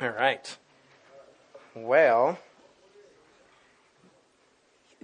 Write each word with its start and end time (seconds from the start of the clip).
All 0.00 0.10
right. 0.10 0.56
Well, 1.74 2.38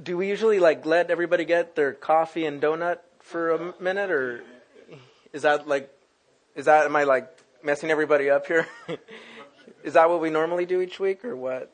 do 0.01 0.17
we 0.17 0.29
usually 0.29 0.61
like 0.61 0.87
let 0.87 1.11
everybody 1.11 1.45
get 1.45 1.75
their 1.75 1.93
coffee 1.93 2.47
and 2.47 2.61
donut 2.61 2.99
for 3.21 3.51
a 3.51 3.75
minute, 3.81 4.11
or 4.11 4.45
is 5.33 5.43
that 5.43 5.67
like, 5.67 5.93
is 6.55 6.67
that 6.67 6.85
am 6.87 6.95
I 6.95 7.05
like 7.05 7.29
messing 7.63 7.91
everybody 7.91 8.31
up 8.31 8.47
here? 8.47 8.69
is 9.85 9.95
that 9.95 10.09
what 10.09 10.21
we 10.21 10.31
normally 10.31 10.67
do 10.67 10.81
each 10.81 11.01
week, 11.01 11.25
or 11.25 11.37
what? 11.37 11.73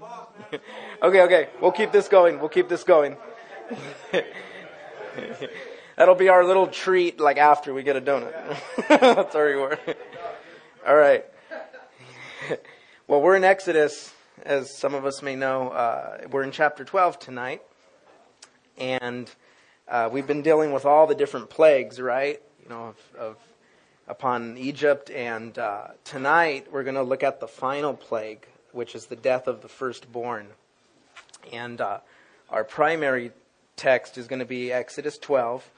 okay, 1.02 1.22
okay, 1.22 1.48
we'll 1.60 1.72
keep 1.72 1.92
this 1.92 2.08
going. 2.08 2.38
We'll 2.40 2.48
keep 2.48 2.68
this 2.68 2.84
going. 2.84 3.16
That'll 5.96 6.14
be 6.14 6.28
our 6.28 6.44
little 6.44 6.66
treat, 6.66 7.20
like 7.20 7.36
after 7.36 7.72
we 7.72 7.82
get 7.82 7.96
a 7.96 8.00
donut. 8.00 8.32
That's 8.88 9.34
our 9.34 9.44
reward. 9.44 9.78
All 10.86 10.96
right. 10.96 11.24
Well, 13.06 13.20
we're 13.20 13.36
in 13.36 13.44
Exodus, 13.44 14.14
as 14.44 14.78
some 14.78 14.94
of 14.94 15.04
us 15.04 15.20
may 15.20 15.36
know. 15.36 15.68
Uh, 15.68 16.26
we're 16.30 16.42
in 16.42 16.52
chapter 16.52 16.84
12 16.84 17.18
tonight, 17.18 17.60
and 18.78 19.30
uh, 19.86 20.08
we've 20.10 20.26
been 20.26 20.40
dealing 20.40 20.72
with 20.72 20.86
all 20.86 21.06
the 21.06 21.14
different 21.14 21.50
plagues, 21.50 22.00
right? 22.00 22.40
You 22.62 22.70
know, 22.70 22.86
of, 22.86 22.96
of 23.18 23.36
upon 24.08 24.56
Egypt, 24.56 25.10
and 25.10 25.58
uh, 25.58 25.88
tonight 26.04 26.68
we're 26.72 26.82
going 26.82 26.94
to 26.94 27.02
look 27.02 27.22
at 27.22 27.40
the 27.40 27.46
final 27.46 27.92
plague, 27.92 28.46
which 28.72 28.94
is 28.94 29.04
the 29.04 29.16
death 29.16 29.48
of 29.48 29.60
the 29.60 29.68
firstborn. 29.68 30.46
And 31.52 31.82
uh, 31.82 31.98
our 32.48 32.64
primary 32.64 33.32
text 33.76 34.16
is 34.16 34.26
going 34.28 34.40
to 34.40 34.46
be 34.46 34.72
Exodus 34.72 35.18
12, 35.18 35.68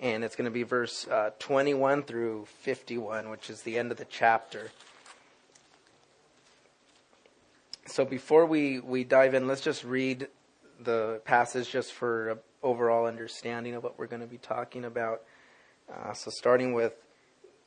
and 0.00 0.24
it's 0.24 0.34
going 0.34 0.46
to 0.46 0.50
be 0.50 0.62
verse 0.62 1.06
uh, 1.08 1.30
21 1.38 2.02
through 2.04 2.46
51, 2.62 3.28
which 3.28 3.50
is 3.50 3.62
the 3.62 3.78
end 3.78 3.92
of 3.92 3.98
the 3.98 4.06
chapter. 4.06 4.70
So 7.86 8.04
before 8.04 8.46
we, 8.46 8.80
we 8.80 9.04
dive 9.04 9.34
in, 9.34 9.46
let's 9.46 9.60
just 9.60 9.84
read 9.84 10.28
the 10.82 11.20
passage 11.24 11.70
just 11.70 11.92
for 11.92 12.30
an 12.30 12.38
overall 12.62 13.06
understanding 13.06 13.74
of 13.74 13.82
what 13.82 13.98
we're 13.98 14.06
going 14.06 14.22
to 14.22 14.28
be 14.28 14.38
talking 14.38 14.84
about. 14.84 15.22
Uh, 15.92 16.14
so 16.14 16.30
starting 16.30 16.72
with 16.72 16.94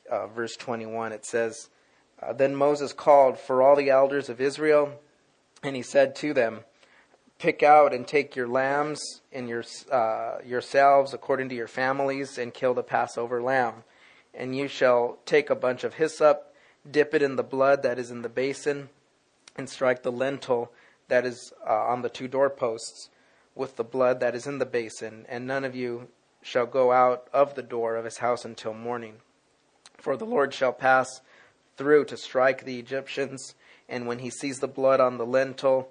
uh, 0.09 0.27
verse 0.27 0.55
21, 0.55 1.11
it 1.11 1.25
says, 1.25 1.69
uh, 2.21 2.33
Then 2.33 2.55
Moses 2.55 2.93
called 2.93 3.37
for 3.37 3.61
all 3.61 3.75
the 3.75 3.89
elders 3.89 4.29
of 4.29 4.41
Israel, 4.41 4.99
and 5.61 5.75
he 5.75 5.83
said 5.83 6.15
to 6.17 6.33
them, 6.33 6.61
pick 7.39 7.63
out 7.63 7.93
and 7.93 8.07
take 8.07 8.35
your 8.35 8.47
lambs 8.47 9.21
and 9.31 9.49
your, 9.49 9.63
uh, 9.91 10.37
yourselves 10.45 11.13
according 11.13 11.49
to 11.49 11.55
your 11.55 11.67
families 11.67 12.37
and 12.37 12.53
kill 12.53 12.73
the 12.73 12.83
Passover 12.83 13.41
lamb. 13.41 13.83
And 14.33 14.55
you 14.55 14.67
shall 14.67 15.17
take 15.25 15.49
a 15.49 15.55
bunch 15.55 15.83
of 15.83 15.95
hyssop, 15.95 16.53
dip 16.89 17.13
it 17.13 17.21
in 17.21 17.35
the 17.35 17.43
blood 17.43 17.83
that 17.83 17.99
is 17.99 18.11
in 18.11 18.21
the 18.21 18.29
basin, 18.29 18.89
and 19.55 19.69
strike 19.69 20.03
the 20.03 20.11
lintel 20.11 20.71
that 21.07 21.25
is 21.25 21.53
uh, 21.67 21.73
on 21.73 22.01
the 22.01 22.09
two 22.09 22.27
doorposts 22.27 23.09
with 23.55 23.75
the 23.75 23.83
blood 23.83 24.19
that 24.19 24.35
is 24.35 24.47
in 24.47 24.57
the 24.57 24.65
basin. 24.65 25.25
And 25.29 25.45
none 25.45 25.63
of 25.63 25.75
you 25.75 26.07
shall 26.41 26.65
go 26.65 26.91
out 26.91 27.27
of 27.33 27.55
the 27.55 27.61
door 27.61 27.95
of 27.95 28.05
his 28.05 28.17
house 28.17 28.45
until 28.45 28.73
morning. 28.73 29.15
For 29.97 30.17
the 30.17 30.25
Lord 30.25 30.53
shall 30.53 30.73
pass 30.73 31.21
through 31.77 32.05
to 32.05 32.17
strike 32.17 32.65
the 32.65 32.79
Egyptians, 32.79 33.55
and 33.87 34.07
when 34.07 34.19
he 34.19 34.29
sees 34.29 34.59
the 34.59 34.67
blood 34.67 34.99
on 34.99 35.17
the 35.17 35.25
lintel 35.25 35.89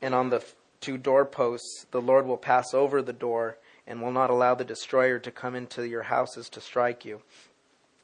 and 0.00 0.14
on 0.14 0.30
the 0.30 0.44
two 0.80 0.96
doorposts, 0.98 1.86
the 1.90 2.00
Lord 2.00 2.26
will 2.26 2.36
pass 2.36 2.72
over 2.74 3.02
the 3.02 3.12
door 3.12 3.58
and 3.86 4.00
will 4.00 4.12
not 4.12 4.30
allow 4.30 4.54
the 4.54 4.64
destroyer 4.64 5.18
to 5.18 5.30
come 5.30 5.54
into 5.54 5.86
your 5.86 6.04
houses 6.04 6.48
to 6.50 6.60
strike 6.60 7.04
you. 7.04 7.22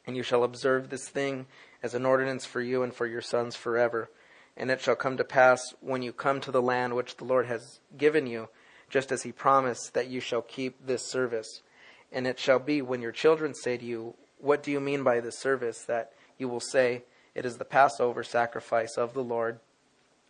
And 0.07 0.17
you 0.17 0.23
shall 0.23 0.45
observe 0.45 0.89
this 0.89 1.09
thing 1.09 1.47
as 1.83 1.95
an 1.95 2.07
ordinance 2.07 2.45
for 2.45 2.61
you 2.61 2.83
and 2.83 2.95
for 2.95 3.07
your 3.07 3.21
sons 3.21 3.57
forever. 3.57 4.11
And 4.57 4.71
it 4.71 4.81
shall 4.81 4.97
come 4.97 5.17
to 5.17 5.25
pass 5.25 5.61
when 5.81 6.03
you 6.03 6.13
come 6.13 6.41
to 6.41 6.51
the 6.51 6.63
land 6.63 6.95
which 6.95 7.17
the 7.17 7.25
Lord 7.25 7.47
has 7.47 7.81
given 7.97 8.27
you, 8.27 8.49
just 8.89 9.13
as 9.13 9.23
he 9.23 9.33
promised 9.33 9.95
that 9.95 10.09
you 10.09 10.21
shall 10.21 10.43
keep 10.43 10.87
this 10.87 11.03
service. 11.03 11.63
And 12.13 12.27
it 12.27 12.39
shall 12.39 12.59
be 12.59 12.81
when 12.83 13.03
your 13.03 13.13
children 13.13 13.55
say 13.55 13.77
to 13.77 13.85
you, 13.85 14.15
What 14.39 14.63
do 14.63 14.71
you 14.71 14.81
mean 14.81 15.03
by 15.03 15.21
this 15.21 15.39
service? 15.39 15.83
that 15.85 16.13
you 16.39 16.49
will 16.49 16.61
say, 16.61 17.03
It 17.35 17.45
is 17.45 17.59
the 17.59 17.65
Passover 17.65 18.23
sacrifice 18.23 18.97
of 18.97 19.13
the 19.13 19.25
Lord 19.25 19.59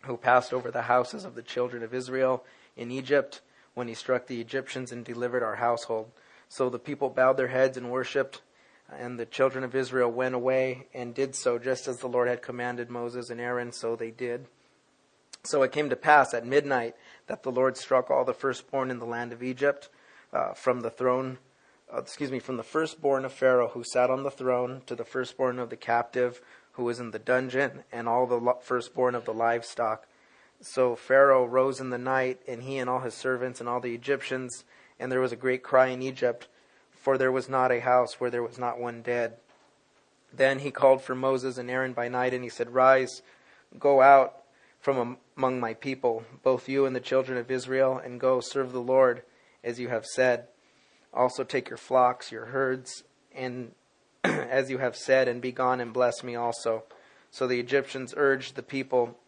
who 0.02 0.16
passed 0.16 0.52
over 0.52 0.70
the 0.70 0.82
houses 0.82 1.24
of 1.24 1.34
the 1.34 1.42
children 1.42 1.82
of 1.82 1.94
Israel 1.94 2.44
in 2.76 2.90
Egypt 2.90 3.40
when 3.74 3.88
he 3.88 3.94
struck 3.94 4.26
the 4.26 4.40
Egyptians 4.40 4.92
and 4.92 5.04
delivered 5.04 5.42
our 5.42 5.56
household. 5.56 6.10
So 6.48 6.70
the 6.70 6.78
people 6.78 7.10
bowed 7.10 7.36
their 7.36 7.48
heads 7.48 7.76
and 7.76 7.90
worshipped, 7.90 8.40
and 8.90 9.18
the 9.18 9.26
children 9.26 9.64
of 9.64 9.74
Israel 9.74 10.10
went 10.10 10.34
away 10.34 10.86
and 10.94 11.14
did 11.14 11.34
so 11.34 11.58
just 11.58 11.88
as 11.88 11.98
the 11.98 12.08
Lord 12.08 12.28
had 12.28 12.42
commanded 12.42 12.88
Moses 12.88 13.30
and 13.30 13.40
Aaron, 13.40 13.72
so 13.72 13.96
they 13.96 14.10
did. 14.10 14.46
So 15.42 15.62
it 15.62 15.72
came 15.72 15.90
to 15.90 15.96
pass 15.96 16.34
at 16.34 16.46
midnight 16.46 16.94
that 17.26 17.42
the 17.42 17.52
Lord 17.52 17.76
struck 17.76 18.10
all 18.10 18.24
the 18.24 18.32
firstborn 18.32 18.90
in 18.90 18.98
the 18.98 19.06
land 19.06 19.32
of 19.32 19.42
Egypt, 19.42 19.88
uh, 20.32 20.54
from 20.54 20.80
the 20.80 20.90
throne, 20.90 21.38
uh, 21.92 21.98
excuse 21.98 22.30
me, 22.30 22.38
from 22.38 22.56
the 22.56 22.62
firstborn 22.62 23.24
of 23.24 23.32
Pharaoh 23.32 23.68
who 23.68 23.84
sat 23.84 24.10
on 24.10 24.22
the 24.22 24.30
throne 24.30 24.82
to 24.86 24.94
the 24.94 25.04
firstborn 25.04 25.58
of 25.58 25.70
the 25.70 25.76
captive 25.76 26.40
who 26.76 26.84
was 26.84 27.00
in 27.00 27.10
the 27.10 27.18
dungeon, 27.18 27.84
and 27.90 28.08
all 28.08 28.26
the 28.26 28.54
firstborn 28.60 29.14
of 29.14 29.24
the 29.24 29.34
livestock. 29.34 30.06
So 30.60 30.94
Pharaoh 30.94 31.44
rose 31.44 31.80
in 31.80 31.90
the 31.90 31.98
night, 31.98 32.40
and 32.46 32.62
he 32.62 32.78
and 32.78 32.88
all 32.88 33.00
his 33.00 33.14
servants 33.14 33.60
and 33.60 33.68
all 33.68 33.80
the 33.80 33.94
Egyptians, 33.94 34.64
and 34.98 35.10
there 35.10 35.20
was 35.20 35.32
a 35.32 35.36
great 35.36 35.62
cry 35.62 35.88
in 35.88 36.02
Egypt, 36.02 36.48
for 36.92 37.18
there 37.18 37.32
was 37.32 37.48
not 37.48 37.72
a 37.72 37.80
house 37.80 38.20
where 38.20 38.30
there 38.30 38.42
was 38.42 38.58
not 38.58 38.78
one 38.78 39.02
dead. 39.02 39.34
Then 40.32 40.60
he 40.60 40.70
called 40.70 41.02
for 41.02 41.14
Moses 41.14 41.58
and 41.58 41.70
Aaron 41.70 41.92
by 41.92 42.08
night, 42.08 42.34
and 42.34 42.44
he 42.44 42.50
said, 42.50 42.74
Rise, 42.74 43.22
go 43.78 44.00
out 44.00 44.42
from 44.80 45.18
among 45.36 45.60
my 45.60 45.74
people, 45.74 46.24
both 46.42 46.68
you 46.68 46.86
and 46.86 46.94
the 46.94 47.00
children 47.00 47.38
of 47.38 47.50
Israel, 47.50 48.00
and 48.02 48.20
go 48.20 48.40
serve 48.40 48.72
the 48.72 48.80
Lord 48.80 49.22
as 49.64 49.80
you 49.80 49.88
have 49.88 50.06
said. 50.06 50.46
Also 51.12 51.42
take 51.42 51.68
your 51.68 51.76
flocks, 51.76 52.30
your 52.30 52.46
herds, 52.46 53.02
and 53.34 53.72
as 54.50 54.70
you 54.70 54.78
have 54.78 54.96
said, 54.96 55.28
and 55.28 55.40
be 55.40 55.52
gone 55.52 55.80
and 55.80 55.92
bless 55.92 56.22
me 56.22 56.34
also. 56.34 56.84
So 57.30 57.46
the 57.46 57.60
Egyptians 57.60 58.14
urged 58.16 58.54
the 58.54 58.62
people 58.62 59.18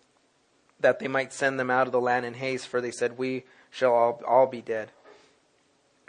that 0.81 0.99
they 0.99 1.09
might 1.09 1.33
send 1.33 1.59
them 1.59 1.71
out 1.71 1.87
of 1.87 1.93
the 1.93 2.01
land 2.01 2.25
in 2.25 2.35
haste, 2.35 2.69
for 2.69 2.81
they 2.81 2.91
said, 2.91 3.19
We 3.19 3.45
shall 3.71 3.93
all, 3.93 4.23
all 4.27 4.47
be 4.47 4.63
dead. 4.63 4.91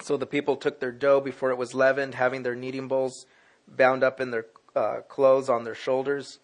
So 0.02 0.16
the 0.16 0.26
people 0.26 0.56
took 0.56 0.80
their 0.80 0.92
dough 0.92 1.20
before 1.20 1.52
it 1.52 1.58
was 1.58 1.74
leavened, 1.74 2.16
having 2.16 2.44
their 2.44 2.56
kneading 2.56 2.88
bowls 2.88 3.26
bound 3.68 4.04
up 4.04 4.22
in 4.22 4.32
their 4.32 4.46
uh, 4.76 5.02
clothes 5.08 5.50
on 5.50 5.64
their 5.64 5.76
shoulders. 5.76 6.40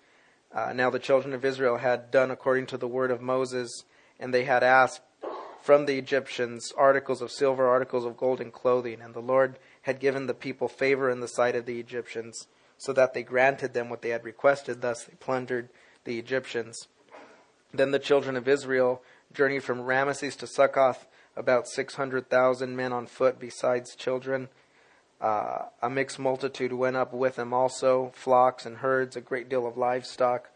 Uh, 0.53 0.73
now 0.73 0.89
the 0.89 1.00
children 1.00 1.34
of 1.34 1.45
Israel 1.45 1.78
had 1.78 2.11
done 2.11 2.31
according 2.31 2.66
to 2.67 2.78
the 2.78 2.88
word 2.88 3.11
of 3.11 3.22
Moses, 3.22 3.84
and 4.19 4.34
they 4.34 4.45
had 4.45 4.63
asked 4.63 5.01
from 5.61 5.85
the 5.85 5.97
Egyptians 5.97 6.72
articles 6.78 7.22
of 7.22 7.31
silver, 7.31 7.67
articles 7.67 8.05
of 8.05 8.17
gold, 8.17 8.39
and 8.39 8.53
clothing. 8.53 9.01
And 9.01 9.13
the 9.13 9.22
Lord 9.22 9.57
had 9.85 10.00
given 10.00 10.25
the 10.25 10.34
people 10.34 10.68
favor 10.68 11.12
in 11.12 11.19
the 11.19 11.28
sight 11.28 11.56
of 11.56 11.68
the 11.68 11.79
Egyptians, 11.79 12.47
so 12.75 12.91
that 12.91 13.13
they 13.13 13.22
granted 13.22 13.75
them 13.75 13.88
what 13.88 14.01
they 14.01 14.09
had 14.09 14.23
requested. 14.23 14.81
Thus 14.81 15.03
they 15.03 15.13
plundered 15.19 15.69
the 16.06 16.18
Egyptians. 16.18 16.88
Then 17.72 17.91
the 17.91 18.00
children 18.00 18.35
of 18.35 18.47
Israel 18.47 19.03
journeyed 19.31 19.63
from 19.63 19.81
Ramesses 19.81 20.35
to 20.38 20.47
Succoth, 20.47 21.06
about 21.35 21.68
600,000 21.68 22.75
men 22.75 22.94
on 22.94 23.06
foot, 23.06 23.40
besides 23.40 23.96
children. 23.96 24.50
Uh, 25.22 25.66
a 25.84 25.90
mixed 25.90 26.17
multitude 26.17 26.73
went 26.73 26.96
up 26.96 27.13
with 27.13 27.35
them 27.35 27.53
also, 27.53 28.12
flocks 28.16 28.66
and 28.66 28.78
herds, 28.78 29.16
a 29.16 29.22
great 29.22 29.50
deal 29.50 29.67
of 29.67 29.78
livestock. 29.78 30.50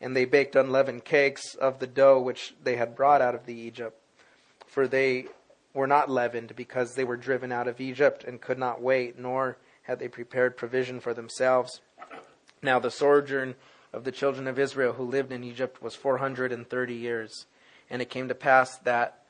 And 0.00 0.14
they 0.14 0.26
baked 0.26 0.54
unleavened 0.54 1.04
cakes 1.04 1.56
of 1.56 1.80
the 1.80 1.88
dough 1.88 2.20
which 2.20 2.54
they 2.62 2.76
had 2.76 2.94
brought 2.94 3.20
out 3.20 3.34
of 3.34 3.46
the 3.46 3.54
Egypt. 3.54 4.00
For 4.64 4.86
they 4.86 5.26
were 5.76 5.86
not 5.86 6.10
leavened 6.10 6.56
because 6.56 6.94
they 6.94 7.04
were 7.04 7.18
driven 7.18 7.52
out 7.52 7.68
of 7.68 7.80
Egypt 7.80 8.24
and 8.24 8.40
could 8.40 8.58
not 8.58 8.80
wait, 8.80 9.18
nor 9.18 9.58
had 9.82 9.98
they 9.98 10.08
prepared 10.08 10.56
provision 10.56 10.98
for 10.98 11.12
themselves. 11.12 11.82
Now 12.62 12.78
the 12.78 12.90
sojourn 12.90 13.54
of 13.92 14.04
the 14.04 14.10
children 14.10 14.48
of 14.48 14.58
Israel 14.58 14.94
who 14.94 15.04
lived 15.04 15.30
in 15.30 15.44
Egypt 15.44 15.82
was 15.82 15.94
430 15.94 16.94
years. 16.94 17.46
And 17.90 18.00
it 18.00 18.10
came 18.10 18.26
to 18.28 18.34
pass 18.34 18.78
that 18.78 19.22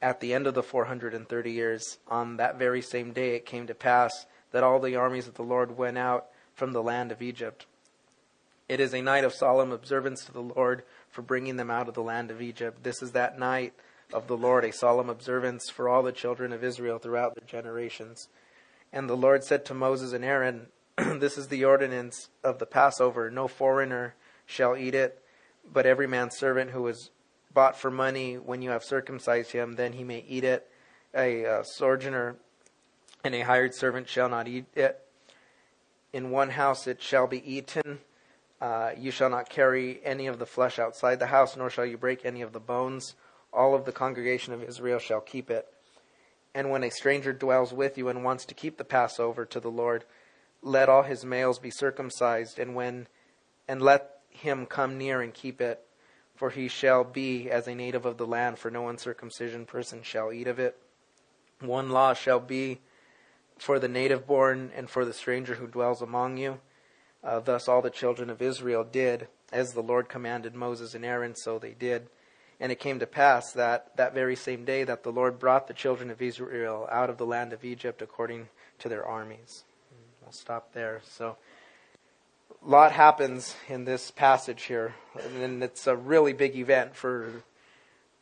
at 0.00 0.20
the 0.20 0.34
end 0.34 0.46
of 0.46 0.54
the 0.54 0.62
430 0.62 1.50
years, 1.50 1.98
on 2.06 2.36
that 2.36 2.58
very 2.58 2.82
same 2.82 3.12
day, 3.12 3.34
it 3.34 3.46
came 3.46 3.66
to 3.66 3.74
pass 3.74 4.26
that 4.52 4.62
all 4.62 4.78
the 4.78 4.94
armies 4.94 5.26
of 5.26 5.34
the 5.34 5.42
Lord 5.42 5.76
went 5.76 5.98
out 5.98 6.26
from 6.54 6.72
the 6.72 6.82
land 6.82 7.10
of 7.10 7.22
Egypt. 7.22 7.66
It 8.68 8.78
is 8.78 8.94
a 8.94 9.00
night 9.00 9.24
of 9.24 9.32
solemn 9.32 9.72
observance 9.72 10.24
to 10.26 10.32
the 10.32 10.42
Lord 10.42 10.82
for 11.08 11.22
bringing 11.22 11.56
them 11.56 11.70
out 11.70 11.88
of 11.88 11.94
the 11.94 12.02
land 12.02 12.30
of 12.30 12.42
Egypt. 12.42 12.84
This 12.84 13.02
is 13.02 13.12
that 13.12 13.38
night 13.38 13.72
of 14.12 14.26
the 14.26 14.36
Lord, 14.36 14.64
a 14.64 14.72
solemn 14.72 15.08
observance 15.08 15.68
for 15.68 15.88
all 15.88 16.02
the 16.02 16.12
children 16.12 16.52
of 16.52 16.64
Israel 16.64 16.98
throughout 16.98 17.34
their 17.34 17.46
generations. 17.46 18.28
And 18.92 19.08
the 19.08 19.16
Lord 19.16 19.44
said 19.44 19.64
to 19.66 19.74
Moses 19.74 20.12
and 20.12 20.24
Aaron, 20.24 20.68
This 20.96 21.36
is 21.36 21.48
the 21.48 21.64
ordinance 21.64 22.28
of 22.42 22.58
the 22.58 22.66
Passover. 22.66 23.30
No 23.30 23.48
foreigner 23.48 24.14
shall 24.46 24.76
eat 24.76 24.94
it, 24.94 25.22
but 25.70 25.86
every 25.86 26.06
man's 26.06 26.36
servant 26.36 26.70
who 26.70 26.86
is 26.86 27.10
bought 27.52 27.78
for 27.78 27.90
money, 27.90 28.36
when 28.36 28.62
you 28.62 28.70
have 28.70 28.84
circumcised 28.84 29.52
him, 29.52 29.76
then 29.76 29.92
he 29.92 30.04
may 30.04 30.24
eat 30.26 30.44
it. 30.44 30.70
A 31.14 31.44
uh, 31.44 31.62
sojourner 31.62 32.36
and 33.24 33.34
a 33.34 33.40
hired 33.40 33.74
servant 33.74 34.08
shall 34.08 34.28
not 34.28 34.48
eat 34.48 34.66
it. 34.74 35.00
In 36.12 36.30
one 36.30 36.50
house 36.50 36.86
it 36.86 37.02
shall 37.02 37.26
be 37.26 37.42
eaten. 37.50 37.98
Uh, 38.60 38.90
you 38.96 39.10
shall 39.10 39.30
not 39.30 39.48
carry 39.48 40.00
any 40.04 40.26
of 40.26 40.38
the 40.38 40.46
flesh 40.46 40.78
outside 40.78 41.18
the 41.18 41.26
house, 41.26 41.56
nor 41.56 41.70
shall 41.70 41.86
you 41.86 41.98
break 41.98 42.24
any 42.24 42.42
of 42.42 42.52
the 42.52 42.60
bones. 42.60 43.14
All 43.58 43.74
of 43.74 43.86
the 43.86 43.92
congregation 43.92 44.52
of 44.52 44.62
Israel 44.62 45.00
shall 45.00 45.20
keep 45.20 45.50
it. 45.50 45.66
And 46.54 46.70
when 46.70 46.84
a 46.84 46.92
stranger 46.92 47.32
dwells 47.32 47.72
with 47.72 47.98
you 47.98 48.08
and 48.08 48.22
wants 48.22 48.44
to 48.44 48.54
keep 48.54 48.78
the 48.78 48.84
Passover 48.84 49.44
to 49.46 49.58
the 49.58 49.68
Lord, 49.70 50.04
let 50.62 50.88
all 50.88 51.02
his 51.02 51.24
males 51.24 51.58
be 51.58 51.68
circumcised, 51.68 52.60
and 52.60 52.76
when 52.76 53.08
and 53.66 53.82
let 53.82 54.20
him 54.30 54.64
come 54.64 54.96
near 54.96 55.20
and 55.20 55.34
keep 55.34 55.60
it, 55.60 55.84
for 56.36 56.50
he 56.50 56.68
shall 56.68 57.02
be 57.02 57.50
as 57.50 57.66
a 57.66 57.74
native 57.74 58.06
of 58.06 58.16
the 58.16 58.28
land, 58.28 58.60
for 58.60 58.70
no 58.70 58.88
uncircumcision 58.88 59.66
person 59.66 60.04
shall 60.04 60.32
eat 60.32 60.46
of 60.46 60.60
it. 60.60 60.76
One 61.60 61.90
law 61.90 62.14
shall 62.14 62.38
be 62.38 62.78
for 63.58 63.80
the 63.80 63.88
native 63.88 64.24
born 64.24 64.70
and 64.76 64.88
for 64.88 65.04
the 65.04 65.12
stranger 65.12 65.56
who 65.56 65.66
dwells 65.66 66.00
among 66.00 66.36
you. 66.36 66.60
Uh, 67.24 67.40
thus 67.40 67.66
all 67.66 67.82
the 67.82 67.90
children 67.90 68.30
of 68.30 68.40
Israel 68.40 68.84
did, 68.84 69.26
as 69.52 69.72
the 69.72 69.82
Lord 69.82 70.08
commanded 70.08 70.54
Moses 70.54 70.94
and 70.94 71.04
Aaron, 71.04 71.34
so 71.34 71.58
they 71.58 71.72
did. 71.72 72.06
And 72.60 72.72
it 72.72 72.80
came 72.80 72.98
to 72.98 73.06
pass 73.06 73.52
that 73.52 73.96
that 73.96 74.14
very 74.14 74.34
same 74.34 74.64
day 74.64 74.84
that 74.84 75.04
the 75.04 75.12
Lord 75.12 75.38
brought 75.38 75.68
the 75.68 75.74
children 75.74 76.10
of 76.10 76.20
Israel 76.20 76.88
out 76.90 77.08
of 77.08 77.16
the 77.16 77.26
land 77.26 77.52
of 77.52 77.64
Egypt 77.64 78.02
according 78.02 78.48
to 78.80 78.88
their 78.88 79.04
armies. 79.04 79.64
We'll 80.22 80.32
stop 80.32 80.72
there. 80.72 81.00
So, 81.08 81.36
a 82.64 82.68
lot 82.68 82.92
happens 82.92 83.54
in 83.68 83.84
this 83.84 84.10
passage 84.10 84.64
here, 84.64 84.94
and 85.36 85.62
it's 85.62 85.86
a 85.86 85.96
really 85.96 86.32
big 86.32 86.56
event 86.56 86.96
for 86.96 87.44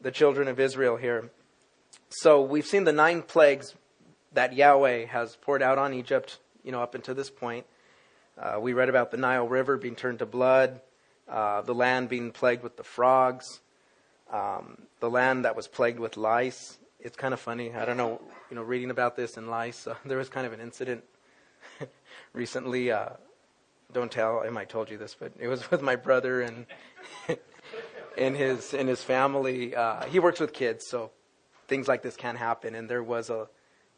the 0.00 0.11
children 0.11 0.49
of 0.49 0.61
Israel 0.61 0.97
here. 0.97 1.31
So, 2.11 2.43
we've 2.43 2.67
seen 2.67 2.85
the 2.85 2.93
nine 2.93 3.23
plagues 3.23 3.75
that 4.33 4.53
Yahweh 4.53 5.06
has 5.06 5.35
poured 5.37 5.62
out 5.62 5.79
on 5.79 5.94
Egypt, 5.94 6.38
you 6.62 6.71
know, 6.71 6.83
up 6.83 6.94
until 6.94 7.15
this 7.15 7.31
point. 7.31 7.67
Uh, 8.38 8.59
we 8.61 8.75
read 8.75 8.91
about 8.91 9.11
the 9.11 9.17
Nile 9.17 9.49
River 9.49 9.79
being 9.79 9.97
turned 9.97 10.19
to 10.19 10.27
blood, 10.27 10.81
uh, 11.27 11.62
the 11.62 11.75
land 11.75 12.09
being 12.09 12.31
plagued 12.31 12.62
with 12.62 12.77
the 12.77 12.85
frogs, 12.85 13.61
um, 14.32 14.82
the 15.00 15.11
land 15.11 15.44
that 15.44 15.56
was 15.56 15.69
plagued 15.69 16.00
with 16.00 16.17
lice. 16.17 16.78
It's 17.00 17.17
kind 17.17 17.32
of 17.32 17.40
funny. 17.40 17.75
I 17.75 17.84
don't 17.84 17.96
know, 17.96 18.20
you 18.50 18.56
know, 18.56 18.62
reading 18.62 18.90
about 18.90 19.17
this 19.17 19.37
and 19.37 19.49
lice. 19.49 19.87
Uh, 19.87 19.94
there 20.05 20.19
was 20.19 20.28
kind 20.28 20.46
of 20.46 20.52
an 20.52 20.61
incident 20.61 21.05
recently. 22.32 22.90
Uh, 22.90 23.11
don't 23.93 24.11
tell. 24.11 24.40
I 24.44 24.50
might 24.50 24.69
told 24.69 24.90
you 24.90 24.99
this, 24.99 25.17
but 25.19 25.32
it 25.38 25.49
was 25.49 25.70
with 25.70 25.82
my 25.82 25.96
brother 25.96 26.43
and 26.43 26.67
in 28.17 28.34
his 28.34 28.75
in 28.75 28.87
his 28.87 29.02
family. 29.02 29.75
Uh, 29.75 30.05
he 30.06 30.19
works 30.19 30.40
with 30.40 30.52
kids, 30.52 30.87
so 30.88 31.11
things 31.69 31.88
like 31.88 32.02
this 32.02 32.17
can 32.17 32.37
happen. 32.37 32.75
And 32.75 32.88
there 32.88 33.02
was 33.02 33.31
a, 33.31 33.49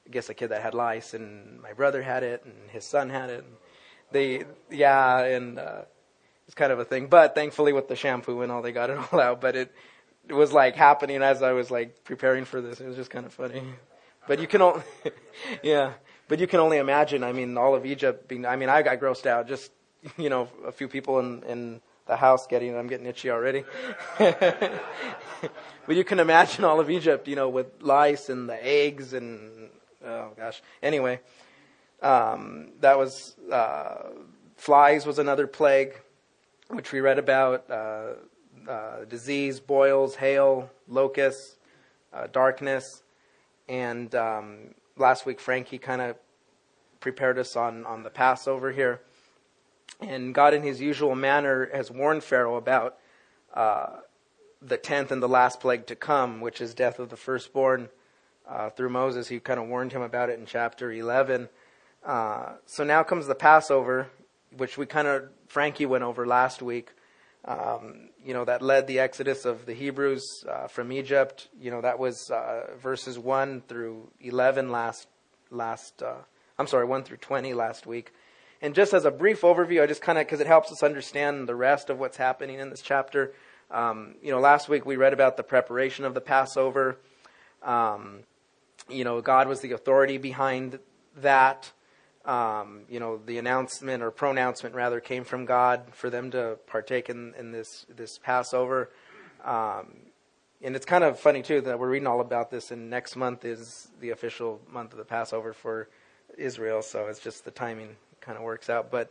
I 0.06 0.10
guess, 0.10 0.28
a 0.28 0.34
kid 0.34 0.48
that 0.48 0.62
had 0.62 0.75
lice, 0.75 1.14
and 1.14 1.60
my 1.60 1.72
brother 1.72 2.02
had 2.02 2.22
it, 2.22 2.44
and 2.44 2.54
his 2.70 2.84
son 2.84 3.10
had 3.10 3.30
it. 3.30 3.44
And 3.44 3.56
they, 4.10 4.44
yeah, 4.70 5.20
and 5.20 5.58
uh, 5.58 5.82
it's 6.46 6.54
kind 6.54 6.72
of 6.72 6.78
a 6.78 6.84
thing. 6.84 7.06
But 7.06 7.34
thankfully, 7.34 7.72
with 7.72 7.88
the 7.88 7.96
shampoo 7.96 8.42
and 8.42 8.52
all, 8.52 8.62
they 8.62 8.72
got 8.72 8.90
it 8.90 8.98
all 9.12 9.20
out. 9.20 9.40
But 9.40 9.56
it 9.56 9.72
was 10.32 10.52
like 10.52 10.76
happening 10.76 11.22
as 11.22 11.42
I 11.42 11.52
was 11.52 11.70
like 11.70 12.04
preparing 12.04 12.44
for 12.44 12.60
this. 12.60 12.80
It 12.80 12.86
was 12.86 12.96
just 12.96 13.10
kind 13.10 13.26
of 13.26 13.32
funny. 13.32 13.62
But 14.26 14.40
you 14.40 14.46
can 14.46 14.62
only, 14.62 14.82
yeah. 15.62 15.94
But 16.28 16.38
you 16.38 16.46
can 16.46 16.60
only 16.60 16.76
imagine. 16.76 17.25
I 17.25 17.32
mean, 17.32 17.56
all 17.56 17.75
of 17.75 17.86
Egypt 17.86 18.28
being. 18.28 18.44
I 18.44 18.56
mean, 18.56 18.69
I 18.69 18.82
got 18.82 19.00
grossed 19.00 19.26
out. 19.26 19.48
Just 19.48 19.72
you 20.19 20.28
know, 20.28 20.48
a 20.66 20.72
few 20.72 20.88
people 20.88 21.19
in 21.19 21.42
in 21.44 21.80
the 22.06 22.16
house 22.16 22.46
getting. 22.46 22.76
I'm 22.76 22.86
getting 22.86 23.06
itchy 23.06 23.30
already. 23.30 23.64
but 24.19 25.96
you 25.96 26.04
can 26.04 26.20
imagine 26.20 26.64
all 26.64 26.80
of 26.80 26.90
Egypt. 26.90 27.26
You 27.26 27.36
know, 27.36 27.48
with 27.48 27.66
lice 27.80 28.28
and 28.28 28.48
the 28.48 28.64
eggs 28.64 29.14
and 29.14 29.70
oh 30.04 30.32
gosh. 30.36 30.62
Anyway, 30.82 31.20
um, 32.02 32.72
that 32.80 32.98
was 32.98 33.34
uh, 33.50 34.10
flies 34.56 35.06
was 35.06 35.19
another 35.19 35.46
plague, 35.46 35.98
which 36.69 36.92
we 36.92 37.00
read 37.00 37.19
about. 37.19 37.70
Uh, 37.70 38.12
uh, 38.68 39.04
disease, 39.08 39.60
boils, 39.60 40.16
hail, 40.16 40.70
locusts, 40.86 41.56
uh, 42.12 42.26
darkness, 42.30 43.02
and 43.68 44.14
um, 44.14 44.74
last 44.96 45.26
week 45.26 45.40
Frankie 45.40 45.78
kind 45.78 46.00
of 46.00 46.16
prepared 47.00 47.38
us 47.38 47.56
on 47.56 47.86
on 47.86 48.02
the 48.02 48.10
Passover 48.10 48.72
here, 48.72 49.00
and 50.00 50.34
God, 50.34 50.54
in 50.54 50.62
His 50.62 50.80
usual 50.80 51.14
manner, 51.14 51.70
has 51.72 51.90
warned 51.90 52.22
Pharaoh 52.22 52.56
about 52.56 52.98
uh, 53.54 54.00
the 54.60 54.76
tenth 54.76 55.10
and 55.10 55.22
the 55.22 55.28
last 55.28 55.60
plague 55.60 55.86
to 55.86 55.96
come, 55.96 56.40
which 56.40 56.60
is 56.60 56.74
death 56.74 56.98
of 56.98 57.08
the 57.08 57.16
firstborn. 57.16 57.88
Uh, 58.48 58.70
through 58.70 58.88
Moses, 58.88 59.28
he 59.28 59.40
kind 59.40 59.60
of 59.60 59.68
warned 59.68 59.92
him 59.92 60.02
about 60.02 60.30
it 60.30 60.38
in 60.38 60.46
chapter 60.46 60.90
eleven. 60.90 61.48
Uh, 62.04 62.52
so 62.64 62.84
now 62.84 63.02
comes 63.02 63.26
the 63.26 63.34
Passover, 63.34 64.08
which 64.56 64.78
we 64.78 64.86
kind 64.86 65.06
of 65.06 65.28
Frankie 65.48 65.86
went 65.86 66.04
over 66.04 66.26
last 66.26 66.62
week 66.62 66.92
um, 67.44 68.11
you 68.25 68.35
know, 68.35 68.44
that 68.44 68.62
led 68.62 68.87
the 68.87 68.99
exodus 68.99 69.44
of 69.44 69.67
the 69.67 69.75
Hebrews 69.75 70.44
uh, 70.49 70.69
from 70.69 70.93
Egypt. 70.93 71.49
You 71.61 71.70
know, 71.70 71.81
that 71.81 71.99
was 71.99 72.31
uh, 72.31 72.67
verses 72.81 73.19
1 73.19 73.62
through 73.69 74.11
11 74.20 74.70
last, 74.70 75.08
last 75.50 76.02
uh, 76.02 76.17
I'm 76.58 76.67
sorry, 76.67 76.85
1 76.85 77.05
through 77.05 77.19
20 77.19 77.55
last 77.55 77.87
week. 77.87 78.12
And 78.61 78.75
just 78.75 78.93
as 78.93 79.05
a 79.05 79.11
brief 79.11 79.43
overview, 79.43 79.82
I 79.82 79.87
just 79.87 80.02
kind 80.02 80.19
of, 80.19 80.26
because 80.26 80.40
it 80.40 80.49
helps 80.49 80.73
us 80.73 80.82
understand 80.82 81.49
the 81.49 81.55
rest 81.55 81.90
of 81.90 81.99
what's 81.99 82.17
happening 82.17 82.58
in 82.58 82.70
this 82.70 82.82
chapter. 82.82 83.32
Um, 83.70 84.17
you 84.23 84.32
know, 84.32 84.40
last 84.40 84.69
week 84.69 84.85
we 84.85 84.96
read 84.96 85.12
about 85.12 85.37
the 85.37 85.44
preparation 85.44 86.05
of 86.05 86.14
the 86.14 86.20
Passover. 86.20 86.99
Um, 87.62 88.20
you 88.88 89.05
know, 89.05 89.20
God 89.20 89.46
was 89.46 89.61
the 89.61 89.73
authority 89.73 90.19
behind 90.19 90.81
that 91.17 91.70
um, 92.28 92.82
you 92.90 93.00
know, 93.00 93.19
the 93.25 93.38
announcement 93.38 94.02
or 94.02 94.10
pronouncement 94.10 94.75
rather 94.75 95.00
came 95.00 95.25
from 95.25 95.46
God 95.46 95.82
for 95.92 96.10
them 96.10 96.30
to 96.32 96.58
partake 96.66 97.08
in, 97.08 97.34
in 97.38 97.52
this 97.52 97.86
this 97.96 98.19
Passover. 98.19 98.90
Um, 99.42 99.96
and 100.60 100.76
it's 100.76 100.84
kind 100.84 101.04
of 101.04 101.19
funny 101.19 101.42
too 101.42 101.62
that 101.62 101.78
we're 101.78 101.88
reading 101.88 102.06
all 102.06 102.20
about 102.20 102.50
this, 102.50 102.70
and 102.70 102.90
next 102.90 103.16
month 103.16 103.46
is 103.46 103.88
the 104.00 104.10
official 104.10 104.60
month 104.70 104.92
of 104.92 104.98
the 104.98 105.06
Passover 105.06 105.54
for 105.54 105.88
Israel. 106.36 106.82
So 106.82 107.06
it's 107.06 107.20
just 107.20 107.46
the 107.46 107.50
timing 107.50 107.96
kind 108.20 108.36
of 108.36 108.44
works 108.44 108.69
out. 108.69 108.90
But 108.90 109.10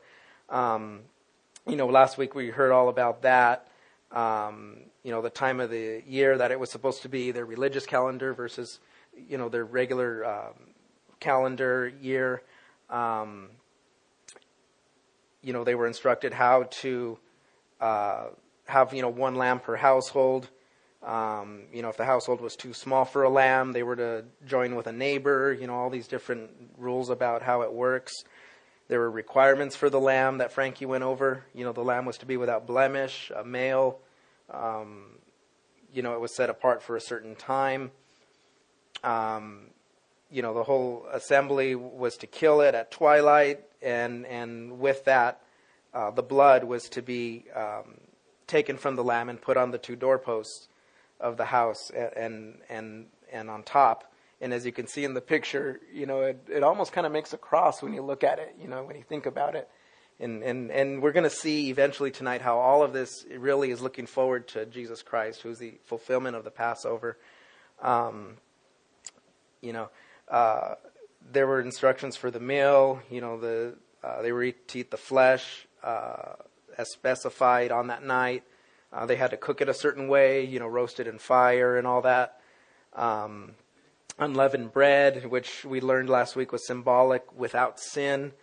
um, 0.50 1.00
you 1.68 1.76
know, 1.76 1.88
last 1.88 2.20
week 2.20 2.36
we 2.36 2.50
heard 2.50 2.72
all 2.72 2.88
about 2.88 3.24
that. 3.24 3.68
Um, 4.12 4.82
you 5.04 5.10
know, 5.10 5.24
the 5.24 5.32
time 5.32 5.60
of 5.60 5.72
the 5.72 6.04
year 6.06 6.38
that 6.38 6.52
it 6.52 6.60
was 6.60 6.70
supposed 6.70 7.02
to 7.02 7.10
be 7.10 7.32
their 7.32 7.46
religious 7.46 7.88
calendar 7.88 8.36
versus 8.36 8.80
you 9.28 9.40
know 9.40 9.50
their 9.50 9.66
regular 9.66 10.24
um, 10.24 10.54
calendar 11.20 11.92
year 12.00 12.44
um, 12.90 13.50
you 15.42 15.54
know, 15.54 15.64
they 15.64 15.76
were 15.76 15.88
instructed 15.88 16.34
how 16.34 16.64
to 16.82 17.18
uh, 17.80 18.26
have, 18.66 18.94
you 18.94 19.02
know, 19.02 19.10
one 19.10 19.36
lamb 19.36 19.60
per 19.60 19.76
household. 19.76 20.50
Um, 21.04 21.64
you 21.72 21.82
know, 21.82 21.90
if 21.90 21.98
the 21.98 22.06
household 22.06 22.42
was 22.42 22.56
too 22.56 22.74
small 22.74 23.06
for 23.06 23.24
a 23.24 23.30
lamb, 23.30 23.72
they 23.72 23.84
were 23.84 23.96
to 23.96 24.26
join 24.46 24.76
with 24.76 24.88
a 24.88 24.92
neighbor. 24.92 25.54
You 25.54 25.68
know, 25.68 25.76
all 25.76 25.90
these 25.90 26.08
different 26.08 26.52
rules 26.78 27.10
about 27.10 27.42
how 27.44 27.62
it 27.62 27.72
works. 27.72 28.14
There 28.88 29.00
were 29.00 29.12
requirements 29.12 29.76
for 29.76 29.90
the 29.90 30.00
lamb 30.00 30.40
that 30.40 30.52
Frankie 30.52 30.86
went 30.86 31.04
over. 31.04 31.44
You 31.54 31.66
know, 31.66 31.74
the 31.74 31.84
lamb 31.84 32.06
was 32.06 32.18
to 32.20 32.26
be 32.26 32.38
without 32.38 32.66
blemish, 32.66 33.32
a 33.36 33.44
male. 33.44 34.00
Um, 34.50 35.18
you 35.94 36.02
know, 36.02 36.14
it 36.14 36.22
was 36.22 36.36
set 36.36 36.50
apart 36.50 36.82
for 36.82 36.96
a 36.96 37.02
certain 37.02 37.36
time. 37.36 37.92
Um, 39.04 39.68
you 40.32 40.42
know, 40.42 40.54
the 40.54 40.64
whole 40.64 41.06
assembly 41.12 41.76
was 41.76 42.18
to 42.18 42.28
kill 42.28 42.62
it 42.62 42.76
at 42.76 42.92
twilight, 42.92 43.62
and 43.82 44.26
and 44.26 44.80
with 44.80 45.06
that, 45.06 45.42
uh, 45.94 46.12
the 46.12 46.24
blood 46.24 46.64
was 46.64 46.90
to 46.90 47.02
be 47.02 47.46
um, 47.56 48.00
taken 48.46 48.78
from 48.78 48.96
the 48.96 49.04
lamb 49.04 49.30
and 49.30 49.42
put 49.42 49.58
on 49.58 49.72
the 49.72 49.78
two 49.78 49.96
doorposts 49.96 50.68
of 51.20 51.38
the 51.38 51.46
house, 51.46 51.92
and 51.92 52.60
and 52.70 53.08
and 53.32 53.50
on 53.50 53.64
top. 53.64 54.12
And 54.40 54.54
as 54.54 54.66
you 54.66 54.72
can 54.72 54.86
see 54.86 55.04
in 55.04 55.16
the 55.16 55.22
picture, 55.22 55.80
you 55.92 56.06
know, 56.06 56.22
it, 56.22 56.40
it 56.48 56.62
almost 56.62 56.92
kind 56.92 57.08
of 57.08 57.14
makes 57.14 57.34
a 57.34 57.38
cross 57.38 57.82
when 57.82 57.94
you 57.94 58.04
look 58.04 58.24
at 58.24 58.38
it. 58.38 58.56
You 58.62 58.68
know, 58.68 58.84
when 58.84 58.96
you 58.96 59.04
think 59.04 59.26
about 59.26 59.56
it. 59.56 59.68
And, 60.20 60.44
and, 60.44 60.72
and 60.72 61.02
we're 61.02 61.12
going 61.12 61.26
to 61.26 61.30
see 61.30 61.70
eventually 61.70 62.10
tonight 62.10 62.42
how 62.42 62.58
all 62.58 62.82
of 62.82 62.92
this 62.92 63.26
really 63.36 63.70
is 63.70 63.82
looking 63.82 64.08
forward 64.08 64.48
to 64.50 64.66
Jesus 64.66 65.04
Christ, 65.04 65.44
who's 65.44 65.60
the 65.60 65.76
fulfillment 65.86 66.36
of 66.36 66.44
the 66.44 66.50
Passover. 66.50 67.18
Um, 67.82 68.38
you 69.62 69.74
know, 69.74 69.90
uh, 70.30 70.76
there 71.32 71.48
were 71.48 71.62
instructions 71.62 72.16
for 72.16 72.32
the 72.32 72.40
meal. 72.40 73.02
You 73.10 73.22
know, 73.22 73.40
the 73.40 73.76
uh, 74.04 74.22
they 74.22 74.32
were 74.32 74.52
to 74.52 74.80
eat 74.80 74.92
the 74.92 74.98
flesh 74.98 75.68
uh, 75.84 76.34
as 76.78 76.92
specified 76.92 77.72
on 77.72 77.88
that 77.88 78.04
night. 78.04 78.44
Uh, 78.92 79.06
they 79.06 79.16
had 79.16 79.32
to 79.32 79.38
cook 79.38 79.62
it 79.62 79.70
a 79.70 79.74
certain 79.74 80.08
way. 80.08 80.44
You 80.46 80.60
know, 80.60 80.68
roasted 80.68 81.08
in 81.08 81.20
fire 81.20 81.78
and 81.78 81.88
all 81.88 82.02
that. 82.02 82.40
Um, 82.94 83.54
unleavened 84.20 84.74
bread, 84.74 85.30
which 85.30 85.64
we 85.66 85.82
learned 85.82 86.10
last 86.10 86.36
week 86.36 86.52
was 86.52 86.66
symbolic 86.66 87.24
without 87.38 87.80
sin. 87.80 88.34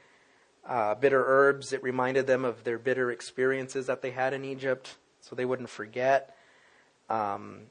Uh, 0.67 0.95
bitter 0.95 1.23
herbs, 1.27 1.73
it 1.73 1.83
reminded 1.83 2.27
them 2.27 2.45
of 2.45 2.65
their 2.65 2.79
bitter 2.79 3.11
experiences 3.11 3.87
that 3.87 4.01
they 4.01 4.11
had 4.11 4.33
in 4.33 4.45
Egypt, 4.45 4.97
so 5.21 5.35
they 5.37 5.45
wouldn't 5.45 5.69
forget. 5.69 6.37
Um, 7.11 7.63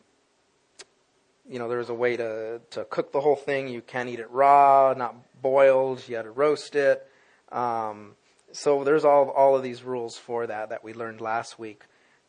you 1.49 1.59
know, 1.59 1.67
there 1.67 1.77
was 1.77 1.89
a 1.89 1.93
way 1.93 2.17
to, 2.17 2.61
to 2.71 2.85
cook 2.85 3.11
the 3.11 3.21
whole 3.21 3.35
thing. 3.35 3.67
You 3.67 3.81
can't 3.81 4.09
eat 4.09 4.19
it 4.19 4.31
raw, 4.31 4.93
not 4.97 5.41
boiled. 5.41 6.07
You 6.07 6.15
had 6.15 6.23
to 6.23 6.31
roast 6.31 6.75
it. 6.75 7.07
Um, 7.51 8.15
so 8.53 8.83
there's 8.83 9.03
all 9.03 9.29
all 9.29 9.55
of 9.55 9.63
these 9.63 9.83
rules 9.83 10.17
for 10.17 10.47
that 10.47 10.69
that 10.69 10.83
we 10.83 10.93
learned 10.93 11.21
last 11.21 11.57
week, 11.57 11.83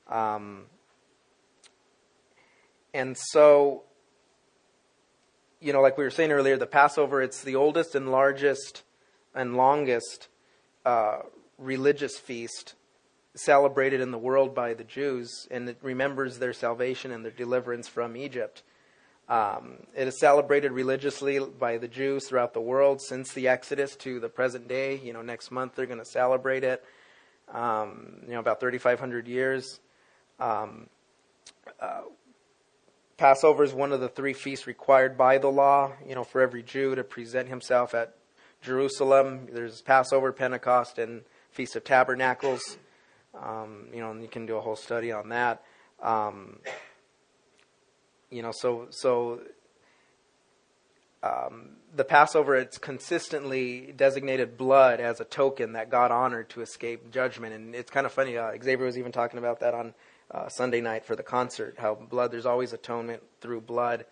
um, 0.08 0.64
and 2.92 3.16
so 3.16 3.84
you 5.60 5.72
know, 5.72 5.80
like 5.80 5.96
we 5.96 6.04
were 6.04 6.10
saying 6.10 6.32
earlier, 6.32 6.56
the 6.56 6.66
Passover 6.66 7.22
it's 7.22 7.42
the 7.42 7.56
oldest 7.56 7.94
and 7.94 8.10
largest 8.10 8.82
and 9.34 9.56
longest 9.56 10.28
uh, 10.84 11.20
religious 11.58 12.18
feast 12.18 12.74
celebrated 13.34 14.00
in 14.00 14.10
the 14.10 14.18
world 14.18 14.54
by 14.54 14.74
the 14.74 14.84
Jews, 14.84 15.48
and 15.50 15.68
it 15.68 15.78
remembers 15.82 16.38
their 16.38 16.52
salvation 16.52 17.10
and 17.10 17.24
their 17.24 17.32
deliverance 17.32 17.88
from 17.88 18.16
Egypt. 18.16 18.62
Um, 19.28 19.78
it 19.96 20.06
is 20.06 20.18
celebrated 20.18 20.72
religiously 20.72 21.38
by 21.38 21.78
the 21.78 21.88
Jews 21.88 22.28
throughout 22.28 22.52
the 22.52 22.60
world 22.60 23.00
since 23.00 23.32
the 23.32 23.48
Exodus 23.48 23.96
to 23.96 24.20
the 24.20 24.28
present 24.28 24.68
day. 24.68 25.00
You 25.02 25.12
know, 25.12 25.22
next 25.22 25.50
month 25.50 25.74
they're 25.74 25.86
going 25.86 25.98
to 25.98 26.04
celebrate 26.04 26.64
it. 26.64 26.84
Um, 27.52 28.18
you 28.26 28.32
know, 28.32 28.40
about 28.40 28.60
3,500 28.60 29.26
years. 29.26 29.80
Um, 30.38 30.88
uh, 31.80 32.02
Passover 33.16 33.64
is 33.64 33.72
one 33.72 33.92
of 33.92 34.00
the 34.00 34.08
three 34.08 34.32
feasts 34.32 34.66
required 34.66 35.16
by 35.16 35.38
the 35.38 35.48
law. 35.48 35.92
You 36.06 36.14
know, 36.14 36.24
for 36.24 36.40
every 36.40 36.62
Jew 36.62 36.94
to 36.94 37.04
present 37.04 37.48
himself 37.48 37.94
at 37.94 38.14
Jerusalem. 38.60 39.48
There's 39.52 39.82
Passover, 39.82 40.32
Pentecost, 40.32 40.98
and 40.98 41.22
Feast 41.50 41.76
of 41.76 41.84
Tabernacles. 41.84 42.78
Um, 43.40 43.88
you 43.92 44.00
know, 44.00 44.10
and 44.10 44.22
you 44.22 44.28
can 44.28 44.46
do 44.46 44.56
a 44.56 44.60
whole 44.60 44.76
study 44.76 45.12
on 45.12 45.28
that. 45.30 45.62
You 48.34 48.42
know, 48.42 48.50
so 48.50 48.88
so 48.90 49.38
um, 51.22 51.76
the 51.94 52.02
Passover 52.02 52.56
it's 52.56 52.78
consistently 52.78 53.94
designated 53.96 54.58
blood 54.58 54.98
as 54.98 55.20
a 55.20 55.24
token 55.24 55.74
that 55.74 55.88
God 55.88 56.10
honored 56.10 56.50
to 56.50 56.60
escape 56.60 57.12
judgment, 57.12 57.54
and 57.54 57.76
it's 57.76 57.92
kind 57.92 58.06
of 58.06 58.12
funny. 58.12 58.36
Uh, 58.36 58.50
Xavier 58.60 58.86
was 58.86 58.98
even 58.98 59.12
talking 59.12 59.38
about 59.38 59.60
that 59.60 59.72
on 59.72 59.94
uh, 60.32 60.48
Sunday 60.48 60.80
night 60.80 61.04
for 61.04 61.14
the 61.14 61.22
concert. 61.22 61.76
How 61.78 61.94
blood 61.94 62.32
there's 62.32 62.44
always 62.44 62.72
atonement 62.72 63.22
through 63.40 63.60
blood. 63.60 64.04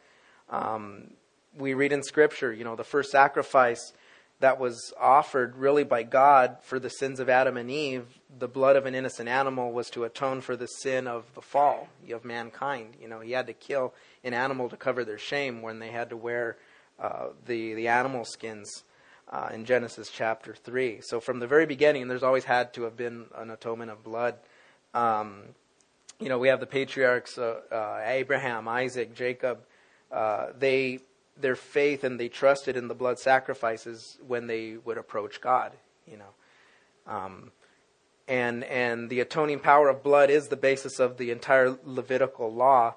Um, 0.51 1.11
we 1.59 1.75
read 1.75 1.91
in 1.91 2.05
Scripture, 2.05 2.53
you 2.53 2.63
know, 2.63 2.77
the 2.77 2.85
first 2.85 3.11
sacrifice 3.11 3.93
that 4.43 4.59
was 4.59 4.93
offered 5.01 5.57
really 5.57 5.85
by 5.85 6.03
God 6.03 6.57
for 6.63 6.81
the 6.81 6.91
sins 6.91 7.21
of 7.21 7.29
Adam 7.29 7.57
and 7.57 7.71
Eve, 7.71 8.07
the 8.41 8.49
blood 8.49 8.75
of 8.75 8.87
an 8.87 8.95
innocent 8.95 9.29
animal 9.29 9.71
was 9.71 9.89
to 9.91 10.03
atone 10.03 10.41
for 10.41 10.57
the 10.57 10.67
sin 10.67 11.07
of 11.07 11.25
the 11.35 11.41
fall 11.41 11.89
of 12.13 12.25
mankind. 12.25 12.97
You 13.01 13.07
know, 13.07 13.21
he 13.21 13.31
had 13.31 13.47
to 13.47 13.53
kill 13.53 13.95
an 14.25 14.35
animal 14.35 14.69
to 14.69 14.77
cover 14.77 15.05
their 15.05 15.19
shame 15.19 15.63
when 15.63 15.79
they 15.79 15.91
had 15.91 16.11
to 16.11 16.17
wear 16.17 16.57
uh, 16.99 17.29
the 17.47 17.75
the 17.75 17.87
animal 17.87 18.25
skins 18.25 18.83
uh, 19.31 19.51
in 19.55 19.65
Genesis 19.65 20.11
chapter 20.11 20.55
three. 20.55 21.01
So 21.03 21.21
from 21.21 21.39
the 21.39 21.47
very 21.47 21.67
beginning, 21.67 22.09
there's 22.09 22.25
always 22.25 22.45
had 22.45 22.75
to 22.75 22.83
have 22.83 22.97
been 22.97 23.27
an 23.37 23.51
atonement 23.51 23.93
of 23.93 24.03
blood. 24.03 24.35
Um, 24.93 25.43
you 26.19 26.29
know, 26.29 26.39
we 26.39 26.49
have 26.49 26.59
the 26.59 26.67
patriarchs 26.67 27.39
uh, 27.39 27.61
uh 27.71 28.01
Abraham, 28.05 28.67
Isaac, 28.67 29.15
Jacob. 29.15 29.61
Uh, 30.11 30.49
they 30.59 30.99
their 31.37 31.57
faith 31.57 32.05
and 32.05 32.19
they 32.19 32.29
trusted 32.29 32.77
in 32.77 32.89
the 32.89 32.95
blood 32.95 33.19
sacrifices 33.19 34.19
when 34.27 34.47
they 34.47 34.77
would 34.77 34.99
approach 34.99 35.41
God. 35.41 35.73
You 36.07 36.19
know, 36.19 37.13
um, 37.13 37.53
and 38.29 38.65
and 38.65 39.09
the 39.09 39.21
atoning 39.21 39.61
power 39.61 39.89
of 39.89 40.03
blood 40.03 40.31
is 40.31 40.49
the 40.49 40.57
basis 40.57 40.99
of 40.99 41.17
the 41.17 41.31
entire 41.31 41.77
Levitical 41.85 42.53
law, 42.53 42.95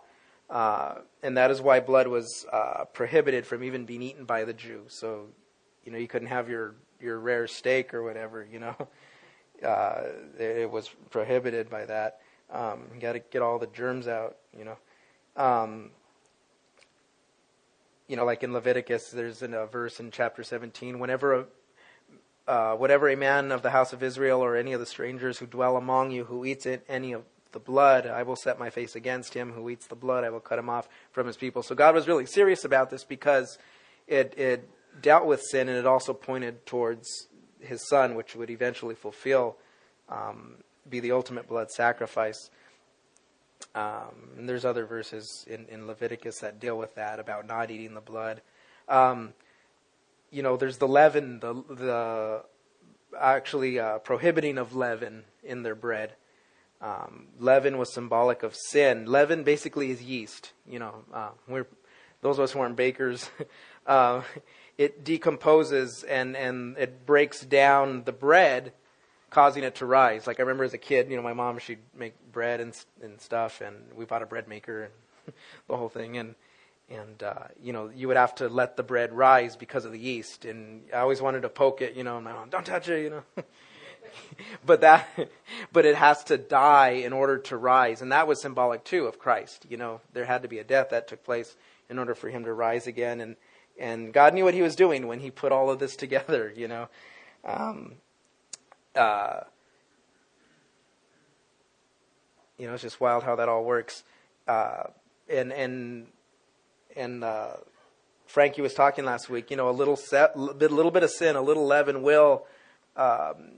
uh, 0.50 0.96
and 1.24 1.38
that 1.38 1.52
is 1.52 1.62
why 1.62 1.80
blood 1.80 2.08
was 2.08 2.46
uh, 2.52 2.86
prohibited 2.94 3.46
from 3.46 3.64
even 3.64 3.86
being 3.86 4.02
eaten 4.02 4.26
by 4.26 4.44
the 4.44 4.54
Jew. 4.54 4.84
So, 4.88 5.28
you 5.84 5.92
know, 5.92 5.98
you 5.98 6.08
couldn't 6.08 6.30
have 6.30 6.50
your 6.50 6.76
your 7.00 7.20
rare 7.20 7.48
steak 7.48 7.94
or 7.94 8.04
whatever. 8.04 8.48
You 8.52 8.60
know, 8.60 8.76
uh, 9.68 10.04
it 10.40 10.70
was 10.70 10.90
prohibited 11.10 11.70
by 11.70 11.86
that. 11.86 12.22
Um, 12.52 12.86
you 12.94 13.02
got 13.02 13.14
to 13.14 13.20
get 13.20 13.42
all 13.42 13.60
the 13.60 13.68
germs 13.68 14.08
out. 14.08 14.38
You 14.58 14.66
know. 14.66 14.78
Um, 15.38 15.92
you 18.08 18.16
know, 18.16 18.26
like 18.26 18.44
in 18.44 18.54
Leviticus, 18.54 19.10
there's 19.10 19.42
a 19.42 19.68
verse 19.72 20.00
in 20.00 20.12
chapter 20.12 20.44
17. 20.44 21.00
Whenever 21.00 21.34
a, 21.34 21.46
uh, 22.48 22.76
whatever 22.76 23.10
a 23.10 23.16
man 23.16 23.52
of 23.52 23.62
the 23.62 23.72
house 23.72 23.94
of 23.94 24.04
Israel 24.04 24.44
or 24.44 24.56
any 24.56 24.74
of 24.74 24.80
the 24.80 24.86
strangers 24.86 25.40
who 25.40 25.46
dwell 25.48 25.78
among 25.78 26.12
you 26.12 26.26
who 26.26 26.46
eats 26.46 26.66
it, 26.66 26.86
any 26.88 27.14
of 27.14 27.24
the 27.52 27.60
blood, 27.60 28.06
I 28.06 28.24
will 28.24 28.36
set 28.36 28.60
my 28.60 28.70
face 28.70 28.96
against 28.96 29.34
him. 29.34 29.54
Who 29.54 29.70
eats 29.70 29.88
the 29.88 29.96
blood, 29.96 30.24
I 30.24 30.30
will 30.30 30.40
cut 30.40 30.60
him 30.60 30.70
off 30.70 30.88
from 31.12 31.26
his 31.26 31.38
people. 31.38 31.64
So 31.64 31.74
God 31.74 31.96
was 31.96 32.08
really 32.08 32.26
serious 32.26 32.66
about 32.66 32.90
this 32.90 33.04
because 33.04 33.58
it, 34.08 34.34
it 34.38 34.70
dealt 35.02 35.26
with 35.26 35.42
sin 35.42 35.70
and 35.70 35.78
it 35.78 35.86
also 35.86 36.14
pointed 36.14 36.66
towards 36.66 37.28
his 37.60 37.88
son, 37.88 38.14
which 38.16 38.36
would 38.36 38.50
eventually 38.50 38.96
fulfill, 38.96 39.58
um, 40.10 40.58
be 40.88 41.00
the 41.00 41.12
ultimate 41.12 41.48
blood 41.48 41.72
sacrifice. 41.72 42.52
Um, 43.76 44.30
and 44.38 44.48
there's 44.48 44.64
other 44.64 44.86
verses 44.86 45.46
in, 45.48 45.66
in 45.68 45.86
Leviticus 45.86 46.40
that 46.40 46.62
deal 46.62 46.78
with 46.78 46.96
that 46.96 47.20
about 47.20 47.46
not 47.46 47.70
eating 47.70 47.94
the 47.94 48.02
blood. 48.02 48.42
Um, 48.88 49.34
you 50.32 50.42
know, 50.42 50.56
there's 50.56 50.78
the 50.78 50.88
leaven, 50.88 51.40
the 51.42 51.54
the 51.70 52.44
actually 53.20 53.80
uh, 53.80 54.00
prohibiting 54.00 54.58
of 54.58 54.76
leaven 54.76 55.26
in 55.44 55.64
their 55.64 55.76
bread. 55.76 56.14
Um, 56.82 57.28
leaven 57.38 57.78
was 57.78 57.94
symbolic 57.94 58.44
of 58.44 58.56
sin. 58.56 59.06
Leaven 59.06 59.44
basically 59.44 59.92
is 59.92 60.02
yeast. 60.02 60.54
You 60.68 60.80
know, 60.80 61.04
uh, 61.14 61.30
we're 61.48 61.68
those 62.22 62.38
of 62.38 62.46
us 62.46 62.52
who 62.54 62.60
aren't 62.60 62.78
bakers. 62.78 63.30
uh, 63.86 64.22
it 64.78 65.04
decomposes 65.04 66.04
and 66.04 66.38
and 66.38 66.78
it 66.78 67.06
breaks 67.06 67.42
down 67.42 68.04
the 68.06 68.14
bread 68.14 68.72
causing 69.36 69.66
it 69.66 69.76
to 69.76 69.86
rise. 69.86 70.28
Like 70.28 70.40
I 70.40 70.44
remember 70.44 70.64
as 70.64 70.74
a 70.74 70.78
kid, 70.78 71.10
you 71.10 71.18
know, 71.18 71.22
my 71.22 71.34
mom 71.34 71.60
she'd 71.60 71.80
make 71.94 72.14
bread 72.32 72.62
and 72.62 72.74
and 73.02 73.20
stuff, 73.20 73.60
and 73.60 73.76
we 73.94 74.06
bought 74.06 74.24
a 74.24 74.26
bread 74.26 74.48
maker 74.48 74.84
and 74.84 75.36
the 75.68 75.76
whole 75.76 75.90
thing, 75.90 76.16
and 76.18 76.36
and 76.90 77.22
uh, 77.22 77.48
you 77.62 77.74
know 77.74 77.92
you 77.94 78.08
would 78.08 78.16
have 78.16 78.34
to 78.36 78.48
let 78.48 78.78
the 78.78 78.84
bread 78.84 79.12
rise 79.12 79.58
because 79.58 79.84
of 79.84 79.92
the 79.92 80.00
yeast, 80.00 80.46
and 80.46 80.84
I 80.94 81.00
always 81.00 81.22
wanted 81.22 81.42
to 81.42 81.50
poke 81.50 81.82
it, 81.82 81.96
you 81.96 82.04
know, 82.06 82.16
and 82.16 82.24
my 82.24 82.32
mom, 82.32 82.50
don't 82.50 82.66
touch 82.66 82.88
it, 82.88 83.04
you 83.04 83.10
know. 83.10 83.24
but 84.66 84.80
that, 84.82 85.06
but 85.74 85.86
it 85.86 85.96
has 85.96 86.24
to 86.26 86.38
die 86.38 86.92
in 86.92 87.12
order 87.12 87.38
to 87.40 87.58
rise, 87.58 88.02
and 88.02 88.14
that 88.14 88.30
was 88.30 88.40
symbolic 88.40 88.86
too 88.86 89.06
of 89.06 89.20
Christ. 89.20 89.66
You 89.68 89.76
know, 89.76 90.00
there 90.14 90.24
had 90.24 90.44
to 90.44 90.48
be 90.48 90.60
a 90.60 90.64
death 90.64 90.92
that 90.92 91.10
took 91.10 91.26
place 91.26 91.58
in 91.90 92.00
order 92.00 92.16
for 92.16 92.30
him 92.30 92.46
to 92.46 92.54
rise 92.54 92.88
again, 92.88 93.20
and 93.20 93.36
and 93.78 94.14
God 94.14 94.34
knew 94.34 94.46
what 94.46 94.54
He 94.54 94.62
was 94.62 94.78
doing 94.78 95.08
when 95.08 95.20
He 95.20 95.30
put 95.30 95.52
all 95.52 95.70
of 95.70 95.80
this 95.80 95.98
together. 95.98 96.54
You 96.56 96.70
know, 96.70 96.88
um, 97.44 97.96
uh, 98.96 99.42
you 102.58 102.68
know, 102.68 102.74
it's 102.74 102.84
just 102.84 103.02
wild 103.02 103.24
how 103.24 103.36
that 103.36 103.50
all 103.50 103.64
works. 103.64 104.04
Uh, 104.48 104.84
and 105.30 105.52
and 105.52 106.08
and 106.96 107.24
uh, 107.24 107.54
Frankie 108.28 108.62
was 108.62 108.74
talking 108.74 109.06
last 109.06 109.30
week. 109.30 109.52
You 109.52 109.58
know, 109.58 109.70
a 109.70 109.72
little 109.72 109.96
set, 109.96 110.36
a 110.36 110.40
little 110.40 110.92
bit 110.92 111.04
of 111.04 111.10
sin, 111.10 111.36
a 111.36 111.42
little 111.42 111.66
leaven 111.66 112.02
will, 112.02 112.46
um, 112.96 113.52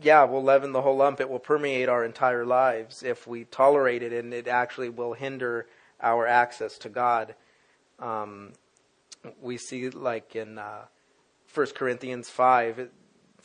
yeah, 0.00 0.24
will 0.24 0.42
leaven 0.42 0.72
the 0.72 0.82
whole 0.82 0.96
lump. 0.96 1.20
It 1.20 1.28
will 1.28 1.38
permeate 1.38 1.88
our 1.88 2.04
entire 2.04 2.44
lives 2.44 3.02
if 3.02 3.26
we 3.26 3.44
tolerate 3.44 4.02
it, 4.02 4.12
and 4.12 4.32
it 4.32 4.48
actually 4.48 4.88
will 4.88 5.14
hinder 5.14 5.66
our 6.00 6.26
access 6.26 6.78
to 6.78 6.88
God. 6.88 7.34
Um, 7.98 8.52
we 9.40 9.56
see, 9.56 9.90
like 9.90 10.36
in 10.36 10.58
uh, 10.58 10.84
1 11.52 11.66
Corinthians 11.74 12.28
five, 12.28 12.78
it, 12.78 12.92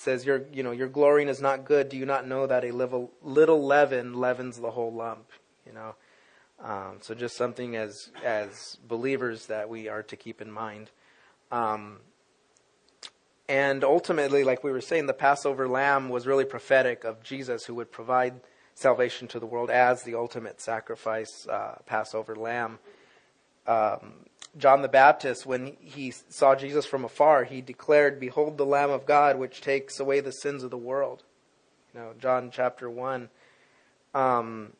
says 0.01 0.25
your 0.25 0.43
you 0.51 0.63
know 0.63 0.71
your 0.71 0.87
glorying 0.87 1.29
is 1.29 1.41
not 1.41 1.65
good. 1.65 1.89
Do 1.89 1.97
you 1.97 2.05
not 2.05 2.27
know 2.27 2.47
that 2.47 2.65
a 2.65 2.71
little 2.71 3.11
little 3.21 3.65
leaven 3.65 4.13
leavens 4.13 4.57
the 4.57 4.71
whole 4.71 4.91
lump? 4.91 5.29
You 5.65 5.73
know, 5.73 5.95
um, 6.63 6.97
so 7.01 7.13
just 7.13 7.37
something 7.37 7.75
as 7.75 8.09
as 8.23 8.77
believers 8.87 9.45
that 9.45 9.69
we 9.69 9.87
are 9.87 10.03
to 10.03 10.15
keep 10.15 10.41
in 10.41 10.51
mind. 10.51 10.89
Um, 11.51 11.99
and 13.47 13.83
ultimately, 13.83 14.43
like 14.43 14.63
we 14.63 14.71
were 14.71 14.81
saying, 14.81 15.07
the 15.07 15.13
Passover 15.13 15.67
lamb 15.67 16.07
was 16.09 16.25
really 16.25 16.45
prophetic 16.45 17.03
of 17.03 17.21
Jesus, 17.21 17.65
who 17.65 17.75
would 17.75 17.91
provide 17.91 18.39
salvation 18.75 19.27
to 19.27 19.39
the 19.39 19.45
world 19.45 19.69
as 19.69 20.03
the 20.03 20.15
ultimate 20.15 20.61
sacrifice, 20.61 21.47
uh, 21.47 21.75
Passover 21.85 22.35
lamb. 22.35 22.79
Um, 23.67 24.25
John 24.57 24.81
the 24.81 24.89
Baptist, 24.89 25.45
when 25.45 25.77
he 25.79 26.11
saw 26.11 26.55
Jesus 26.55 26.85
from 26.85 27.05
afar, 27.05 27.45
he 27.45 27.61
declared, 27.61 28.19
Behold 28.19 28.57
the 28.57 28.65
Lamb 28.65 28.89
of 28.89 29.05
God, 29.05 29.37
which 29.37 29.61
takes 29.61 29.99
away 29.99 30.19
the 30.19 30.31
sins 30.31 30.63
of 30.63 30.71
the 30.71 30.77
world. 30.77 31.23
You 31.93 32.01
know, 32.01 32.13
John 32.19 32.51
chapter 32.51 32.89
1. 32.89 33.29
Um, 34.13 34.73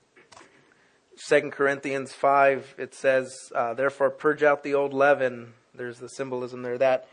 2 1.28 1.52
Corinthians 1.52 2.12
5, 2.14 2.76
it 2.78 2.94
says, 2.94 3.34
uh, 3.56 3.74
Therefore 3.74 4.10
purge 4.10 4.44
out 4.44 4.64
the 4.64 4.74
old 4.74 4.94
leaven. 4.94 5.54
There's 5.74 6.00
the 6.00 6.10
symbolism 6.10 6.64
there, 6.64 6.78
that 6.78 7.08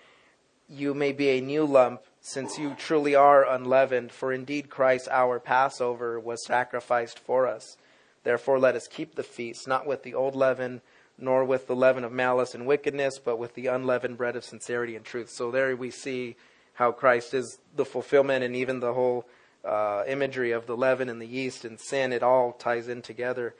you 0.68 0.94
may 0.94 1.12
be 1.12 1.30
a 1.30 1.40
new 1.40 1.64
lump, 1.64 2.02
since 2.20 2.58
you 2.58 2.74
truly 2.74 3.14
are 3.14 3.48
unleavened. 3.48 4.10
For 4.10 4.32
indeed 4.32 4.68
Christ 4.68 5.08
our 5.10 5.38
Passover 5.38 6.18
was 6.18 6.44
sacrificed 6.44 7.18
for 7.18 7.46
us. 7.46 7.76
Therefore 8.24 8.58
let 8.58 8.74
us 8.74 8.88
keep 8.88 9.14
the 9.14 9.22
feast, 9.22 9.68
not 9.68 9.86
with 9.86 10.02
the 10.02 10.14
old 10.14 10.34
leaven, 10.34 10.80
nor 11.18 11.44
with 11.44 11.66
the 11.66 11.76
leaven 11.76 12.04
of 12.04 12.12
malice 12.12 12.54
and 12.54 12.66
wickedness, 12.66 13.18
but 13.18 13.38
with 13.38 13.54
the 13.54 13.66
unleavened 13.66 14.16
bread 14.16 14.36
of 14.36 14.44
sincerity 14.44 14.96
and 14.96 15.04
truth. 15.04 15.30
So 15.30 15.50
there 15.50 15.74
we 15.76 15.90
see 15.90 16.36
how 16.74 16.92
Christ 16.92 17.34
is 17.34 17.58
the 17.74 17.84
fulfillment 17.84 18.44
and 18.44 18.54
even 18.54 18.80
the 18.80 18.94
whole 18.94 19.26
uh, 19.64 20.04
imagery 20.06 20.52
of 20.52 20.66
the 20.66 20.76
leaven 20.76 21.08
and 21.08 21.20
the 21.20 21.26
yeast 21.26 21.64
and 21.64 21.78
sin, 21.80 22.12
it 22.12 22.22
all 22.22 22.52
ties 22.52 22.88
in 22.88 23.02
together. 23.02 23.54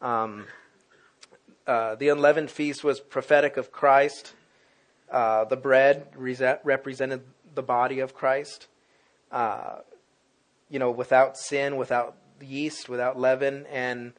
Um, 0.00 0.46
uh, 1.66 1.96
the 1.96 2.08
unleavened 2.08 2.50
feast 2.50 2.84
was 2.84 3.00
prophetic 3.00 3.56
of 3.56 3.72
Christ. 3.72 4.32
Uh, 5.10 5.44
the 5.44 5.56
bread 5.56 6.06
represented 6.64 7.22
the 7.54 7.62
body 7.62 8.00
of 8.00 8.14
Christ. 8.14 8.68
Uh, 9.30 9.78
you 10.68 10.78
know, 10.78 10.90
without 10.90 11.36
sin, 11.36 11.76
without 11.76 12.16
yeast, 12.40 12.88
without 12.88 13.18
leaven, 13.18 13.66
and 13.70 14.12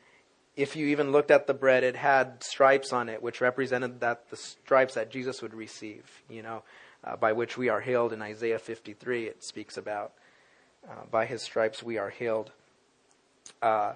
if 0.62 0.76
you 0.76 0.88
even 0.88 1.12
looked 1.12 1.32
at 1.32 1.48
the 1.48 1.54
bread, 1.54 1.84
it 1.84 1.96
had 1.96 2.44
stripes 2.44 2.94
on 2.94 3.10
it, 3.10 3.22
which 3.22 3.42
represented 3.42 4.00
that 4.02 4.30
the 4.30 4.38
stripes 4.38 4.96
that 4.96 5.10
Jesus 5.10 5.42
would 5.42 5.54
receive. 5.54 6.24
You 6.30 6.42
know, 6.42 6.64
uh, 7.04 7.16
by 7.16 7.34
which 7.34 7.58
we 7.58 7.70
are 7.70 7.82
healed 7.82 8.14
in 8.14 8.22
Isaiah 8.22 8.60
53. 8.60 9.26
It 9.26 9.44
speaks 9.44 9.78
about 9.78 10.14
uh, 10.90 11.06
by 11.10 11.26
his 11.26 11.42
stripes 11.42 11.82
we 11.82 11.98
are 11.98 12.10
healed. 12.10 12.52
Uh, 13.62 13.94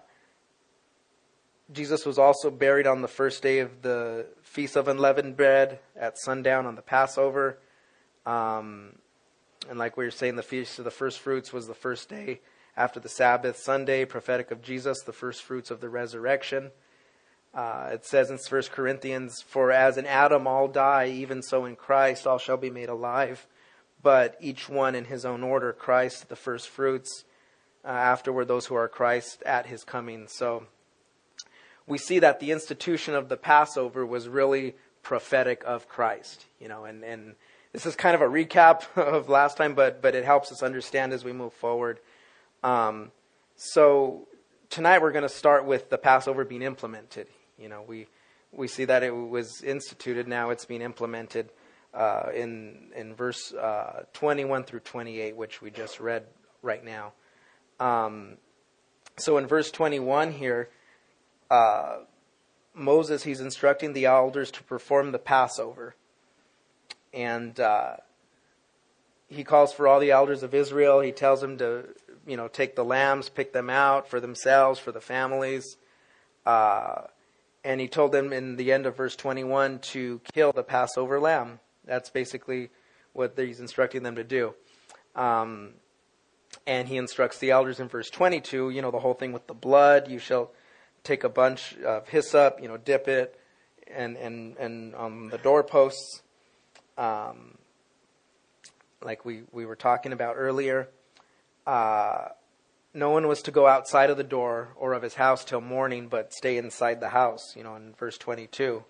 Jesus 1.72 2.05
was 2.05 2.19
also 2.19 2.51
buried 2.51 2.86
on 2.86 3.01
the 3.01 3.07
first 3.07 3.41
day 3.41 3.60
of 3.60 3.81
the 3.81 4.27
Feast 4.43 4.75
of 4.75 4.88
Unleavened 4.88 5.36
Bread 5.36 5.79
at 5.95 6.17
sundown 6.17 6.65
on 6.65 6.75
the 6.75 6.81
Passover. 6.81 7.57
Um, 8.25 8.93
and 9.69 9.79
like 9.79 9.98
we 9.98 10.05
were 10.05 10.12
saying, 10.12 10.36
the 10.36 10.43
Feast 10.43 10.77
of 10.77 10.86
the 10.86 10.91
First 10.91 11.19
Fruits 11.19 11.51
was 11.51 11.67
the 11.67 11.74
first 11.74 12.10
day 12.10 12.41
after 12.77 13.00
the 13.00 13.10
Sabbath. 13.10 13.58
Sunday, 13.58 14.05
prophetic 14.05 14.51
of 14.51 14.62
Jesus, 14.62 15.01
the 15.01 15.13
first 15.13 15.44
fruits 15.44 15.72
of 15.72 15.82
the 15.82 15.89
resurrection. 15.89 16.72
Uh, 17.53 17.91
it 17.94 18.05
says 18.05 18.29
in 18.29 18.38
1 18.38 18.63
Corinthians, 18.72 19.41
For 19.41 19.72
as 19.72 19.98
in 19.98 20.05
Adam 20.05 20.46
all 20.46 20.67
die, 20.67 21.08
even 21.08 21.41
so 21.41 21.63
in 21.63 21.75
Christ 21.77 22.27
all 22.27 22.38
shall 22.38 22.58
be 22.58 22.70
made 22.70 22.89
alive, 22.89 23.48
but 24.03 24.36
each 24.41 24.67
one 24.67 24.94
in 24.94 25.05
his 25.05 25.24
own 25.24 25.41
order 25.41 25.72
Christ 25.72 26.27
the 26.27 26.36
first 26.36 26.67
fruits, 26.67 27.24
uh, 27.86 27.88
afterward 27.88 28.48
those 28.48 28.65
who 28.65 28.75
are 28.75 28.89
Christ 28.89 29.41
at 29.44 29.67
his 29.67 29.86
coming. 29.86 30.27
So 30.27 30.65
we 31.88 31.98
see 31.98 32.20
that 32.20 32.41
the 32.41 32.51
institution 32.51 33.15
of 33.15 33.29
the 33.29 33.38
Passover 33.38 34.05
was 34.05 34.27
really 34.27 34.75
prophetic 35.01 35.63
of 35.65 35.88
Christ, 35.88 36.46
you 36.60 36.67
know, 36.67 36.84
and, 36.84 37.03
and 37.03 37.36
this 37.72 37.86
is 37.86 37.96
kind 37.96 38.15
of 38.15 38.22
a 38.22 38.25
recap 38.25 38.84
of 38.98 39.29
last 39.29 39.55
time, 39.55 39.75
but, 39.75 40.01
but 40.01 40.15
it 40.15 40.25
helps 40.25 40.51
us 40.51 40.62
understand 40.62 41.13
as 41.13 41.24
we 41.24 41.32
move 41.32 41.53
forward. 41.53 42.00
Um, 42.65 43.12
so 43.55 44.27
tonight 44.72 45.00
we're 45.00 45.12
going 45.12 45.22
to 45.22 45.29
start 45.29 45.65
with 45.65 45.91
the 45.91 46.00
Passover 46.00 46.43
being 46.43 46.63
implemented. 46.63 47.27
You 47.60 47.69
know, 47.69 47.84
we, 47.88 48.07
we 48.51 48.67
see 48.67 48.86
that 48.86 49.03
it 49.03 49.12
was 49.12 49.62
instituted, 49.62 50.27
now 50.27 50.50
it's 50.50 50.65
being 50.65 50.81
implemented 50.81 51.51
uh, 51.93 52.31
in, 52.34 52.88
in 52.95 53.13
verse 53.13 53.53
uh, 53.53 54.05
21 54.13 54.63
through 54.63 54.79
28, 54.79 55.36
which 55.36 55.62
we 55.62 55.69
just 55.69 56.00
read 56.00 56.24
right 56.63 56.84
now. 56.84 57.13
Um, 57.79 58.38
so 59.15 59.38
in 59.38 59.45
verse 59.45 59.69
21 59.69 60.31
here, 60.31 60.69
uh, 61.51 61.98
Moses, 62.74 63.22
he's 63.22 63.41
instructing 63.41 63.93
the 63.93 64.05
elders 64.05 64.50
to 64.50 64.63
perform 64.63 65.12
the 65.12 65.19
Passover. 65.19 65.95
And 67.13 67.60
uh, 67.60 67.98
he 69.27 69.43
calls 69.43 69.72
for 69.72 69.88
all 69.88 70.00
the 70.00 70.12
elders 70.12 70.41
of 70.41 70.55
Israel. 70.55 71.01
He 71.01 71.12
tells 71.12 71.41
them 71.41 71.60
to, 71.60 71.89
you 72.25 72.38
know, 72.38 72.48
take 72.48 72.75
the 72.75 72.86
lambs, 72.86 73.29
pick 73.29 73.53
them 73.53 73.70
out 73.70 74.08
for 74.08 74.20
themselves, 74.20 74.79
for 74.79 74.91
the 74.91 75.01
families. 75.01 75.77
Uh, 76.46 77.03
and 77.63 77.82
he 77.82 77.88
told 77.88 78.12
them 78.12 78.32
in 78.32 78.55
the 78.55 78.72
end 78.72 78.86
of 78.86 78.96
verse 78.96 79.15
21 79.15 79.79
to 79.79 80.22
kill 80.34 80.51
the 80.51 80.63
Passover 80.63 81.20
lamb. 81.20 81.60
That's 81.86 82.10
basically 82.10 82.70
what 83.13 83.34
he's 83.38 83.60
instructing 83.60 84.03
them 84.03 84.15
to 84.15 84.24
do. 84.24 84.53
Um, 85.15 85.74
and 86.67 86.88
he 86.88 86.98
instructs 86.98 87.39
the 87.39 87.51
elders 87.51 87.79
in 87.79 87.88
verse 87.88 88.10
22, 88.10 88.70
you 88.70 88.82
know, 88.82 88.91
the 88.91 89.00
whole 89.00 89.13
thing 89.13 89.32
with 89.32 89.48
the 89.48 89.53
blood. 89.53 90.10
You 90.10 90.20
shall 90.20 90.51
take 91.03 91.24
a 91.24 91.29
bunch 91.29 91.77
of 91.77 92.08
hyssop, 92.10 92.60
you 92.62 92.67
know, 92.67 92.77
dip 92.77 93.08
it, 93.08 93.39
and 93.94 94.18
and 94.18 94.57
and 94.57 94.96
on 94.96 95.29
the 95.29 95.38
doorposts, 95.38 96.22
um, 96.98 97.57
like 99.01 99.25
we 99.25 99.44
we 99.51 99.66
were 99.66 99.75
talking 99.75 100.11
about 100.11 100.35
earlier. 100.38 100.90
Uh, 101.65 102.29
no 102.93 103.09
one 103.09 103.27
was 103.27 103.41
to 103.43 103.51
go 103.51 103.67
outside 103.67 104.09
of 104.09 104.17
the 104.17 104.23
door 104.23 104.69
or 104.75 104.93
of 104.93 105.03
his 105.03 105.15
house 105.15 105.43
till 105.43 105.61
morning, 105.61 106.07
but 106.07 106.33
stay 106.33 106.57
inside 106.57 107.01
the 107.01 107.09
house. 107.09 107.55
You 107.55 107.63
know, 107.63 107.75
in 107.75 107.93
verse 107.93 108.17
twenty-two. 108.17 108.83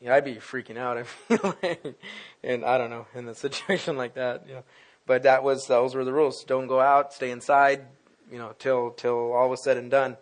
Yeah, 0.00 0.14
I'd 0.14 0.24
be 0.24 0.36
freaking 0.36 0.78
out. 0.78 0.98
I 0.98 1.02
feel 1.04 1.56
like, 1.62 1.94
and 2.42 2.64
I 2.64 2.78
don't 2.78 2.90
know 2.90 3.06
in 3.14 3.28
a 3.28 3.34
situation 3.46 3.96
like 3.96 4.14
that. 4.14 4.46
You 4.48 4.54
know, 4.54 4.64
but 5.06 5.24
that 5.24 5.42
was 5.42 5.66
those 5.66 5.94
were 5.94 6.04
the 6.04 6.12
rules. 6.12 6.44
Don't 6.44 6.66
go 6.66 6.80
out. 6.80 7.12
Stay 7.12 7.30
inside. 7.30 7.86
You 8.30 8.38
know, 8.38 8.54
till 8.58 8.90
till 8.90 9.32
all 9.32 9.50
was 9.50 9.62
said 9.62 9.76
and 9.76 9.90
done. 9.90 10.16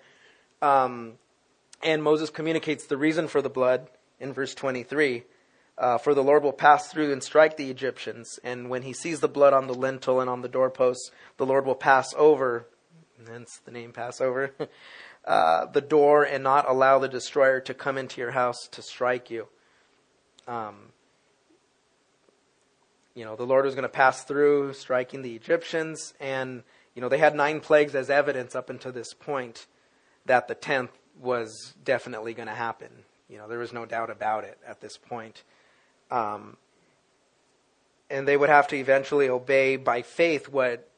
Um, 0.61 1.15
and 1.83 2.03
Moses 2.03 2.31
communicates 2.31 2.87
the 2.87 2.97
reason 2.97 3.29
for 3.29 3.41
the 3.41 3.49
blood 3.49 3.89
in 4.19 4.33
verse 4.33 4.55
23. 4.55 5.25
Uh, 5.81 5.97
for 5.97 6.13
the 6.13 6.23
Lord 6.23 6.43
will 6.43 6.53
pass 6.53 6.89
through 6.89 7.11
and 7.11 7.25
strike 7.25 7.57
the 7.57 7.71
Egyptians, 7.71 8.39
and 8.45 8.69
when 8.69 8.83
he 8.83 8.93
sees 8.93 9.21
the 9.21 9.29
blood 9.29 9.55
on 9.55 9.67
the 9.67 9.73
lintel 9.73 10.21
and 10.21 10.29
on 10.29 10.43
the 10.43 10.49
doorposts, 10.49 11.11
the 11.39 11.47
Lord 11.47 11.65
will 11.65 11.75
pass 11.75 12.13
over, 12.19 12.67
hence 13.27 13.63
the 13.65 13.71
name 13.71 13.91
Passover, 13.91 14.53
uh, 15.25 15.65
the 15.65 15.81
door 15.81 16.23
and 16.23 16.45
not 16.45 16.69
allow 16.69 16.99
the 16.99 17.09
destroyer 17.09 17.61
to 17.61 17.73
come 17.73 17.97
into 17.97 18.21
your 18.21 18.33
house 18.33 18.69
to 18.73 18.83
strike 18.83 19.31
you. 19.31 19.49
Um, 20.47 20.93
you 23.15 23.25
know, 23.25 23.35
the 23.35 23.47
Lord 23.47 23.65
was 23.65 23.75
going 23.75 23.85
to 23.85 23.89
pass 23.89 24.23
through, 24.25 24.75
striking 24.75 25.23
the 25.23 25.35
Egyptians, 25.35 26.13
and, 26.21 26.63
you 26.95 27.01
know, 27.01 27.09
they 27.09 27.17
had 27.17 27.35
nine 27.35 27.61
plagues 27.61 27.95
as 27.95 28.11
evidence 28.11 28.55
up 28.55 28.69
until 28.69 28.93
this 28.93 29.15
point 29.15 29.67
that 30.27 30.47
the 30.47 30.55
tenth 30.55 30.91
was 31.19 31.73
definitely 31.83 32.35
going 32.35 32.49
to 32.49 32.55
happen. 32.55 32.91
You 33.31 33.39
know, 33.39 33.49
there 33.49 33.59
was 33.59 33.73
no 33.73 33.87
doubt 33.87 34.11
about 34.11 34.45
it 34.45 34.59
at 34.67 34.83
this 34.83 34.99
point. 34.99 35.43
Um, 36.11 36.57
and 38.09 38.27
they 38.27 38.37
would 38.37 38.49
have 38.49 38.67
to 38.69 38.77
eventually 38.77 39.29
obey 39.29 39.77
by 39.77 40.03
faith 40.03 40.49
what 40.49 40.89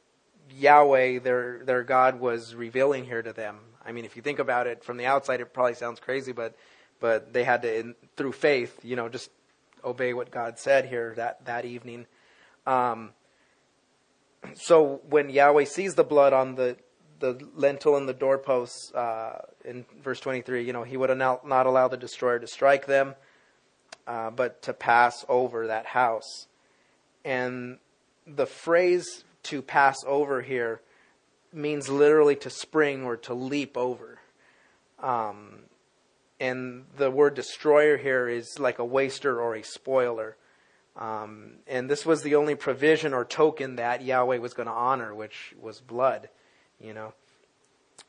Yahweh, 0.50 1.18
their 1.20 1.62
their 1.64 1.82
God, 1.82 2.20
was 2.20 2.54
revealing 2.54 3.04
here 3.04 3.22
to 3.22 3.32
them. 3.32 3.58
I 3.84 3.92
mean, 3.92 4.04
if 4.04 4.16
you 4.16 4.22
think 4.22 4.38
about 4.38 4.66
it 4.66 4.84
from 4.84 4.96
the 4.96 5.06
outside, 5.06 5.40
it 5.40 5.52
probably 5.52 5.74
sounds 5.74 6.00
crazy, 6.00 6.32
but 6.32 6.56
but 7.00 7.32
they 7.32 7.44
had 7.44 7.62
to, 7.62 7.78
in, 7.78 7.94
through 8.16 8.32
faith, 8.32 8.78
you 8.82 8.96
know, 8.96 9.08
just 9.08 9.30
obey 9.84 10.14
what 10.14 10.30
God 10.30 10.58
said 10.58 10.86
here 10.86 11.14
that 11.16 11.44
that 11.44 11.64
evening. 11.64 12.06
Um, 12.66 13.10
so 14.54 15.00
when 15.08 15.30
Yahweh 15.30 15.64
sees 15.64 15.94
the 15.94 16.04
blood 16.04 16.32
on 16.32 16.54
the 16.54 16.76
the 17.22 17.38
lintel 17.54 17.96
and 17.96 18.08
the 18.08 18.12
doorposts 18.12 18.92
uh, 18.94 19.42
in 19.64 19.86
verse 20.02 20.18
23, 20.18 20.66
you 20.66 20.72
know, 20.72 20.82
he 20.82 20.96
would 20.96 21.16
not, 21.16 21.46
not 21.46 21.66
allow 21.66 21.86
the 21.86 21.96
destroyer 21.96 22.40
to 22.40 22.48
strike 22.48 22.86
them, 22.86 23.14
uh, 24.06 24.30
but 24.30 24.62
to 24.62 24.72
pass 24.72 25.24
over 25.28 25.66
that 25.66 25.86
house. 25.86 26.46
And 27.24 27.78
the 28.26 28.46
phrase 28.46 29.24
to 29.44 29.62
pass 29.62 29.98
over 30.06 30.42
here 30.42 30.80
means 31.52 31.88
literally 31.88 32.36
to 32.36 32.50
spring 32.50 33.04
or 33.04 33.16
to 33.18 33.34
leap 33.34 33.76
over. 33.76 34.18
Um, 35.00 35.60
and 36.40 36.84
the 36.96 37.10
word 37.10 37.34
destroyer 37.34 37.96
here 37.96 38.28
is 38.28 38.58
like 38.58 38.78
a 38.78 38.84
waster 38.84 39.40
or 39.40 39.54
a 39.54 39.62
spoiler. 39.62 40.36
Um, 40.96 41.54
and 41.66 41.88
this 41.88 42.04
was 42.04 42.22
the 42.22 42.34
only 42.34 42.54
provision 42.54 43.14
or 43.14 43.24
token 43.24 43.76
that 43.76 44.02
Yahweh 44.02 44.38
was 44.38 44.54
going 44.54 44.66
to 44.66 44.72
honor, 44.72 45.14
which 45.14 45.54
was 45.60 45.80
blood 45.80 46.28
you 46.82 46.92
know. 46.92 47.14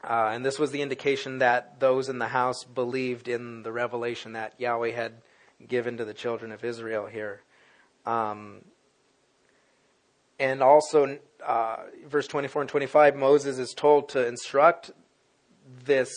Uh, 0.04 0.32
and 0.34 0.46
this 0.46 0.60
was 0.60 0.72
the 0.72 0.82
indication 0.82 1.40
that 1.40 1.80
those 1.80 2.10
in 2.10 2.20
the 2.20 2.28
house 2.28 2.66
believed 2.66 3.28
in 3.28 3.64
the 3.64 3.72
revelation 3.72 4.34
that 4.34 4.54
Yahweh 4.60 4.92
had 4.92 5.14
given 5.68 5.98
to 5.98 6.06
the 6.06 6.14
children 6.14 6.52
of 6.52 6.64
Israel 6.64 7.06
here. 7.06 7.42
Um, 8.06 8.62
and 10.40 10.62
also, 10.62 11.20
uh, 11.46 11.78
verse 12.08 12.28
24 12.28 12.64
and 12.64 12.70
25, 12.70 13.16
Moses 13.16 13.58
is 13.60 13.74
told 13.74 14.10
to 14.10 14.26
instruct 14.28 14.92
this 15.86 16.12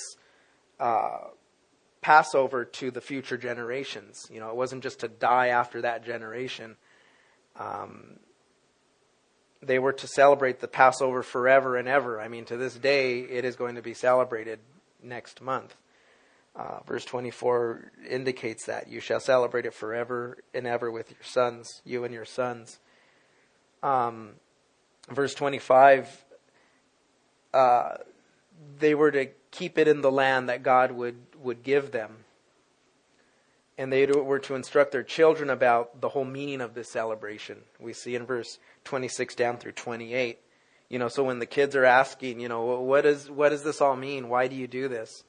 uh, 0.80 1.18
Passover 2.00 2.64
to 2.64 2.90
the 2.90 3.00
future 3.00 3.36
generations. 3.36 4.26
You 4.30 4.40
know, 4.40 4.48
it 4.50 4.56
wasn't 4.56 4.82
just 4.82 5.00
to 5.00 5.08
die 5.08 5.48
after 5.48 5.82
that 5.82 6.04
generation. 6.04 6.76
Um, 7.58 8.18
they 9.62 9.78
were 9.78 9.92
to 9.92 10.06
celebrate 10.06 10.60
the 10.60 10.68
Passover 10.68 11.22
forever 11.22 11.76
and 11.76 11.88
ever. 11.88 12.20
I 12.20 12.28
mean, 12.28 12.44
to 12.46 12.56
this 12.56 12.74
day, 12.74 13.20
it 13.20 13.44
is 13.44 13.56
going 13.56 13.74
to 13.74 13.82
be 13.82 13.94
celebrated 13.94 14.60
next 15.02 15.40
month. 15.40 15.74
Uh, 16.56 16.80
verse 16.86 17.04
24 17.04 17.92
indicates 18.08 18.64
that 18.66 18.88
you 18.88 18.98
shall 19.00 19.20
celebrate 19.20 19.66
it 19.66 19.74
forever 19.74 20.38
and 20.54 20.66
ever 20.66 20.90
with 20.90 21.10
your 21.10 21.22
sons, 21.22 21.82
you 21.84 22.02
and 22.04 22.14
your 22.14 22.24
sons. 22.24 22.78
Um, 23.82 24.30
verse 25.10 25.34
25, 25.34 26.24
uh, 27.52 27.96
they 28.78 28.94
were 28.94 29.10
to 29.10 29.26
keep 29.50 29.78
it 29.78 29.86
in 29.86 30.00
the 30.00 30.10
land 30.10 30.48
that 30.48 30.62
God 30.62 30.92
would, 30.92 31.16
would 31.42 31.62
give 31.62 31.92
them. 31.92 32.24
and 33.78 33.92
they 33.92 34.06
were 34.06 34.38
to 34.38 34.54
instruct 34.54 34.92
their 34.92 35.02
children 35.02 35.50
about 35.50 36.00
the 36.00 36.08
whole 36.08 36.24
meaning 36.24 36.60
of 36.62 36.74
this 36.74 36.88
celebration. 36.90 37.58
We 37.78 37.92
see 37.92 38.14
in 38.14 38.24
verse 38.24 38.58
26 38.84 39.34
down 39.34 39.58
through 39.58 39.72
28. 39.72 40.38
You 40.88 40.98
know, 40.98 41.08
so 41.08 41.24
when 41.24 41.40
the 41.40 41.46
kids 41.46 41.76
are 41.76 41.84
asking, 41.84 42.40
you 42.40 42.48
know, 42.48 42.64
what 42.80 43.02
does 43.02 43.28
what 43.30 43.50
does 43.50 43.64
this 43.64 43.80
all 43.80 43.96
mean? 43.96 44.28
Why 44.28 44.48
do 44.48 44.56
you 44.56 44.66
do 44.66 44.88
this? 44.88 45.24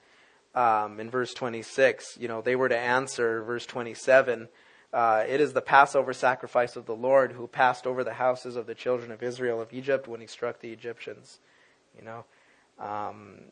Um, 0.58 1.00
in 1.00 1.12
verse 1.12 1.36
26, 1.36 2.18
you 2.20 2.28
know, 2.28 2.42
they 2.42 2.56
were 2.56 2.68
to 2.68 2.78
answer. 2.78 3.44
Verse 3.44 3.68
27, 3.68 4.48
uh, 4.92 5.24
it 5.28 5.40
is 5.40 5.54
the 5.54 5.62
Passover 5.62 6.14
sacrifice 6.14 6.76
of 6.76 6.88
the 6.88 6.96
Lord 6.96 7.34
who 7.34 7.46
passed 7.46 7.86
over 7.86 8.04
the 8.04 8.14
houses 8.16 8.56
of 8.56 8.66
the 8.66 8.74
children 8.74 9.12
of 9.12 9.22
Israel 9.22 9.62
of 9.62 9.72
Egypt 9.72 10.08
when 10.08 10.20
he 10.20 10.26
struck 10.26 10.60
the 10.60 10.72
Egyptians. 10.72 11.38
You 11.96 12.06
know, 12.06 12.26
um, 12.80 13.52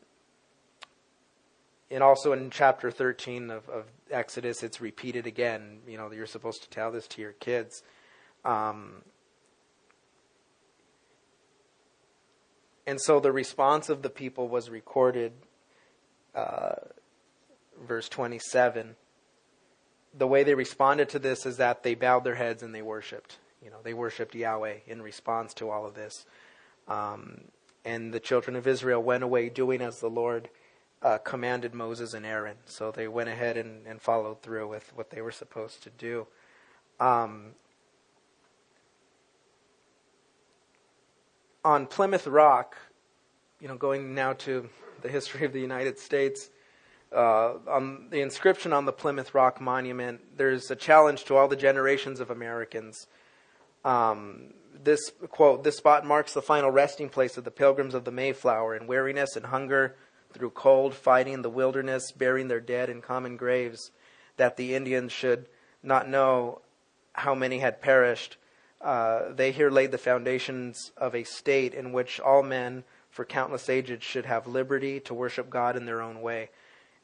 and 1.92 2.02
also 2.02 2.32
in 2.32 2.50
chapter 2.50 2.90
13 2.90 3.50
of, 3.52 3.68
of, 3.68 3.84
Exodus, 4.10 4.64
it's 4.64 4.80
repeated 4.80 5.28
again. 5.28 5.78
You 5.86 5.98
know, 5.98 6.10
you're 6.12 6.26
supposed 6.26 6.62
to 6.62 6.70
tell 6.70 6.90
this 6.90 7.06
to 7.08 7.20
your 7.20 7.32
kids. 7.32 7.84
Um, 8.44 9.02
and 12.84 13.00
so 13.00 13.20
the 13.20 13.32
response 13.32 13.88
of 13.88 14.02
the 14.02 14.10
people 14.10 14.48
was 14.48 14.70
recorded, 14.70 15.32
uh, 16.36 16.74
verse 17.86 18.08
27. 18.08 18.96
The 20.14 20.26
way 20.26 20.44
they 20.44 20.54
responded 20.54 21.08
to 21.10 21.18
this 21.18 21.44
is 21.46 21.58
that 21.58 21.82
they 21.82 21.94
bowed 21.94 22.24
their 22.24 22.34
heads 22.34 22.62
and 22.62 22.74
they 22.74 22.82
worshiped. 22.82 23.38
You 23.62 23.70
know, 23.70 23.78
they 23.82 23.94
worshiped 23.94 24.34
Yahweh 24.34 24.76
in 24.86 25.02
response 25.02 25.52
to 25.54 25.70
all 25.70 25.86
of 25.86 25.94
this. 25.94 26.26
Um, 26.88 27.42
and 27.84 28.12
the 28.12 28.20
children 28.20 28.56
of 28.56 28.66
Israel 28.66 29.02
went 29.02 29.24
away 29.24 29.48
doing 29.48 29.80
as 29.80 30.00
the 30.00 30.10
Lord 30.10 30.48
uh, 31.02 31.18
commanded 31.18 31.74
Moses 31.74 32.14
and 32.14 32.24
Aaron. 32.24 32.56
So 32.64 32.90
they 32.90 33.08
went 33.08 33.28
ahead 33.28 33.56
and, 33.56 33.86
and, 33.86 34.00
followed 34.00 34.42
through 34.42 34.68
with 34.68 34.92
what 34.96 35.10
they 35.10 35.20
were 35.20 35.32
supposed 35.32 35.82
to 35.82 35.90
do. 35.90 36.26
Um, 36.98 37.52
on 41.64 41.86
Plymouth 41.86 42.26
Rock, 42.26 42.76
you 43.60 43.68
know, 43.68 43.76
going 43.76 44.14
now 44.14 44.32
to 44.34 44.68
the 45.02 45.08
history 45.08 45.44
of 45.44 45.52
the 45.52 45.60
United 45.60 45.98
States, 45.98 46.50
uh, 47.14 47.54
on 47.68 48.08
the 48.10 48.20
inscription 48.20 48.72
on 48.72 48.84
the 48.84 48.92
Plymouth 48.92 49.34
Rock 49.34 49.60
monument, 49.60 50.20
there's 50.36 50.70
a 50.70 50.76
challenge 50.76 51.24
to 51.24 51.36
all 51.36 51.48
the 51.48 51.56
generations 51.56 52.20
of 52.20 52.30
Americans. 52.30 53.06
Um, 53.84 54.54
this 54.82 55.12
quote: 55.30 55.64
"This 55.64 55.76
spot 55.76 56.04
marks 56.04 56.34
the 56.34 56.42
final 56.42 56.70
resting 56.70 57.08
place 57.08 57.36
of 57.36 57.44
the 57.44 57.50
Pilgrims 57.50 57.94
of 57.94 58.04
the 58.04 58.12
Mayflower 58.12 58.74
in 58.76 58.86
weariness 58.86 59.36
and 59.36 59.46
hunger." 59.46 59.96
through 60.36 60.50
cold, 60.50 60.94
fighting 60.94 61.32
in 61.32 61.42
the 61.42 61.50
wilderness, 61.50 62.12
burying 62.12 62.48
their 62.48 62.60
dead 62.60 62.90
in 62.90 63.00
common 63.00 63.36
graves, 63.36 63.90
that 64.36 64.56
the 64.56 64.74
Indians 64.74 65.10
should 65.10 65.46
not 65.82 66.08
know 66.08 66.60
how 67.14 67.34
many 67.34 67.58
had 67.58 67.80
perished. 67.80 68.36
Uh, 68.80 69.32
they 69.32 69.50
here 69.50 69.70
laid 69.70 69.90
the 69.90 69.98
foundations 69.98 70.92
of 70.96 71.14
a 71.14 71.24
state 71.24 71.72
in 71.72 71.92
which 71.92 72.20
all 72.20 72.42
men 72.42 72.84
for 73.08 73.24
countless 73.24 73.70
ages 73.70 74.02
should 74.02 74.26
have 74.26 74.46
liberty 74.46 75.00
to 75.00 75.14
worship 75.14 75.48
God 75.48 75.76
in 75.76 75.86
their 75.86 76.02
own 76.02 76.20
way. 76.20 76.50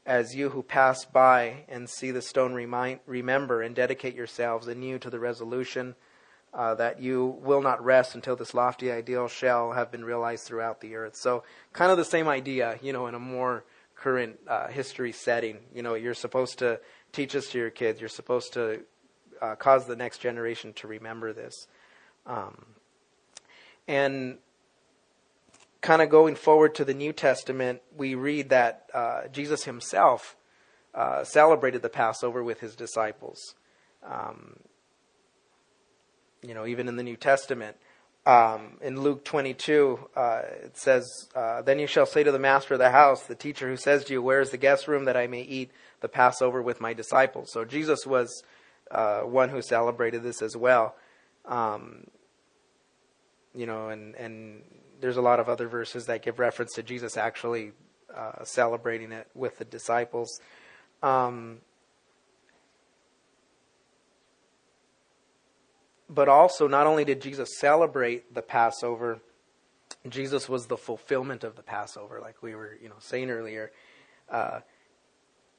As 0.05 0.35
you 0.35 0.49
who 0.49 0.63
pass 0.63 1.05
by 1.05 1.65
and 1.69 1.89
see 1.89 2.11
the 2.11 2.21
stone 2.21 2.53
remind, 2.53 2.99
remember 3.05 3.61
and 3.61 3.73
dedicate 3.73 4.15
yourselves 4.15 4.67
anew 4.67 4.99
to 4.99 5.09
the 5.09 5.19
resolution 5.19 5.95
uh, 6.53 6.75
that 6.75 7.01
you 7.01 7.37
will 7.41 7.61
not 7.61 7.83
rest 7.83 8.13
until 8.13 8.35
this 8.35 8.53
lofty 8.53 8.91
ideal 8.91 9.27
shall 9.27 9.71
have 9.71 9.91
been 9.91 10.05
realized 10.05 10.45
throughout 10.45 10.81
the 10.81 10.95
earth. 10.95 11.15
So, 11.15 11.43
kind 11.71 11.91
of 11.91 11.97
the 11.97 12.05
same 12.05 12.27
idea, 12.27 12.77
you 12.81 12.93
know, 12.93 13.07
in 13.07 13.15
a 13.15 13.19
more 13.19 13.63
current 13.95 14.37
uh, 14.47 14.67
history 14.67 15.11
setting. 15.11 15.59
You 15.73 15.81
know, 15.81 15.95
you're 15.95 16.13
supposed 16.13 16.59
to 16.59 16.79
teach 17.11 17.33
this 17.33 17.49
to 17.51 17.57
your 17.57 17.69
kids. 17.69 17.99
You're 17.99 18.09
supposed 18.09 18.53
to 18.53 18.81
uh, 19.41 19.55
cause 19.55 19.85
the 19.87 19.95
next 19.95 20.19
generation 20.19 20.73
to 20.73 20.87
remember 20.87 21.33
this. 21.33 21.67
Um, 22.25 22.65
and 23.87 24.37
kind 25.83 26.01
of 26.01 26.09
going 26.09 26.35
forward 26.35 26.73
to 26.75 26.85
the 26.85 26.93
New 26.93 27.13
Testament, 27.13 27.81
we 27.95 28.15
read 28.15 28.49
that 28.49 28.89
uh, 28.93 29.27
Jesus 29.31 29.65
himself 29.65 30.35
uh, 30.95 31.23
celebrated 31.25 31.81
the 31.81 31.89
Passover 31.89 32.41
with 32.41 32.61
his 32.61 32.75
disciples. 32.75 33.53
Um, 34.01 34.55
you 36.41 36.53
know, 36.53 36.65
even 36.65 36.87
in 36.87 36.95
the 36.95 37.03
New 37.03 37.17
Testament. 37.17 37.77
Um, 38.25 38.77
in 38.81 39.01
Luke 39.01 39.25
22, 39.25 39.99
uh, 40.15 40.41
it 40.63 40.77
says, 40.77 41.27
uh, 41.35 41.61
Then 41.61 41.79
you 41.79 41.87
shall 41.87 42.05
say 42.05 42.23
to 42.23 42.31
the 42.31 42.39
master 42.39 42.75
of 42.75 42.79
the 42.79 42.91
house, 42.91 43.23
the 43.23 43.35
teacher 43.35 43.67
who 43.67 43.75
says 43.75 44.05
to 44.05 44.13
you, 44.13 44.21
Where 44.21 44.39
is 44.39 44.51
the 44.51 44.57
guest 44.57 44.87
room 44.87 45.03
that 45.05 45.17
I 45.17 45.27
may 45.27 45.41
eat 45.41 45.71
the 45.99 46.07
Passover 46.07 46.61
with 46.61 46.79
my 46.79 46.93
disciples? 46.93 47.51
So 47.51 47.65
Jesus 47.65 48.07
was 48.07 48.43
uh, 48.89 49.21
one 49.21 49.49
who 49.49 49.61
celebrated 49.61 50.23
this 50.23 50.41
as 50.41 50.55
well. 50.55 50.95
Um, 51.45 52.07
you 53.53 53.65
know, 53.65 53.89
and, 53.89 54.15
and 54.15 54.61
there's 55.01 55.17
a 55.17 55.21
lot 55.21 55.39
of 55.39 55.49
other 55.49 55.67
verses 55.67 56.05
that 56.05 56.21
give 56.21 56.39
reference 56.39 56.73
to 56.73 56.83
Jesus 56.83 57.17
actually 57.17 57.71
uh, 58.15 58.43
celebrating 58.43 59.11
it 59.11 59.27
with 59.33 59.57
the 59.57 59.65
disciples. 59.65 60.39
Um, 61.01 61.59
but 66.09 66.29
also, 66.29 66.67
not 66.67 66.87
only 66.87 67.05
did 67.05 67.21
Jesus 67.21 67.59
celebrate 67.59 68.33
the 68.33 68.41
Passover, 68.41 69.19
Jesus 70.07 70.47
was 70.47 70.67
the 70.67 70.77
fulfillment 70.77 71.43
of 71.43 71.55
the 71.55 71.63
Passover, 71.63 72.19
like 72.21 72.41
we 72.41 72.55
were, 72.55 72.77
you 72.81 72.89
know, 72.89 72.95
saying 72.99 73.29
earlier. 73.29 73.71
Uh, 74.29 74.59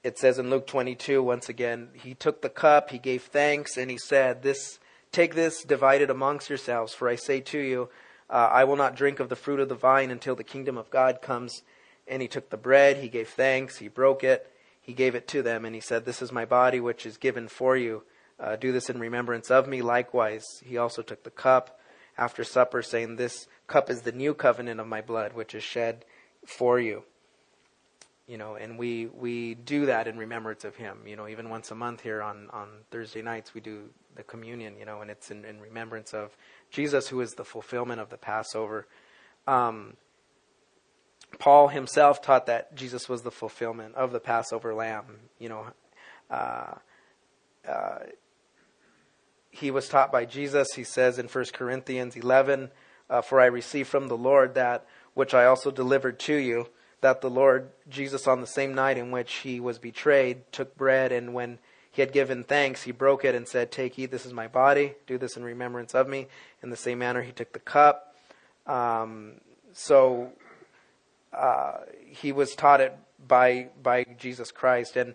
it 0.02 0.18
says 0.18 0.38
in 0.38 0.50
Luke 0.50 0.66
22, 0.66 1.22
once 1.22 1.48
again, 1.48 1.88
he 1.94 2.14
took 2.14 2.42
the 2.42 2.50
cup, 2.50 2.90
he 2.90 2.98
gave 2.98 3.22
thanks, 3.22 3.76
and 3.76 3.90
he 3.90 3.96
said, 3.96 4.42
"This, 4.42 4.78
take 5.12 5.34
this, 5.34 5.64
divide 5.64 6.02
it 6.02 6.10
amongst 6.10 6.50
yourselves. 6.50 6.92
For 6.92 7.08
I 7.08 7.16
say 7.16 7.40
to 7.40 7.58
you, 7.58 7.88
uh, 8.30 8.48
I 8.50 8.64
will 8.64 8.76
not 8.76 8.96
drink 8.96 9.20
of 9.20 9.28
the 9.28 9.36
fruit 9.36 9.60
of 9.60 9.68
the 9.68 9.74
vine 9.74 10.10
until 10.10 10.34
the 10.34 10.44
kingdom 10.44 10.76
of 10.76 10.90
God 10.90 11.22
comes." 11.22 11.62
And 12.06 12.20
he 12.20 12.28
took 12.28 12.50
the 12.50 12.56
bread, 12.56 12.98
he 12.98 13.08
gave 13.08 13.28
thanks, 13.30 13.78
he 13.78 13.88
broke 13.88 14.22
it, 14.22 14.50
he 14.80 14.92
gave 14.92 15.14
it 15.14 15.26
to 15.28 15.42
them, 15.42 15.64
and 15.64 15.74
he 15.74 15.80
said, 15.80 16.04
"This 16.04 16.20
is 16.20 16.32
my 16.32 16.44
body, 16.44 16.80
which 16.80 17.06
is 17.06 17.16
given 17.16 17.48
for 17.48 17.76
you." 17.76 18.02
Uh, 18.38 18.56
do 18.56 18.72
this 18.72 18.90
in 18.90 18.98
remembrance 18.98 19.50
of 19.50 19.68
me. 19.68 19.80
Likewise, 19.80 20.44
he 20.64 20.76
also 20.76 21.02
took 21.02 21.22
the 21.22 21.30
cup 21.30 21.78
after 22.18 22.44
supper, 22.44 22.82
saying, 22.82 23.16
This 23.16 23.46
cup 23.66 23.90
is 23.90 24.02
the 24.02 24.12
new 24.12 24.34
covenant 24.34 24.80
of 24.80 24.86
my 24.86 25.00
blood, 25.00 25.34
which 25.34 25.54
is 25.54 25.62
shed 25.62 26.04
for 26.46 26.78
you. 26.78 27.04
You 28.26 28.38
know, 28.38 28.54
and 28.54 28.78
we, 28.78 29.06
we 29.06 29.54
do 29.54 29.86
that 29.86 30.08
in 30.08 30.16
remembrance 30.16 30.64
of 30.64 30.76
him. 30.76 30.98
You 31.06 31.14
know, 31.14 31.28
even 31.28 31.50
once 31.50 31.70
a 31.70 31.74
month 31.74 32.00
here 32.00 32.22
on, 32.22 32.48
on 32.50 32.68
Thursday 32.90 33.20
nights, 33.20 33.52
we 33.52 33.60
do 33.60 33.90
the 34.16 34.22
communion, 34.22 34.78
you 34.78 34.86
know, 34.86 35.02
and 35.02 35.10
it's 35.10 35.30
in, 35.30 35.44
in 35.44 35.60
remembrance 35.60 36.14
of 36.14 36.34
Jesus, 36.74 37.08
who 37.08 37.20
is 37.20 37.34
the 37.34 37.44
fulfillment 37.44 38.00
of 38.00 38.10
the 38.10 38.18
Passover. 38.18 38.86
Um, 39.46 39.96
Paul 41.38 41.68
himself 41.68 42.20
taught 42.20 42.46
that 42.46 42.74
Jesus 42.74 43.08
was 43.08 43.22
the 43.22 43.30
fulfillment 43.30 43.94
of 43.94 44.10
the 44.10 44.18
Passover 44.18 44.74
lamb. 44.74 45.04
You 45.38 45.50
know, 45.50 45.66
uh, 46.28 46.74
uh, 47.68 47.98
he 49.50 49.70
was 49.70 49.88
taught 49.88 50.10
by 50.10 50.24
Jesus. 50.24 50.74
He 50.74 50.82
says 50.82 51.16
in 51.16 51.28
1 51.28 51.44
Corinthians 51.52 52.16
11, 52.16 52.70
uh, 53.08 53.22
For 53.22 53.40
I 53.40 53.46
received 53.46 53.88
from 53.88 54.08
the 54.08 54.16
Lord 54.16 54.54
that 54.54 54.84
which 55.14 55.32
I 55.32 55.44
also 55.44 55.70
delivered 55.70 56.18
to 56.20 56.34
you, 56.34 56.66
that 57.02 57.20
the 57.20 57.30
Lord 57.30 57.70
Jesus, 57.88 58.26
on 58.26 58.40
the 58.40 58.48
same 58.48 58.74
night 58.74 58.98
in 58.98 59.12
which 59.12 59.32
he 59.34 59.60
was 59.60 59.78
betrayed, 59.78 60.50
took 60.50 60.76
bread, 60.76 61.12
and 61.12 61.32
when 61.32 61.60
he 61.94 62.02
had 62.02 62.12
given 62.12 62.42
thanks, 62.42 62.82
he 62.82 62.90
broke 62.90 63.24
it 63.24 63.36
and 63.36 63.46
said, 63.46 63.70
Take, 63.70 63.96
eat, 64.00 64.10
this 64.10 64.26
is 64.26 64.32
my 64.32 64.48
body. 64.48 64.94
Do 65.06 65.16
this 65.16 65.36
in 65.36 65.44
remembrance 65.44 65.94
of 65.94 66.08
me. 66.08 66.26
In 66.60 66.70
the 66.70 66.76
same 66.76 66.98
manner, 66.98 67.22
he 67.22 67.30
took 67.30 67.52
the 67.52 67.60
cup. 67.60 68.16
Um, 68.66 69.34
so 69.72 70.32
uh, 71.32 71.74
he 72.04 72.32
was 72.32 72.56
taught 72.56 72.80
it 72.80 72.98
by 73.24 73.68
by 73.80 74.04
Jesus 74.18 74.50
Christ, 74.50 74.96
and 74.96 75.14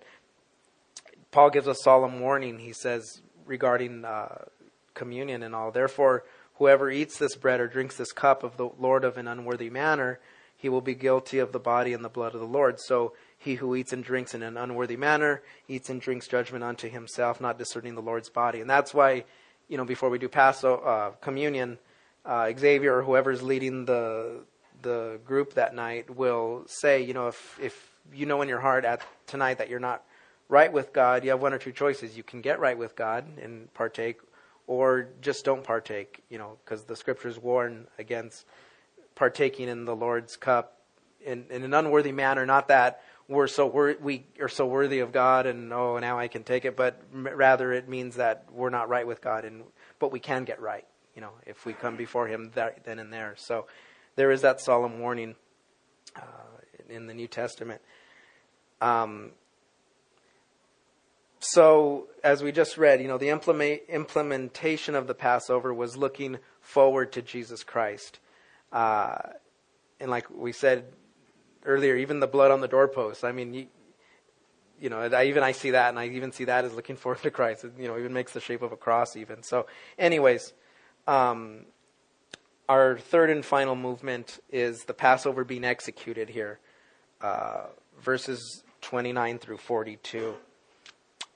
Paul 1.32 1.50
gives 1.50 1.68
a 1.68 1.76
solemn 1.76 2.22
warning. 2.22 2.60
He 2.60 2.72
says, 2.72 3.22
regarding 3.46 4.06
uh, 4.06 4.46
communion 4.94 5.44
and 5.44 5.54
all. 5.54 5.72
Therefore, 5.72 6.24
whoever 6.56 6.90
eats 6.90 7.18
this 7.18 7.36
bread 7.36 7.60
or 7.60 7.68
drinks 7.68 7.98
this 7.98 8.14
cup 8.14 8.42
of 8.42 8.56
the 8.56 8.70
Lord 8.80 9.04
of 9.04 9.18
an 9.18 9.28
unworthy 9.28 9.70
manner, 9.70 10.20
he 10.56 10.70
will 10.70 10.80
be 10.80 10.96
guilty 10.96 11.40
of 11.40 11.52
the 11.52 11.60
body 11.60 11.92
and 11.92 12.06
the 12.06 12.10
blood 12.10 12.34
of 12.34 12.40
the 12.40 12.48
Lord. 12.48 12.80
So 12.80 13.12
he 13.40 13.56
who 13.56 13.74
eats 13.74 13.94
and 13.94 14.04
drinks 14.04 14.36
in 14.36 14.44
an 14.44 14.58
unworthy 14.58 14.98
manner 14.98 15.42
eats 15.68 15.90
and 15.90 16.02
drinks 16.02 16.28
judgment 16.28 16.64
unto 16.64 16.90
himself, 16.90 17.40
not 17.40 17.58
discerning 17.58 17.96
the 17.96 18.02
Lord's 18.02 18.30
body. 18.30 18.60
And 18.60 18.70
that's 18.70 18.94
why, 18.94 19.24
you 19.70 19.78
know, 19.78 19.86
before 19.86 20.10
we 20.10 20.20
do 20.20 20.28
Passover 20.28 20.86
uh, 20.86 21.12
communion, 21.22 21.80
uh, 22.26 22.52
Xavier 22.58 22.98
or 22.98 23.02
whoever's 23.02 23.42
leading 23.42 23.86
the 23.86 24.42
the 24.82 25.20
group 25.26 25.56
that 25.56 25.74
night 25.76 26.10
will 26.16 26.64
say, 26.68 27.02
you 27.02 27.14
know, 27.14 27.30
if 27.30 27.60
if 27.62 27.90
you 28.14 28.26
know 28.26 28.42
in 28.42 28.50
your 28.50 28.60
heart 28.60 28.86
at 28.86 29.02
tonight 29.26 29.58
that 29.58 29.70
you're 29.70 29.80
not 29.80 30.04
right 30.50 30.72
with 30.72 30.92
God, 30.92 31.24
you 31.24 31.30
have 31.30 31.42
one 31.42 31.54
or 31.54 31.58
two 31.58 31.72
choices. 31.72 32.18
You 32.18 32.24
can 32.24 32.42
get 32.42 32.60
right 32.60 32.78
with 32.78 32.96
God 32.96 33.26
and 33.42 33.74
partake, 33.74 34.20
or 34.68 35.08
just 35.22 35.46
don't 35.46 35.64
partake, 35.64 36.24
you 36.30 36.38
know, 36.38 36.58
because 36.64 36.84
the 36.84 36.96
scriptures 36.96 37.38
warn 37.40 37.88
against 37.98 38.46
partaking 39.16 39.70
in 39.70 39.86
the 39.86 39.96
Lord's 39.96 40.36
cup 40.36 40.80
in, 41.22 41.46
in 41.50 41.64
an 41.64 41.74
unworthy 41.74 42.12
manner. 42.12 42.46
Not 42.46 42.68
that 42.70 43.02
we're 43.30 43.48
so 43.48 43.68
wor- 43.68 43.96
we 44.02 44.26
are 44.42 44.50
so 44.50 44.66
worthy 44.66 45.00
of 45.00 45.12
God, 45.12 45.46
and 45.46 45.72
oh, 45.72 46.00
now 46.00 46.20
I 46.20 46.28
can 46.28 46.44
take 46.44 46.66
it. 46.66 46.76
But 46.76 47.02
rather, 47.14 47.72
it 47.72 47.88
means 47.88 48.16
that 48.16 48.46
we're 48.52 48.72
not 48.72 48.90
right 48.90 49.06
with 49.06 49.22
God, 49.22 49.46
and 49.46 49.64
but 50.00 50.12
we 50.12 50.20
can 50.20 50.44
get 50.44 50.60
right. 50.60 50.86
You 51.16 51.22
know, 51.22 51.32
if 51.46 51.66
we 51.66 51.74
come 51.74 51.96
before 51.96 52.28
Him 52.28 52.52
that, 52.56 52.84
then 52.84 53.00
and 53.00 53.14
there. 53.14 53.36
So 53.38 53.68
there 54.16 54.32
is 54.32 54.42
that 54.42 54.60
solemn 54.60 55.00
warning 55.00 55.36
uh, 56.16 56.22
in 56.90 57.06
the 57.06 57.14
New 57.14 57.28
Testament. 57.28 57.82
Um, 58.82 59.32
so, 61.40 62.08
as 62.22 62.44
we 62.44 62.52
just 62.52 62.78
read, 62.78 63.02
you 63.02 63.08
know, 63.08 63.18
the 63.18 63.30
implement, 63.30 63.84
implementation 63.88 64.96
of 64.96 65.08
the 65.08 65.14
Passover 65.14 65.74
was 65.74 65.96
looking 65.96 66.40
forward 66.60 67.14
to 67.14 67.22
Jesus 67.22 67.64
Christ. 67.64 68.20
Uh, 68.74 69.18
and 70.00 70.12
like 70.12 70.30
we 70.30 70.52
said 70.52 70.86
earlier, 71.66 71.96
even 71.96 72.20
the 72.20 72.28
blood 72.28 72.52
on 72.52 72.62
the 72.62 72.68
doorpost. 72.68 73.24
I 73.24 73.32
mean, 73.32 73.54
you, 73.54 73.68
you 74.80 74.90
know, 74.90 75.02
I, 75.02 75.26
even 75.26 75.44
I 75.44 75.52
see 75.52 75.72
that, 75.72 75.90
and 75.90 76.00
I 76.00 76.08
even 76.08 76.32
see 76.32 76.46
that 76.46 76.66
as 76.66 76.74
looking 76.74 76.96
forward 76.98 77.22
to 77.24 77.32
Christ. 77.32 77.64
It, 77.66 77.74
you 77.78 77.88
know, 77.88 77.98
even 77.98 78.14
makes 78.14 78.34
the 78.34 78.40
shape 78.40 78.62
of 78.62 78.72
a 78.72 78.78
cross, 78.78 79.16
even. 79.16 79.44
So, 79.44 79.66
anyways, 79.98 80.54
um, 81.08 81.66
our 82.68 82.98
third 82.98 83.30
and 83.30 83.44
final 83.44 83.76
movement 83.76 84.40
is 84.52 84.84
the 84.86 84.94
Passover 84.94 85.44
being 85.44 85.64
executed 85.64 86.30
here, 86.30 86.60
uh, 87.22 87.66
verses 88.02 88.64
29 88.82 89.40
through 89.40 89.58
42. 89.58 90.36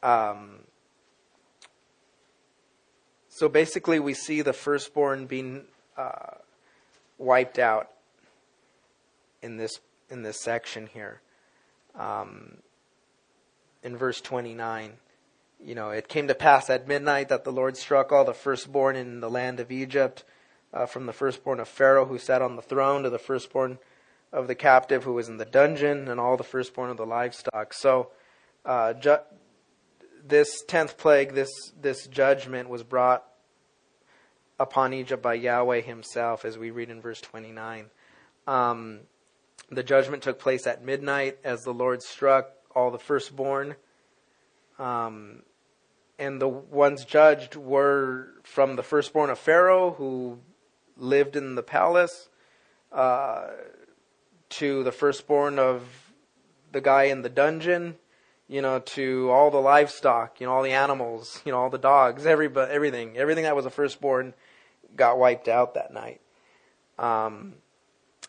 Um, 0.01 0.59
so 3.29 3.49
basically, 3.49 3.99
we 3.99 4.13
see 4.13 4.41
the 4.43 4.53
firstborn 4.53 5.25
being 5.25 5.63
uh, 5.97 6.35
wiped 7.17 7.57
out 7.57 7.89
in 9.41 9.57
this 9.57 9.79
in 10.13 10.23
this 10.23 10.39
section 10.39 10.87
here. 10.87 11.19
Um, 11.95 12.59
in 13.83 13.97
verse 13.97 14.21
29, 14.21 14.93
you 15.61 15.75
know, 15.75 15.89
it 15.89 16.07
came 16.07 16.27
to 16.27 16.35
pass 16.35 16.69
at 16.69 16.87
midnight 16.87 17.29
that 17.29 17.43
the 17.43 17.51
Lord 17.51 17.75
struck 17.75 18.11
all 18.11 18.23
the 18.23 18.33
firstborn 18.33 18.95
in 18.95 19.19
the 19.19 19.29
land 19.29 19.59
of 19.59 19.71
Egypt, 19.71 20.23
uh, 20.73 20.85
from 20.85 21.05
the 21.05 21.13
firstborn 21.13 21.59
of 21.59 21.67
Pharaoh 21.67 22.05
who 22.05 22.17
sat 22.17 22.41
on 22.41 22.55
the 22.55 22.61
throne 22.61 23.03
to 23.03 23.09
the 23.09 23.19
firstborn 23.19 23.77
of 24.31 24.47
the 24.47 24.55
captive 24.55 25.03
who 25.03 25.13
was 25.13 25.29
in 25.29 25.37
the 25.37 25.45
dungeon, 25.45 26.07
and 26.07 26.19
all 26.19 26.37
the 26.37 26.43
firstborn 26.43 26.89
of 26.89 26.97
the 26.97 27.05
livestock. 27.05 27.73
So, 27.73 28.09
uh, 28.65 28.93
ju- 28.93 29.19
this 30.25 30.63
tenth 30.63 30.97
plague, 30.97 31.33
this 31.33 31.51
this 31.79 32.07
judgment 32.07 32.69
was 32.69 32.81
brought 32.81 33.23
upon 34.59 34.93
Egypt 34.93 35.21
by 35.21 35.35
Yahweh 35.35 35.81
Himself, 35.81 36.45
as 36.45 36.57
we 36.57 36.71
read 36.71 36.89
in 36.89 37.01
verse 37.01 37.21
twenty 37.21 37.51
nine. 37.51 37.91
Um, 38.47 39.01
the 39.69 39.83
judgment 39.83 40.23
took 40.23 40.39
place 40.39 40.67
at 40.67 40.83
midnight 40.83 41.37
as 41.43 41.63
the 41.63 41.73
Lord 41.73 42.01
struck 42.01 42.51
all 42.75 42.91
the 42.91 42.99
firstborn. 42.99 43.75
Um, 44.79 45.43
and 46.19 46.41
the 46.41 46.47
ones 46.47 47.05
judged 47.05 47.55
were 47.55 48.27
from 48.43 48.75
the 48.75 48.83
firstborn 48.83 49.29
of 49.29 49.39
Pharaoh, 49.39 49.91
who 49.91 50.39
lived 50.97 51.35
in 51.35 51.55
the 51.55 51.63
palace, 51.63 52.29
uh, 52.91 53.47
to 54.49 54.83
the 54.83 54.91
firstborn 54.91 55.57
of 55.57 55.83
the 56.71 56.81
guy 56.81 57.03
in 57.03 57.23
the 57.23 57.29
dungeon, 57.29 57.95
you 58.47 58.61
know, 58.61 58.79
to 58.79 59.29
all 59.31 59.49
the 59.49 59.57
livestock, 59.57 60.39
you 60.39 60.47
know, 60.47 60.53
all 60.53 60.63
the 60.63 60.71
animals, 60.71 61.41
you 61.45 61.51
know, 61.51 61.59
all 61.59 61.69
the 61.69 61.77
dogs, 61.77 62.25
everybody, 62.25 62.71
everything, 62.71 63.17
everything 63.17 63.43
that 63.43 63.55
was 63.55 63.65
a 63.65 63.71
firstborn 63.71 64.33
got 64.95 65.17
wiped 65.17 65.47
out 65.47 65.73
that 65.73 65.91
night. 65.93 66.21
Um, 66.99 67.55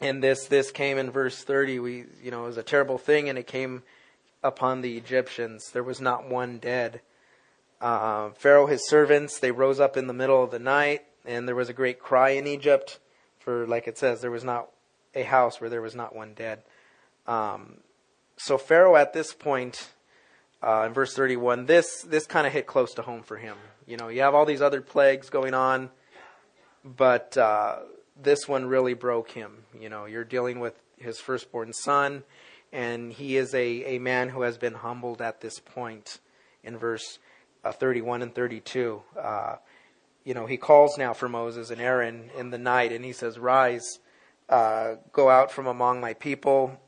and 0.01 0.23
this 0.23 0.47
this 0.47 0.71
came 0.71 0.99
in 0.99 1.11
verse 1.11 1.43
30. 1.43 1.79
We, 1.79 2.05
you 2.23 2.31
know, 2.31 2.45
it 2.45 2.49
was 2.49 2.57
a 2.57 2.63
terrible 2.63 2.99
thing, 2.99 3.29
and 3.29 3.39
it 3.39 3.47
came 3.47 3.83
upon 4.43 4.81
the 4.81 4.97
Egyptians. 4.97 5.71
There 5.71 5.83
was 5.83 6.01
not 6.01 6.29
one 6.29 6.59
dead. 6.59 7.01
Uh, 7.81 8.31
Pharaoh, 8.31 8.67
his 8.67 8.89
servants, 8.89 9.39
they 9.39 9.51
rose 9.51 9.81
up 9.81 9.97
in 9.97 10.07
the 10.07 10.13
middle 10.13 10.43
of 10.43 10.51
the 10.51 10.59
night, 10.59 11.03
and 11.25 11.47
there 11.47 11.55
was 11.55 11.69
a 11.69 11.75
great 11.75 11.99
cry 11.99 12.31
in 12.31 12.47
Egypt. 12.47 12.99
For, 13.41 13.67
like 13.67 13.87
it 13.87 13.99
says, 13.99 14.21
there 14.21 14.31
was 14.31 14.45
not 14.45 14.69
a 15.15 15.23
house 15.23 15.61
where 15.61 15.71
there 15.71 15.83
was 15.83 15.95
not 15.95 16.15
one 16.15 16.35
dead. 16.35 16.63
Um, 17.27 17.79
so 18.37 18.59
Pharaoh, 18.59 18.97
at 18.97 19.13
this 19.13 19.33
point, 19.35 19.91
uh, 20.63 20.85
in 20.87 20.93
verse 20.93 21.15
31, 21.15 21.67
this 21.67 22.03
this 22.03 22.27
kind 22.27 22.47
of 22.47 22.53
hit 22.53 22.67
close 22.67 22.95
to 22.95 23.03
home 23.03 23.23
for 23.23 23.37
him. 23.37 23.57
You 23.87 23.97
know, 23.97 24.09
you 24.09 24.23
have 24.23 24.35
all 24.35 24.47
these 24.47 24.63
other 24.63 24.81
plagues 24.81 25.29
going 25.29 25.55
on, 25.55 25.91
but 26.85 27.37
uh, 27.37 27.81
this 28.21 28.49
one 28.49 28.67
really 28.67 28.95
broke 28.95 29.31
him. 29.31 29.65
You 29.79 29.89
know, 29.89 30.05
you're 30.07 30.25
dealing 30.25 30.61
with 30.61 30.75
his 30.97 31.19
firstborn 31.19 31.73
son, 31.73 32.25
and 32.73 33.13
he 33.13 33.37
is 33.37 33.55
a, 33.55 33.97
a 33.97 33.99
man 33.99 34.29
who 34.29 34.43
has 34.43 34.59
been 34.59 34.75
humbled 34.75 35.21
at 35.21 35.41
this 35.41 35.59
point 35.61 36.19
in 36.63 36.79
verse 36.79 37.19
uh, 37.65 37.73
31 37.73 38.23
and 38.23 38.35
32. 38.35 39.03
Uh, 39.21 39.57
you 40.25 40.35
know, 40.35 40.47
he 40.47 40.57
calls 40.57 40.97
now 40.97 41.13
for 41.13 41.29
Moses 41.29 41.71
and 41.71 41.81
Aaron 41.81 42.31
in 42.39 42.51
the 42.51 42.59
night, 42.59 42.93
and 42.93 43.05
he 43.05 43.13
says, 43.13 43.39
Rise, 43.39 43.99
uh, 44.49 44.95
go 45.13 45.29
out 45.29 45.51
from 45.51 45.67
among 45.67 46.01
my 46.01 46.15
people, 46.15 46.79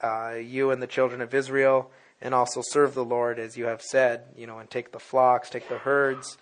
uh, 0.00 0.34
you 0.42 0.70
and 0.70 0.82
the 0.82 0.86
children 0.86 1.20
of 1.20 1.34
Israel 1.34 1.90
and 2.22 2.34
also 2.34 2.60
serve 2.62 2.94
the 2.94 3.04
Lord 3.04 3.38
as 3.38 3.56
you 3.56 3.66
have 3.66 3.82
said, 3.82 4.24
you 4.36 4.46
know, 4.46 4.58
and 4.58 4.68
take 4.68 4.92
the 4.92 4.98
flocks, 4.98 5.48
take 5.48 5.68
the 5.68 5.78
herds, 5.78 6.36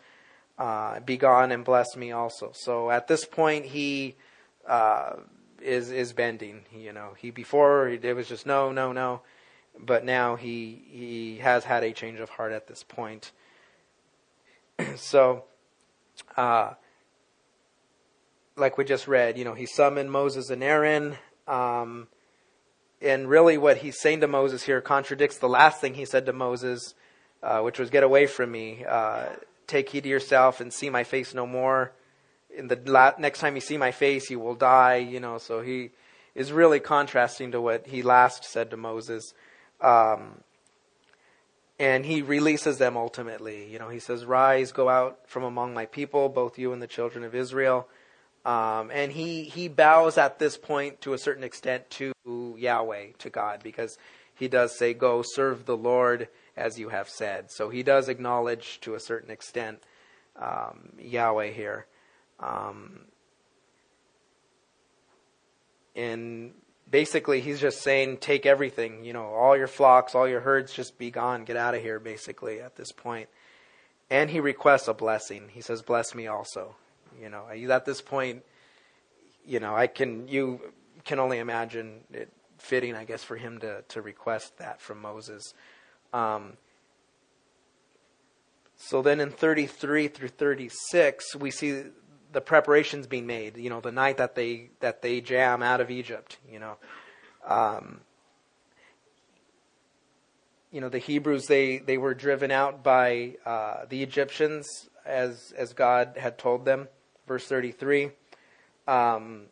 uh, 0.59 1.01
be 1.01 1.17
gone 1.17 1.53
and 1.53 1.65
bless 1.65 1.97
me 1.97 2.13
also. 2.13 2.51
So 2.55 2.91
at 2.91 3.07
this 3.07 3.25
point, 3.25 3.67
he 3.67 4.17
uh, 4.67 5.17
is 5.63 5.91
is 5.91 6.13
bending. 6.13 6.63
You 6.75 6.93
know, 6.93 7.15
he 7.17 7.31
before 7.31 7.89
it 7.89 8.17
was 8.17 8.29
just 8.29 8.45
no, 8.47 8.73
no, 8.73 8.93
no, 8.93 9.23
but 9.79 10.05
now 10.05 10.37
he 10.37 10.83
he 10.91 11.39
has 11.39 11.65
had 11.65 11.85
a 11.85 11.93
change 11.93 12.19
of 12.21 12.31
heart 12.31 12.53
at 12.53 12.67
this 12.67 12.83
point. 12.83 13.31
so, 14.97 15.45
uh, 16.37 16.73
like 18.57 18.77
we 18.77 18.85
just 18.85 19.07
read, 19.07 19.39
you 19.39 19.45
know, 19.45 19.55
he 19.55 19.67
summoned 19.67 20.11
Moses 20.11 20.51
and 20.51 20.63
Aaron. 20.63 21.17
Um, 21.47 22.09
and 23.01 23.29
really 23.29 23.59
what 23.59 23.79
he's 23.79 23.99
saying 23.99 24.21
to 24.21 24.29
Moses 24.29 24.65
here 24.65 24.81
contradicts 24.81 25.39
the 25.39 25.49
last 25.49 25.81
thing 25.81 25.95
he 25.95 26.05
said 26.05 26.27
to 26.27 26.33
Moses, 26.33 26.95
uh, 27.43 27.61
which 27.61 27.79
was, 27.79 27.91
Get 27.91 28.03
away 28.03 28.27
from 28.27 28.51
me. 28.51 28.85
Uh, 28.87 29.27
take 29.69 29.91
heed 29.91 30.03
to 30.03 30.09
yourself 30.09 30.61
and 30.61 30.73
see 30.73 30.91
my 30.91 31.05
face 31.05 31.35
no 31.35 31.47
more. 31.47 31.93
In 32.57 32.67
the 32.67 32.81
la- 32.87 33.13
next 33.19 33.39
time 33.39 33.55
you 33.55 33.61
see 33.61 33.77
my 33.77 33.93
face, 33.93 34.31
you 34.31 34.41
will 34.41 34.57
die. 34.57 34.97
You 34.97 35.21
know, 35.21 35.39
so 35.39 35.61
he 35.61 35.91
is 36.35 36.51
really 36.51 36.81
contrasting 36.81 37.53
to 37.53 37.61
what 37.61 37.87
he 37.87 38.03
last 38.03 38.45
said 38.45 38.71
to 38.71 38.77
Moses. 38.77 39.35
Um, 39.81 40.41
and 41.79 42.05
he 42.05 42.23
releases 42.23 42.79
them 42.79 42.97
ultimately. 42.97 43.71
You 43.71 43.79
know, 43.79 43.89
he 43.89 44.01
says, 44.01 44.25
Rise, 44.25 44.73
go 44.73 44.89
out 44.89 45.21
from 45.27 45.45
among 45.45 45.75
my 45.75 45.87
people, 45.87 46.29
both 46.29 46.59
you 46.59 46.73
and 46.73 46.83
the 46.83 46.89
children 46.89 47.25
of 47.25 47.35
Israel. 47.35 47.87
Um, 48.45 48.91
and 48.93 49.13
he, 49.13 49.45
he 49.45 49.69
bows 49.69 50.19
at 50.19 50.39
this 50.39 50.57
point 50.57 51.01
to 51.03 51.13
a 51.13 51.19
certain 51.19 51.45
extent 51.45 51.91
to 51.91 52.13
Yahweh, 52.27 53.09
to 53.19 53.31
God, 53.31 53.61
because 53.63 53.99
he 54.35 54.49
does 54.49 54.77
say, 54.77 54.95
Go 54.95 55.23
serve 55.23 55.67
the 55.67 55.77
Lord 55.77 56.29
as 56.59 56.79
you 56.79 56.89
have 56.89 57.09
said. 57.09 57.51
So 57.51 57.69
he 57.71 57.83
does 57.83 58.09
acknowledge 58.09 58.81
to 58.81 58.95
a 58.95 59.01
certain 59.01 59.31
extent 59.31 59.83
um, 60.37 60.93
Yahweh 60.99 61.51
here. 61.51 61.87
Um, 62.41 63.01
and 65.97 66.53
basically, 66.91 67.41
he's 67.41 67.61
just 67.61 67.83
saying, 67.83 68.19
Take 68.19 68.47
everything, 68.47 69.05
you 69.05 69.13
know, 69.13 69.27
all 69.27 69.57
your 69.57 69.67
flocks, 69.67 70.15
all 70.15 70.29
your 70.29 70.41
herds, 70.41 70.73
just 70.73 70.99
be 70.99 71.11
gone, 71.11 71.45
get 71.45 71.57
out 71.57 71.75
of 71.75 71.83
here, 71.83 71.99
basically, 71.99 72.61
at 72.61 72.77
this 72.77 72.93
point. 72.93 73.29
And 74.11 74.31
he 74.31 74.41
requests 74.41 74.89
a 74.89 74.95
blessing. 74.95 75.49
He 75.53 75.61
says, 75.61 75.83
Bless 75.83 76.15
me 76.15 76.27
also. 76.27 76.77
You 77.21 77.29
know, 77.29 77.47
at 77.51 77.85
this 77.85 78.01
point, 78.01 78.45
you 79.45 79.61
know, 79.61 79.75
I 79.75 79.87
can 79.87 80.29
you 80.29 80.61
can 81.05 81.19
only 81.19 81.39
imagine 81.39 82.01
it 82.13 82.31
fitting, 82.59 82.95
I 82.95 83.05
guess, 83.05 83.25
for 83.25 83.37
him 83.37 83.59
to 83.61 83.83
to 83.89 84.03
request 84.03 84.59
that 84.59 84.81
from 84.81 85.01
Moses. 85.01 85.55
Um, 86.13 86.55
so 88.77 89.03
then 89.03 89.21
in 89.21 89.31
33 89.31 90.09
through 90.09 90.29
36, 90.29 91.37
we 91.37 91.51
see 91.51 91.85
the 92.33 92.41
preparations 92.41 93.07
being 93.07 93.27
made. 93.27 93.57
You 93.57 93.71
know, 93.71 93.81
the 93.81 93.93
night 93.93 94.19
that 94.19 94.35
they 94.35 94.71
that 94.81 95.03
they 95.03 95.21
jam 95.21 95.63
out 95.63 95.81
of 95.81 95.91
Egypt. 95.91 96.39
You 96.51 96.61
know, 96.61 96.77
um, 97.47 98.01
you 100.71 100.81
know 100.81 100.89
the 100.89 100.99
Hebrews 100.99 101.47
they 101.47 101.79
they 101.79 101.99
were 101.99 102.15
driven 102.15 102.51
out 102.51 102.83
by 102.83 103.37
uh, 103.45 103.87
the 103.89 104.03
Egyptians 104.03 104.89
as 105.05 105.53
as 105.57 105.73
God 105.73 106.17
had 106.17 106.39
told 106.39 106.65
them 106.65 106.89
verse 107.29 107.47
33. 107.47 108.11
Um, 108.89 109.43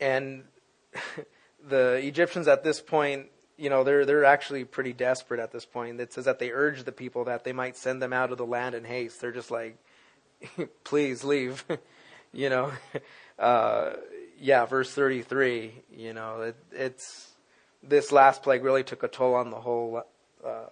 and 0.00 0.42
the 1.68 1.94
Egyptians 2.02 2.48
at 2.48 2.64
this 2.64 2.80
point, 2.80 3.26
you 3.60 3.68
know, 3.68 3.84
they're 3.84 4.06
they're 4.06 4.24
actually 4.24 4.64
pretty 4.64 4.94
desperate 4.94 5.38
at 5.38 5.52
this 5.52 5.66
point. 5.66 6.00
It 6.00 6.14
says 6.14 6.24
that 6.24 6.38
they 6.38 6.50
urge 6.50 6.84
the 6.84 6.92
people 6.92 7.24
that 7.24 7.44
they 7.44 7.52
might 7.52 7.76
send 7.76 8.00
them 8.00 8.12
out 8.12 8.32
of 8.32 8.38
the 8.38 8.46
land 8.46 8.74
in 8.74 8.84
haste. 8.84 9.20
They're 9.20 9.32
just 9.32 9.50
like, 9.50 9.76
please 10.84 11.22
leave, 11.22 11.64
you 12.32 12.48
know. 12.48 12.72
Uh, 13.38 13.96
yeah, 14.38 14.66
verse 14.66 14.92
33. 14.92 15.72
You 15.96 16.12
know, 16.12 16.42
it, 16.42 16.56
it's 16.72 17.30
this 17.82 18.12
last 18.12 18.42
plague 18.42 18.62
really 18.62 18.84
took 18.84 19.02
a 19.02 19.08
toll 19.08 19.34
on 19.34 19.48
the 19.48 19.56
whole, 19.56 20.02
uh, 20.44 20.66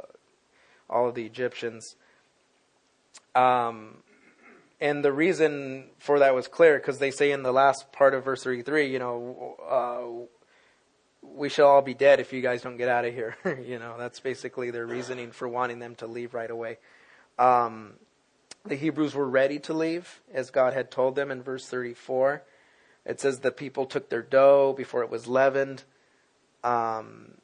all 0.91 1.09
of 1.09 1.15
the 1.15 1.25
Egyptians. 1.25 1.97
Um, 3.35 4.03
and 4.83 5.03
the 5.03 5.15
reason 5.15 5.85
for 5.99 6.19
that 6.19 6.35
was 6.35 6.47
clear 6.47 6.77
because 6.77 6.99
they 6.99 7.11
say 7.11 7.33
in 7.33 7.43
the 7.43 7.53
last 7.53 7.91
part 7.91 8.13
of 8.13 8.27
verse 8.27 8.45
33, 8.45 8.93
you 8.93 8.99
know, 8.99 9.57
uh, 9.67 10.38
we 11.35 11.49
shall 11.49 11.69
all 11.69 11.83
be 11.83 11.95
dead 11.95 12.21
if 12.21 12.33
you 12.33 12.41
guys 12.41 12.63
don't 12.63 12.77
get 12.77 12.89
out 12.89 13.05
of 13.05 13.15
here. 13.15 13.37
you 13.67 13.79
know, 13.79 13.97
that's 13.99 14.21
basically 14.21 14.71
their 14.71 14.87
reasoning 14.87 15.33
for 15.33 15.49
wanting 15.49 15.79
them 15.79 15.95
to 15.97 16.07
leave 16.07 16.35
right 16.35 16.51
away. 16.51 16.79
Um, 17.39 17.95
the 18.65 18.75
Hebrews 18.75 19.15
were 19.15 19.29
ready 19.29 19.59
to 19.61 19.73
leave, 19.73 20.21
as 20.33 20.51
God 20.51 20.75
had 20.75 20.91
told 20.91 21.15
them 21.15 21.31
in 21.31 21.43
verse 21.43 21.67
34. 21.67 22.43
It 23.07 23.21
says 23.21 23.41
the 23.41 23.51
people 23.51 23.87
took 23.87 24.11
their 24.11 24.23
dough 24.23 24.75
before 24.77 25.03
it 25.03 25.11
was 25.11 25.27
leavened, 25.27 25.85
um, 26.63 27.35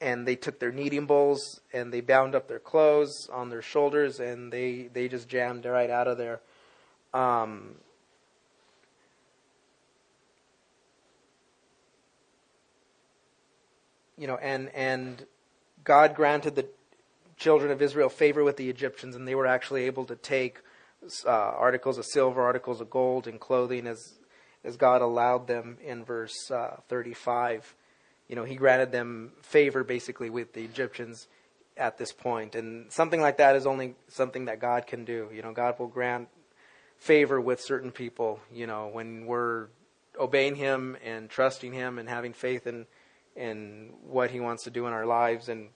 and 0.00 0.26
they 0.26 0.36
took 0.36 0.58
their 0.58 0.72
kneading 0.72 1.06
bowls 1.06 1.60
and 1.72 1.92
they 1.92 2.00
bound 2.00 2.34
up 2.34 2.46
their 2.46 2.58
clothes 2.58 3.28
on 3.32 3.48
their 3.48 3.62
shoulders, 3.62 4.20
and 4.20 4.52
they, 4.52 4.88
they 4.92 5.08
just 5.08 5.28
jammed 5.28 5.64
right 5.64 5.90
out 5.90 6.08
of 6.08 6.18
there. 6.18 6.40
Um, 7.14 7.76
you 14.18 14.26
know, 14.26 14.36
and 14.36 14.70
and 14.74 15.24
God 15.84 16.14
granted 16.14 16.56
the 16.56 16.66
children 17.36 17.70
of 17.70 17.80
Israel 17.80 18.08
favor 18.08 18.42
with 18.44 18.56
the 18.56 18.68
Egyptians, 18.68 19.14
and 19.14 19.26
they 19.26 19.34
were 19.34 19.46
actually 19.46 19.84
able 19.84 20.04
to 20.06 20.16
take 20.16 20.58
uh, 21.24 21.30
articles 21.30 21.96
of 21.96 22.04
silver, 22.04 22.42
articles 22.42 22.80
of 22.80 22.90
gold, 22.90 23.26
and 23.26 23.40
clothing 23.40 23.86
as 23.86 24.14
as 24.64 24.76
God 24.76 25.00
allowed 25.00 25.46
them 25.46 25.78
in 25.82 26.04
verse 26.04 26.50
uh, 26.50 26.76
35. 26.88 27.74
You 28.28 28.36
know, 28.36 28.44
He 28.44 28.56
granted 28.56 28.92
them 28.92 29.32
favor 29.40 29.84
basically 29.84 30.30
with 30.30 30.52
the 30.52 30.64
Egyptians 30.64 31.28
at 31.76 31.96
this 31.96 32.12
point, 32.12 32.56
and 32.56 32.92
something 32.92 33.20
like 33.20 33.38
that 33.38 33.54
is 33.54 33.66
only 33.66 33.94
something 34.08 34.46
that 34.46 34.60
God 34.60 34.86
can 34.86 35.04
do. 35.04 35.28
You 35.32 35.42
know, 35.42 35.52
God 35.52 35.78
will 35.78 35.86
grant 35.86 36.28
favor 36.98 37.40
with 37.40 37.60
certain 37.60 37.92
people. 37.92 38.40
You 38.52 38.66
know, 38.66 38.88
when 38.88 39.26
we're 39.26 39.68
obeying 40.18 40.56
Him 40.56 40.96
and 41.04 41.30
trusting 41.30 41.72
Him 41.72 41.98
and 41.98 42.08
having 42.08 42.32
faith 42.32 42.66
in 42.66 42.86
in 43.38 43.90
what 44.06 44.30
He 44.30 44.40
wants 44.40 44.64
to 44.64 44.70
do 44.70 44.86
in 44.86 44.92
our 44.92 45.06
lives, 45.06 45.48
and 45.48 45.68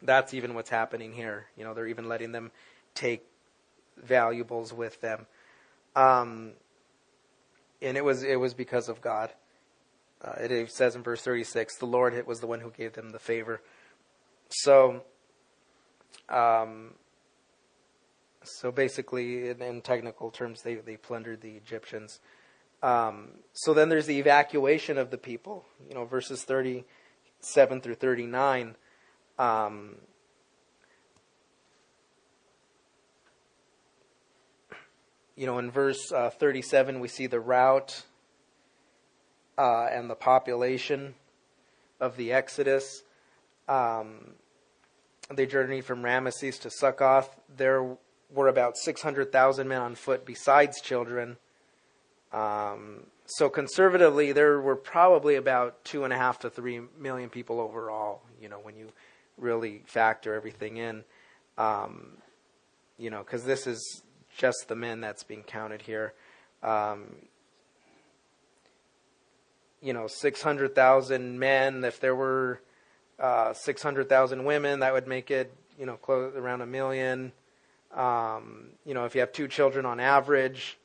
that's 0.00 0.32
even 0.32 0.54
what's 0.54 0.70
happening 0.70 1.12
here. 1.12 1.46
You 1.56 1.64
know, 1.64 1.74
they're 1.74 1.88
even 1.88 2.08
letting 2.08 2.32
them 2.32 2.52
take 2.94 3.24
valuables 3.96 4.72
with 4.72 5.00
them. 5.00 5.26
Um, 5.96 6.52
and 7.82 7.96
it 7.96 8.04
was 8.04 8.22
it 8.22 8.38
was 8.38 8.54
because 8.54 8.88
of 8.88 9.00
God. 9.00 9.30
Uh, 10.22 10.32
it 10.38 10.70
says 10.70 10.94
in 10.96 11.02
verse 11.02 11.22
36, 11.22 11.78
the 11.78 11.86
Lord 11.86 12.26
was 12.26 12.40
the 12.40 12.46
one 12.46 12.60
who 12.60 12.70
gave 12.70 12.92
them 12.92 13.08
the 13.08 13.18
favor. 13.18 13.62
So, 14.50 15.02
um, 16.28 16.92
so 18.42 18.70
basically, 18.70 19.48
in, 19.48 19.62
in, 19.62 19.80
technical 19.80 20.30
terms, 20.30 20.60
they, 20.60 20.74
they 20.74 20.98
plundered 20.98 21.40
the 21.40 21.52
Egyptians. 21.52 22.20
Um, 22.82 23.28
so 23.52 23.74
then 23.74 23.88
there's 23.88 24.06
the 24.06 24.18
evacuation 24.18 24.98
of 24.98 25.10
the 25.10 25.18
people. 25.18 25.64
You 25.88 25.94
know, 25.94 26.04
verses 26.04 26.44
37 26.44 27.80
through 27.80 27.94
39. 27.94 28.76
Um, 29.38 29.96
you 35.36 35.46
know, 35.46 35.58
in 35.58 35.70
verse 35.70 36.12
uh, 36.12 36.30
37, 36.30 37.00
we 37.00 37.08
see 37.08 37.26
the 37.26 37.40
route 37.40 38.02
uh, 39.56 39.86
and 39.86 40.08
the 40.08 40.14
population 40.14 41.14
of 42.00 42.16
the 42.16 42.32
Exodus. 42.32 43.02
Um, 43.68 44.34
they 45.32 45.46
journeyed 45.46 45.84
from 45.84 46.02
Ramesses 46.02 46.60
to 46.60 46.70
Succoth. 46.70 47.36
There 47.54 47.96
were 48.30 48.48
about 48.48 48.76
600,000 48.76 49.68
men 49.68 49.80
on 49.80 49.94
foot 49.94 50.24
besides 50.24 50.80
children. 50.80 51.36
Um, 52.32 53.00
so 53.26 53.48
conservatively, 53.48 54.32
there 54.32 54.60
were 54.60 54.76
probably 54.76 55.36
about 55.36 55.84
two 55.84 56.04
and 56.04 56.12
a 56.12 56.16
half 56.16 56.40
to 56.40 56.50
three 56.50 56.80
million 56.98 57.30
people 57.30 57.60
overall. 57.60 58.22
You 58.40 58.48
know, 58.48 58.58
when 58.58 58.76
you 58.76 58.88
really 59.38 59.82
factor 59.86 60.34
everything 60.34 60.76
in, 60.76 61.04
um, 61.58 62.18
you 62.98 63.10
know, 63.10 63.20
because 63.20 63.44
this 63.44 63.66
is 63.66 64.02
just 64.36 64.66
the 64.68 64.76
men 64.76 65.00
that's 65.00 65.22
being 65.22 65.42
counted 65.42 65.82
here. 65.82 66.12
Um, 66.62 67.16
you 69.80 69.92
know, 69.92 70.06
600,000 70.06 71.38
men. 71.38 71.84
If 71.84 72.00
there 72.00 72.14
were 72.14 72.60
uh, 73.18 73.52
600,000 73.54 74.44
women, 74.44 74.80
that 74.80 74.92
would 74.92 75.06
make 75.06 75.30
it, 75.30 75.52
you 75.78 75.86
know, 75.86 75.96
close 75.96 76.34
around 76.36 76.60
a 76.60 76.66
million. 76.66 77.32
Um, 77.94 78.68
you 78.84 78.94
know, 78.94 79.04
if 79.04 79.14
you 79.14 79.20
have 79.20 79.32
two 79.32 79.48
children 79.48 79.86
on 79.86 80.00
average, 80.00 80.78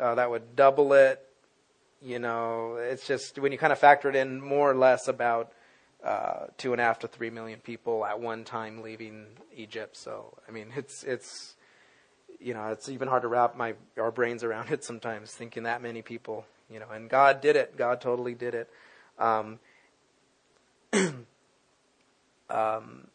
uh, 0.00 0.14
that 0.14 0.30
would 0.30 0.56
double 0.56 0.92
it. 0.92 1.24
You 2.02 2.18
know, 2.18 2.76
it's 2.76 3.06
just 3.06 3.38
when 3.38 3.52
you 3.52 3.58
kind 3.58 3.72
of 3.72 3.78
factor 3.78 4.08
it 4.08 4.16
in, 4.16 4.40
more 4.40 4.70
or 4.70 4.74
less 4.74 5.06
about 5.06 5.52
uh, 6.02 6.46
two 6.56 6.72
and 6.72 6.80
a 6.80 6.84
half 6.84 7.00
to 7.00 7.08
three 7.08 7.28
million 7.28 7.60
people 7.60 8.04
at 8.06 8.18
one 8.18 8.44
time 8.44 8.82
leaving 8.82 9.26
Egypt. 9.54 9.96
So, 9.96 10.38
I 10.48 10.50
mean, 10.50 10.72
it's 10.76 11.04
it's 11.04 11.56
you 12.40 12.54
know, 12.54 12.68
it's 12.68 12.88
even 12.88 13.06
hard 13.06 13.22
to 13.22 13.28
wrap 13.28 13.56
my 13.56 13.74
our 13.98 14.10
brains 14.10 14.42
around 14.42 14.70
it 14.70 14.82
sometimes, 14.82 15.30
thinking 15.30 15.64
that 15.64 15.82
many 15.82 16.00
people, 16.00 16.46
you 16.70 16.80
know, 16.80 16.88
and 16.92 17.10
God 17.10 17.40
did 17.42 17.56
it. 17.56 17.76
God 17.76 18.00
totally 18.00 18.34
did 18.34 18.54
it. 18.54 18.70
Um, 19.18 19.58
um, 22.48 23.08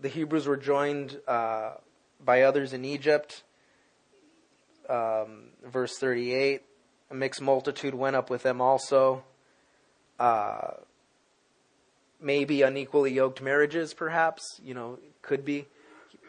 the 0.00 0.08
Hebrews 0.08 0.48
were 0.48 0.56
joined 0.56 1.20
uh, 1.28 1.74
by 2.22 2.42
others 2.42 2.72
in 2.72 2.84
Egypt. 2.84 3.44
Um, 4.90 5.50
verse 5.64 5.96
38 5.98 6.62
a 7.10 7.14
mixed 7.14 7.40
multitude 7.40 7.94
went 7.94 8.16
up 8.16 8.30
with 8.30 8.42
them 8.42 8.60
also. 8.60 9.24
Uh, 10.18 10.72
maybe 12.20 12.62
unequally 12.62 13.12
yoked 13.12 13.42
marriages, 13.42 13.94
perhaps, 13.94 14.60
you 14.62 14.74
know, 14.74 14.98
could 15.22 15.44
be, 15.44 15.66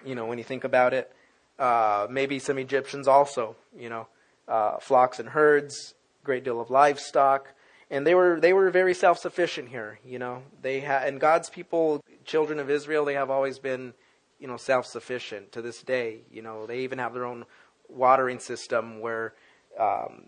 you 0.05 0.15
know, 0.15 0.25
when 0.25 0.37
you 0.37 0.43
think 0.43 0.63
about 0.63 0.93
it. 0.93 1.13
Uh, 1.59 2.07
maybe 2.09 2.39
some 2.39 2.57
Egyptians 2.57 3.07
also, 3.07 3.55
you 3.77 3.89
know, 3.89 4.07
uh, 4.47 4.77
flocks 4.79 5.19
and 5.19 5.29
herds, 5.29 5.93
great 6.23 6.43
deal 6.43 6.59
of 6.59 6.71
livestock, 6.71 7.53
and 7.91 8.07
they 8.07 8.15
were 8.15 8.39
they 8.39 8.53
were 8.53 8.71
very 8.71 8.95
self 8.95 9.19
sufficient 9.19 9.69
here. 9.69 9.99
You 10.03 10.17
know, 10.17 10.41
they 10.61 10.81
and 10.81 11.19
God's 11.19 11.49
people, 11.49 12.03
children 12.25 12.57
of 12.57 12.69
Israel, 12.69 13.05
they 13.05 13.13
have 13.13 13.29
always 13.29 13.59
been, 13.59 13.93
you 14.39 14.47
know, 14.47 14.57
self 14.57 14.87
sufficient 14.87 15.51
to 15.51 15.61
this 15.61 15.83
day. 15.83 16.21
You 16.31 16.41
know, 16.41 16.65
they 16.65 16.79
even 16.79 16.97
have 16.97 17.13
their 17.13 17.25
own 17.25 17.45
watering 17.91 18.39
system 18.39 18.99
where, 18.99 19.33
um, 19.79 20.25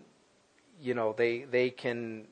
you 0.80 0.94
know, 0.94 1.14
they 1.16 1.44
they 1.44 1.70
can 1.70 2.26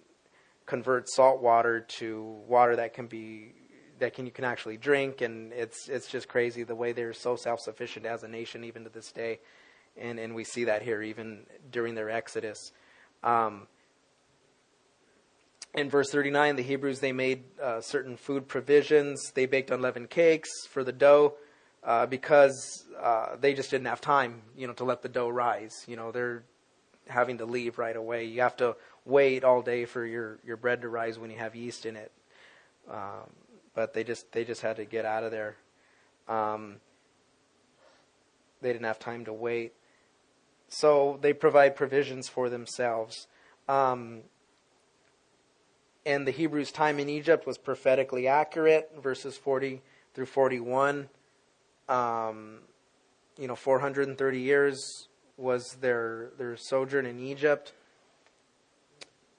convert 0.66 1.08
salt 1.08 1.42
water 1.42 1.80
to 1.80 2.22
water 2.46 2.76
that 2.76 2.94
can 2.94 3.06
be 3.06 3.52
that 3.98 4.14
can 4.14 4.26
you 4.26 4.32
can 4.32 4.44
actually 4.44 4.76
drink, 4.76 5.20
and 5.20 5.52
it's 5.52 5.88
it's 5.88 6.08
just 6.08 6.28
crazy 6.28 6.62
the 6.62 6.74
way 6.74 6.92
they're 6.92 7.12
so 7.12 7.36
self 7.36 7.60
sufficient 7.60 8.06
as 8.06 8.22
a 8.22 8.28
nation 8.28 8.64
even 8.64 8.84
to 8.84 8.90
this 8.90 9.12
day, 9.12 9.40
and 9.96 10.18
and 10.18 10.34
we 10.34 10.44
see 10.44 10.64
that 10.64 10.82
here 10.82 11.02
even 11.02 11.46
during 11.70 11.94
their 11.94 12.10
exodus. 12.10 12.72
Um, 13.22 13.68
in 15.74 15.88
verse 15.88 16.10
39, 16.10 16.56
the 16.56 16.62
Hebrews 16.62 17.00
they 17.00 17.12
made 17.12 17.44
uh, 17.60 17.80
certain 17.80 18.16
food 18.16 18.46
provisions. 18.46 19.32
They 19.34 19.46
baked 19.46 19.70
unleavened 19.70 20.10
cakes 20.10 20.50
for 20.68 20.84
the 20.84 20.92
dough 20.92 21.34
uh, 21.82 22.06
because 22.06 22.81
uh, 23.02 23.36
they 23.40 23.52
just 23.52 23.70
didn't 23.70 23.88
have 23.88 24.00
time, 24.00 24.42
you 24.56 24.66
know, 24.66 24.72
to 24.74 24.84
let 24.84 25.02
the 25.02 25.08
dough 25.08 25.28
rise. 25.28 25.84
You 25.88 25.96
know, 25.96 26.12
they're 26.12 26.44
having 27.08 27.38
to 27.38 27.44
leave 27.44 27.78
right 27.78 27.96
away. 27.96 28.24
You 28.24 28.42
have 28.42 28.56
to 28.58 28.76
wait 29.04 29.42
all 29.42 29.60
day 29.60 29.84
for 29.84 30.06
your, 30.06 30.38
your 30.44 30.56
bread 30.56 30.82
to 30.82 30.88
rise 30.88 31.18
when 31.18 31.30
you 31.30 31.36
have 31.38 31.56
yeast 31.56 31.84
in 31.84 31.96
it. 31.96 32.12
Um, 32.88 33.30
but 33.74 33.94
they 33.94 34.04
just 34.04 34.30
they 34.32 34.44
just 34.44 34.60
had 34.60 34.76
to 34.76 34.84
get 34.84 35.04
out 35.04 35.24
of 35.24 35.30
there. 35.30 35.56
Um, 36.28 36.76
they 38.60 38.72
didn't 38.72 38.84
have 38.84 38.98
time 38.98 39.24
to 39.24 39.32
wait, 39.32 39.72
so 40.68 41.18
they 41.20 41.32
provide 41.32 41.74
provisions 41.74 42.28
for 42.28 42.48
themselves. 42.48 43.26
Um, 43.68 44.22
and 46.04 46.26
the 46.26 46.32
Hebrews' 46.32 46.72
time 46.72 46.98
in 46.98 47.08
Egypt 47.08 47.46
was 47.46 47.58
prophetically 47.58 48.26
accurate, 48.26 48.90
verses 49.00 49.36
40 49.36 49.82
through 50.14 50.26
41. 50.26 51.08
Um, 51.88 52.58
you 53.42 53.48
know, 53.48 53.56
430 53.56 54.38
years 54.38 55.08
was 55.36 55.74
their 55.80 56.28
their 56.38 56.56
sojourn 56.56 57.06
in 57.06 57.18
Egypt. 57.18 57.72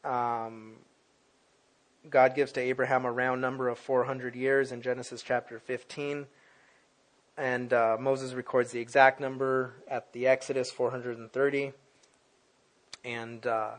Um, 0.03 0.73
God 2.09 2.35
gives 2.35 2.51
to 2.51 2.59
Abraham 2.59 3.05
a 3.05 3.11
round 3.13 3.39
number 3.39 3.69
of 3.69 3.79
400 3.79 4.35
years 4.35 4.73
in 4.73 4.81
Genesis 4.81 5.23
chapter 5.23 5.57
15. 5.57 6.25
And 7.37 7.71
uh, 7.71 7.95
Moses 7.97 8.33
records 8.33 8.71
the 8.71 8.81
exact 8.81 9.21
number 9.21 9.75
at 9.87 10.11
the 10.11 10.27
Exodus 10.27 10.69
430. 10.69 11.71
And 13.05 13.47
uh, 13.47 13.71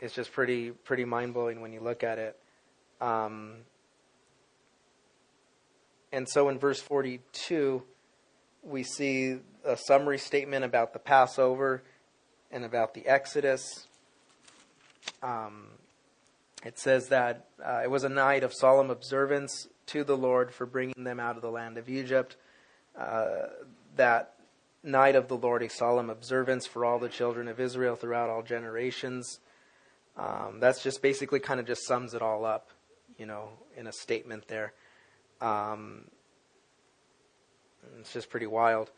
it's 0.00 0.14
just 0.14 0.32
pretty 0.32 0.70
pretty 0.70 1.04
mind 1.04 1.34
blowing 1.34 1.60
when 1.60 1.74
you 1.74 1.80
look 1.80 2.02
at 2.02 2.18
it. 2.18 2.38
Um, 3.02 3.56
and 6.12 6.28
so 6.28 6.48
in 6.48 6.58
verse 6.58 6.80
42, 6.80 7.82
we 8.62 8.82
see 8.82 9.38
a 9.64 9.76
summary 9.76 10.18
statement 10.18 10.64
about 10.64 10.92
the 10.92 10.98
Passover 10.98 11.82
and 12.50 12.64
about 12.64 12.94
the 12.94 13.06
Exodus. 13.06 13.86
Um, 15.22 15.66
it 16.64 16.78
says 16.78 17.08
that 17.08 17.46
uh, 17.64 17.82
it 17.84 17.90
was 17.90 18.04
a 18.04 18.08
night 18.08 18.42
of 18.42 18.52
solemn 18.54 18.90
observance 18.90 19.68
to 19.86 20.04
the 20.04 20.16
Lord 20.16 20.52
for 20.52 20.66
bringing 20.66 21.04
them 21.04 21.20
out 21.20 21.36
of 21.36 21.42
the 21.42 21.50
land 21.50 21.78
of 21.78 21.88
Egypt. 21.88 22.36
Uh, 22.98 23.46
that 23.96 24.34
night 24.82 25.14
of 25.14 25.28
the 25.28 25.36
Lord, 25.36 25.62
a 25.62 25.68
solemn 25.68 26.10
observance 26.10 26.66
for 26.66 26.84
all 26.84 26.98
the 26.98 27.08
children 27.08 27.48
of 27.48 27.60
Israel 27.60 27.96
throughout 27.96 28.30
all 28.30 28.42
generations. 28.42 29.38
Um, 30.16 30.58
that's 30.58 30.82
just 30.82 31.00
basically 31.00 31.40
kind 31.40 31.60
of 31.60 31.66
just 31.66 31.86
sums 31.86 32.14
it 32.14 32.22
all 32.22 32.44
up, 32.44 32.70
you 33.18 33.26
know, 33.26 33.50
in 33.76 33.86
a 33.86 33.92
statement 33.92 34.48
there. 34.48 34.72
Um, 35.40 36.04
it's 38.00 38.12
just 38.12 38.30
pretty 38.30 38.46
wild. 38.46 38.90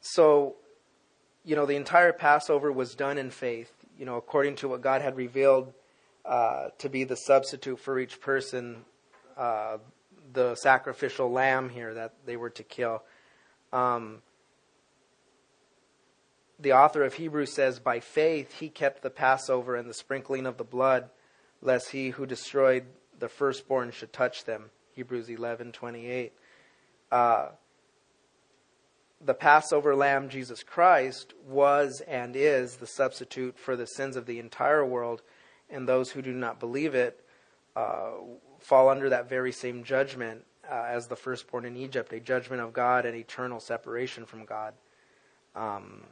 So, 0.00 0.54
you 1.44 1.56
know, 1.56 1.66
the 1.66 1.76
entire 1.76 2.12
Passover 2.12 2.70
was 2.70 2.94
done 2.94 3.18
in 3.18 3.30
faith, 3.30 3.72
you 3.98 4.04
know, 4.04 4.16
according 4.16 4.56
to 4.56 4.68
what 4.68 4.80
God 4.80 5.02
had 5.02 5.16
revealed 5.16 5.72
uh, 6.24 6.68
to 6.78 6.88
be 6.88 7.04
the 7.04 7.16
substitute 7.16 7.80
for 7.80 7.98
each 7.98 8.20
person, 8.20 8.84
uh, 9.36 9.78
the 10.32 10.54
sacrificial 10.54 11.30
lamb 11.30 11.68
here 11.68 11.94
that 11.94 12.12
they 12.26 12.36
were 12.36 12.50
to 12.50 12.62
kill. 12.62 13.02
Um, 13.72 14.22
the 16.64 16.72
author 16.72 17.04
of 17.04 17.14
Hebrews 17.14 17.52
says, 17.52 17.78
By 17.78 18.00
faith 18.00 18.58
he 18.58 18.68
kept 18.68 19.02
the 19.02 19.10
Passover 19.10 19.76
and 19.76 19.88
the 19.88 19.94
sprinkling 19.94 20.46
of 20.46 20.56
the 20.56 20.64
blood, 20.64 21.10
lest 21.62 21.90
he 21.90 22.08
who 22.10 22.26
destroyed 22.26 22.86
the 23.18 23.28
firstborn 23.28 23.92
should 23.92 24.12
touch 24.12 24.44
them. 24.44 24.70
Hebrews 24.94 25.28
11 25.28 25.72
28. 25.72 26.32
Uh, 27.12 27.48
the 29.20 29.34
Passover 29.34 29.94
lamb, 29.94 30.28
Jesus 30.28 30.62
Christ, 30.62 31.34
was 31.46 32.02
and 32.08 32.34
is 32.34 32.76
the 32.76 32.86
substitute 32.86 33.58
for 33.58 33.76
the 33.76 33.86
sins 33.86 34.16
of 34.16 34.26
the 34.26 34.38
entire 34.38 34.84
world, 34.84 35.22
and 35.70 35.86
those 35.86 36.10
who 36.10 36.22
do 36.22 36.32
not 36.32 36.60
believe 36.60 36.94
it 36.94 37.24
uh, 37.76 38.12
fall 38.58 38.88
under 38.88 39.10
that 39.10 39.28
very 39.28 39.52
same 39.52 39.84
judgment 39.84 40.44
uh, 40.70 40.86
as 40.88 41.08
the 41.08 41.16
firstborn 41.16 41.64
in 41.66 41.76
Egypt, 41.76 42.12
a 42.12 42.20
judgment 42.20 42.62
of 42.62 42.72
God 42.72 43.04
and 43.04 43.16
eternal 43.16 43.60
separation 43.60 44.24
from 44.24 44.44
God. 44.44 44.74
Um, 45.54 46.04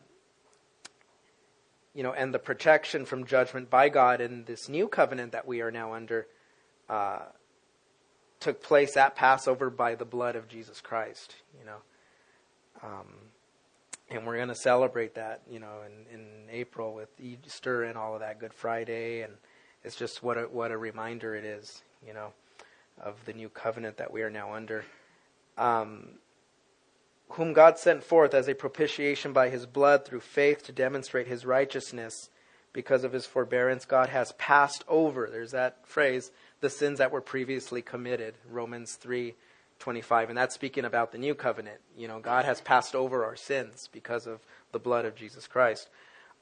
you 1.94 2.02
know, 2.02 2.12
and 2.12 2.32
the 2.32 2.38
protection 2.38 3.04
from 3.04 3.26
judgment 3.26 3.70
by 3.70 3.88
God 3.88 4.20
in 4.20 4.44
this 4.44 4.68
new 4.68 4.88
covenant 4.88 5.32
that 5.32 5.46
we 5.46 5.60
are 5.60 5.70
now 5.70 5.94
under 5.94 6.26
uh, 6.88 7.20
took 8.40 8.62
place 8.62 8.96
at 8.96 9.14
Passover 9.14 9.70
by 9.70 9.94
the 9.94 10.04
blood 10.04 10.36
of 10.36 10.48
Jesus 10.48 10.80
Christ. 10.80 11.34
You 11.58 11.66
know, 11.66 11.76
um, 12.82 13.06
and 14.10 14.26
we're 14.26 14.36
going 14.36 14.48
to 14.48 14.54
celebrate 14.54 15.14
that, 15.14 15.42
you 15.50 15.58
know, 15.58 15.80
in, 15.86 16.18
in 16.18 16.26
April 16.50 16.94
with 16.94 17.08
Easter 17.20 17.84
and 17.84 17.96
all 17.96 18.14
of 18.14 18.20
that, 18.20 18.38
Good 18.38 18.52
Friday, 18.52 19.22
and 19.22 19.32
it's 19.84 19.96
just 19.96 20.22
what 20.22 20.38
a, 20.38 20.42
what 20.42 20.70
a 20.70 20.76
reminder 20.76 21.34
it 21.34 21.44
is, 21.44 21.82
you 22.06 22.12
know, 22.12 22.32
of 23.00 23.16
the 23.24 23.32
new 23.32 23.48
covenant 23.48 23.96
that 23.96 24.12
we 24.12 24.22
are 24.22 24.30
now 24.30 24.54
under. 24.54 24.84
Um, 25.56 26.08
whom 27.34 27.52
God 27.52 27.78
sent 27.78 28.04
forth 28.04 28.34
as 28.34 28.48
a 28.48 28.54
propitiation 28.54 29.32
by 29.32 29.48
his 29.48 29.66
blood 29.66 30.04
through 30.04 30.20
faith 30.20 30.64
to 30.64 30.72
demonstrate 30.72 31.26
his 31.26 31.44
righteousness. 31.44 32.30
Because 32.72 33.04
of 33.04 33.12
his 33.12 33.26
forbearance, 33.26 33.84
God 33.84 34.08
has 34.08 34.32
passed 34.32 34.82
over, 34.88 35.28
there's 35.30 35.50
that 35.50 35.86
phrase, 35.86 36.30
the 36.60 36.70
sins 36.70 36.98
that 36.98 37.12
were 37.12 37.20
previously 37.20 37.82
committed. 37.82 38.34
Romans 38.48 38.94
3 38.94 39.34
25. 39.78 40.28
And 40.28 40.38
that's 40.38 40.54
speaking 40.54 40.84
about 40.84 41.10
the 41.10 41.18
new 41.18 41.34
covenant. 41.34 41.80
You 41.96 42.06
know, 42.06 42.20
God 42.20 42.44
has 42.44 42.60
passed 42.60 42.94
over 42.94 43.24
our 43.24 43.34
sins 43.34 43.88
because 43.92 44.28
of 44.28 44.40
the 44.70 44.78
blood 44.78 45.04
of 45.04 45.16
Jesus 45.16 45.48
Christ. 45.48 45.88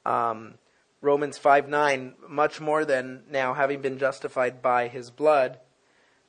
Um, 0.05 0.53
Romans 1.01 1.39
5 1.39 1.67
9, 1.67 2.13
much 2.29 2.61
more 2.61 2.85
than 2.85 3.23
now, 3.29 3.55
having 3.55 3.81
been 3.81 3.97
justified 3.97 4.61
by 4.61 4.87
his 4.87 5.09
blood, 5.09 5.59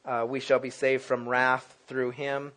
uh, 0.07 0.25
we 0.27 0.41
shall 0.41 0.59
be 0.59 0.71
saved 0.71 1.03
from 1.05 1.29
wrath 1.29 1.77
through 1.87 2.11
him 2.11 2.53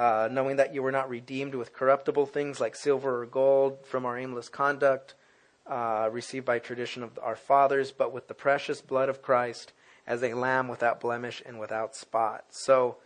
uh, 0.00 0.30
knowing 0.32 0.56
that 0.56 0.72
you 0.72 0.82
were 0.82 0.90
not 0.90 1.10
redeemed 1.10 1.54
with 1.54 1.74
corruptible 1.74 2.24
things 2.24 2.58
like 2.58 2.74
silver 2.74 3.20
or 3.20 3.26
gold 3.26 3.84
from 3.84 4.06
our 4.06 4.16
aimless 4.16 4.48
conduct 4.48 5.14
uh, 5.66 6.08
received 6.10 6.46
by 6.46 6.58
tradition 6.58 7.02
of 7.02 7.18
our 7.22 7.36
fathers, 7.36 7.92
but 7.92 8.10
with 8.10 8.26
the 8.26 8.32
precious 8.32 8.80
blood 8.80 9.10
of 9.10 9.20
Christ 9.20 9.74
as 10.06 10.22
a 10.22 10.32
lamb 10.32 10.68
without 10.68 11.00
blemish 11.00 11.42
and 11.44 11.60
without 11.60 11.94
spot. 11.94 12.46
So 12.48 12.96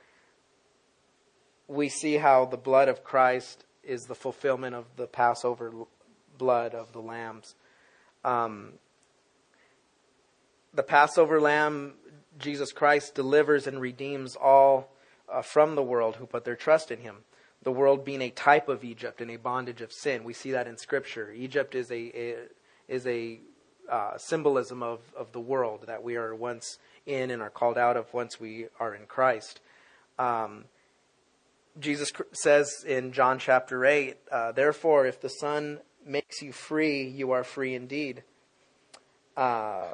we 1.67 1.89
see 1.89 2.19
how 2.19 2.45
the 2.45 2.57
blood 2.57 2.89
of 2.89 3.03
Christ 3.03 3.65
is 3.83 4.05
the 4.05 4.15
fulfillment 4.15 4.77
of 4.77 4.85
the 4.95 5.09
Passover 5.09 5.73
blood 6.39 6.77
of 6.77 6.93
the 6.93 7.01
lambs. 7.01 7.57
Um, 8.25 8.75
the 10.73 10.85
Passover 10.85 11.41
lamb, 11.41 11.95
Jesus 12.39 12.71
Christ, 12.71 13.17
delivers 13.17 13.67
and 13.67 13.81
redeems 13.81 14.37
all 14.37 14.94
uh, 15.31 15.43
from 15.43 15.75
the 15.75 15.83
world 15.83 16.17
who 16.17 16.27
put 16.27 16.45
their 16.45 16.57
trust 16.57 16.91
in 16.91 17.01
him. 17.01 17.19
The 17.63 17.73
world 17.73 18.05
being 18.05 18.23
a 18.23 18.31
type 18.31 18.69
of 18.69 18.85
Egypt 18.85 19.21
and 19.21 19.31
a 19.31 19.37
bondage 19.37 19.81
of 19.81 19.93
sin. 19.93 20.25
We 20.25 20.35
see 20.35 20.53
that 20.53 20.67
in 20.67 20.77
Scripture. 20.77 21.33
Egypt 21.33 21.75
is 21.75 21.91
a, 21.91 21.95
a 21.95 22.37
is 22.89 23.07
a 23.07 23.41
uh, 23.91 24.17
symbolism 24.19 24.83
of, 24.83 25.01
of 25.17 25.33
the 25.33 25.41
world 25.41 25.85
that 25.87 26.03
we 26.03 26.17
are 26.17 26.35
once 26.35 26.79
in 27.07 27.31
and 27.31 27.43
are 27.43 27.51
called 27.51 27.79
out 27.79 27.97
of 27.97 28.13
once 28.13 28.41
we 28.41 28.67
are 28.81 28.95
in 28.95 29.07
Christ. 29.07 29.61
Um, 30.19 30.65
Jesus 31.79 32.13
says 32.33 32.85
in 32.87 33.13
John 33.13 33.39
chapter 33.39 33.85
8, 33.85 34.17
uh, 34.31 34.53
Therefore, 34.53 35.07
if 35.07 35.21
the 35.21 35.29
Son 35.29 35.81
makes 36.07 36.41
you 36.41 36.53
free, 36.53 37.03
you 37.03 37.33
are 37.33 37.45
free 37.45 37.75
indeed. 37.75 38.23
Uh, 39.37 39.85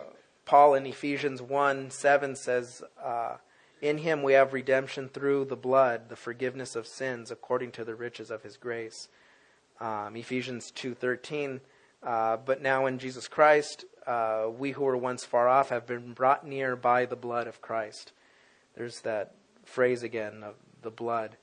Paul 0.45 0.75
in 0.75 0.87
Ephesians 0.87 1.41
1 1.41 1.91
7 1.91 2.37
says, 2.37 2.83
uh, 3.03 3.37
in 3.81 3.99
him 3.99 4.23
we 4.23 4.35
have 4.35 4.53
redemption 4.53 5.09
through 5.09 5.47
the 5.47 5.57
blood, 5.57 6.09
the 6.09 6.17
forgiveness 6.17 6.77
of 6.77 6.87
sins 6.87 7.31
according 7.31 7.73
to 7.73 7.85
the 7.85 7.95
riches 7.95 8.31
of 8.31 8.43
his 8.43 8.57
grace. 8.57 9.09
Um, 9.81 10.17
Ephesians 10.17 10.71
2:13. 10.71 11.61
Uh, 12.03 12.37
but 12.39 12.63
now 12.63 12.87
in 12.87 12.99
Jesus 12.99 13.29
Christ, 13.29 13.85
uh, 14.07 14.49
we 14.57 14.73
who 14.73 14.85
were 14.85 14.97
once 14.97 15.25
far 15.25 15.49
off 15.49 15.69
have 15.69 15.87
been 15.87 16.15
brought 16.15 16.47
near 16.47 16.75
by 16.75 17.05
the 17.05 17.17
blood 17.17 17.47
of 17.47 17.61
Christ. 17.61 18.13
There's 18.75 19.01
that 19.01 19.35
phrase 19.65 20.03
again 20.03 20.43
of 20.43 20.55
the 20.83 20.91
blood. 20.91 21.37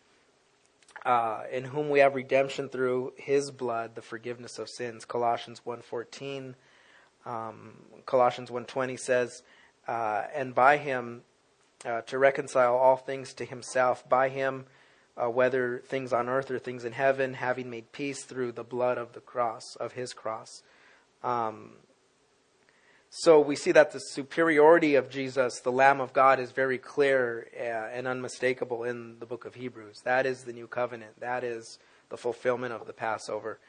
Uh, 1.06 1.44
in 1.52 1.64
whom 1.64 1.90
we 1.90 2.00
have 2.00 2.16
redemption 2.16 2.70
through 2.70 3.14
his 3.18 3.52
blood, 3.52 3.94
the 3.96 4.02
forgiveness 4.02 4.58
of 4.58 4.68
sins. 4.68 5.06
Colossians 5.06 5.62
1.14. 5.66 6.56
Um, 7.26 7.78
Colossians 8.06 8.50
1.20 8.50 9.00
says, 9.00 9.44
uh, 9.88 10.24
and 10.34 10.56
by 10.56 10.78
him 10.78 11.22
uh, 11.86 12.02
to 12.02 12.18
reconcile 12.18 12.76
all 12.76 12.98
things 12.98 13.34
to 13.36 13.46
himself 13.46 14.08
by 14.08 14.30
him, 14.30 14.66
uh, 15.16 15.30
whether 15.30 15.80
things 15.86 16.14
on 16.14 16.30
earth 16.30 16.52
or 16.52 16.60
things 16.60 16.86
in 16.86 16.94
heaven, 16.94 17.34
having 17.36 17.70
made 17.70 17.92
peace 17.92 18.24
through 18.24 18.52
the 18.52 18.64
blood 18.64 18.98
of 18.98 19.14
the 19.14 19.20
cross, 19.20 19.76
of 19.80 19.94
his 19.94 20.14
cross. 20.14 20.64
Um, 21.24 21.72
so 23.10 23.40
we 23.40 23.56
see 23.56 23.72
that 23.72 23.92
the 23.94 24.00
superiority 24.00 24.96
of 24.96 25.10
Jesus, 25.10 25.62
the 25.62 25.72
Lamb 25.72 26.02
of 26.02 26.14
God, 26.14 26.40
is 26.40 26.52
very 26.52 26.78
clear 26.78 27.48
uh, 27.58 27.96
and 27.96 28.06
unmistakable 28.06 28.84
in 28.84 29.18
the 29.20 29.26
book 29.26 29.46
of 29.46 29.56
Hebrews. 29.56 30.02
That 30.04 30.26
is 30.26 30.44
the 30.44 30.54
new 30.54 30.68
covenant. 30.68 31.20
That 31.20 31.44
is 31.44 31.80
the 32.10 32.18
fulfillment 32.18 32.74
of 32.74 32.86
the 32.86 32.94
Passover. 32.94 33.60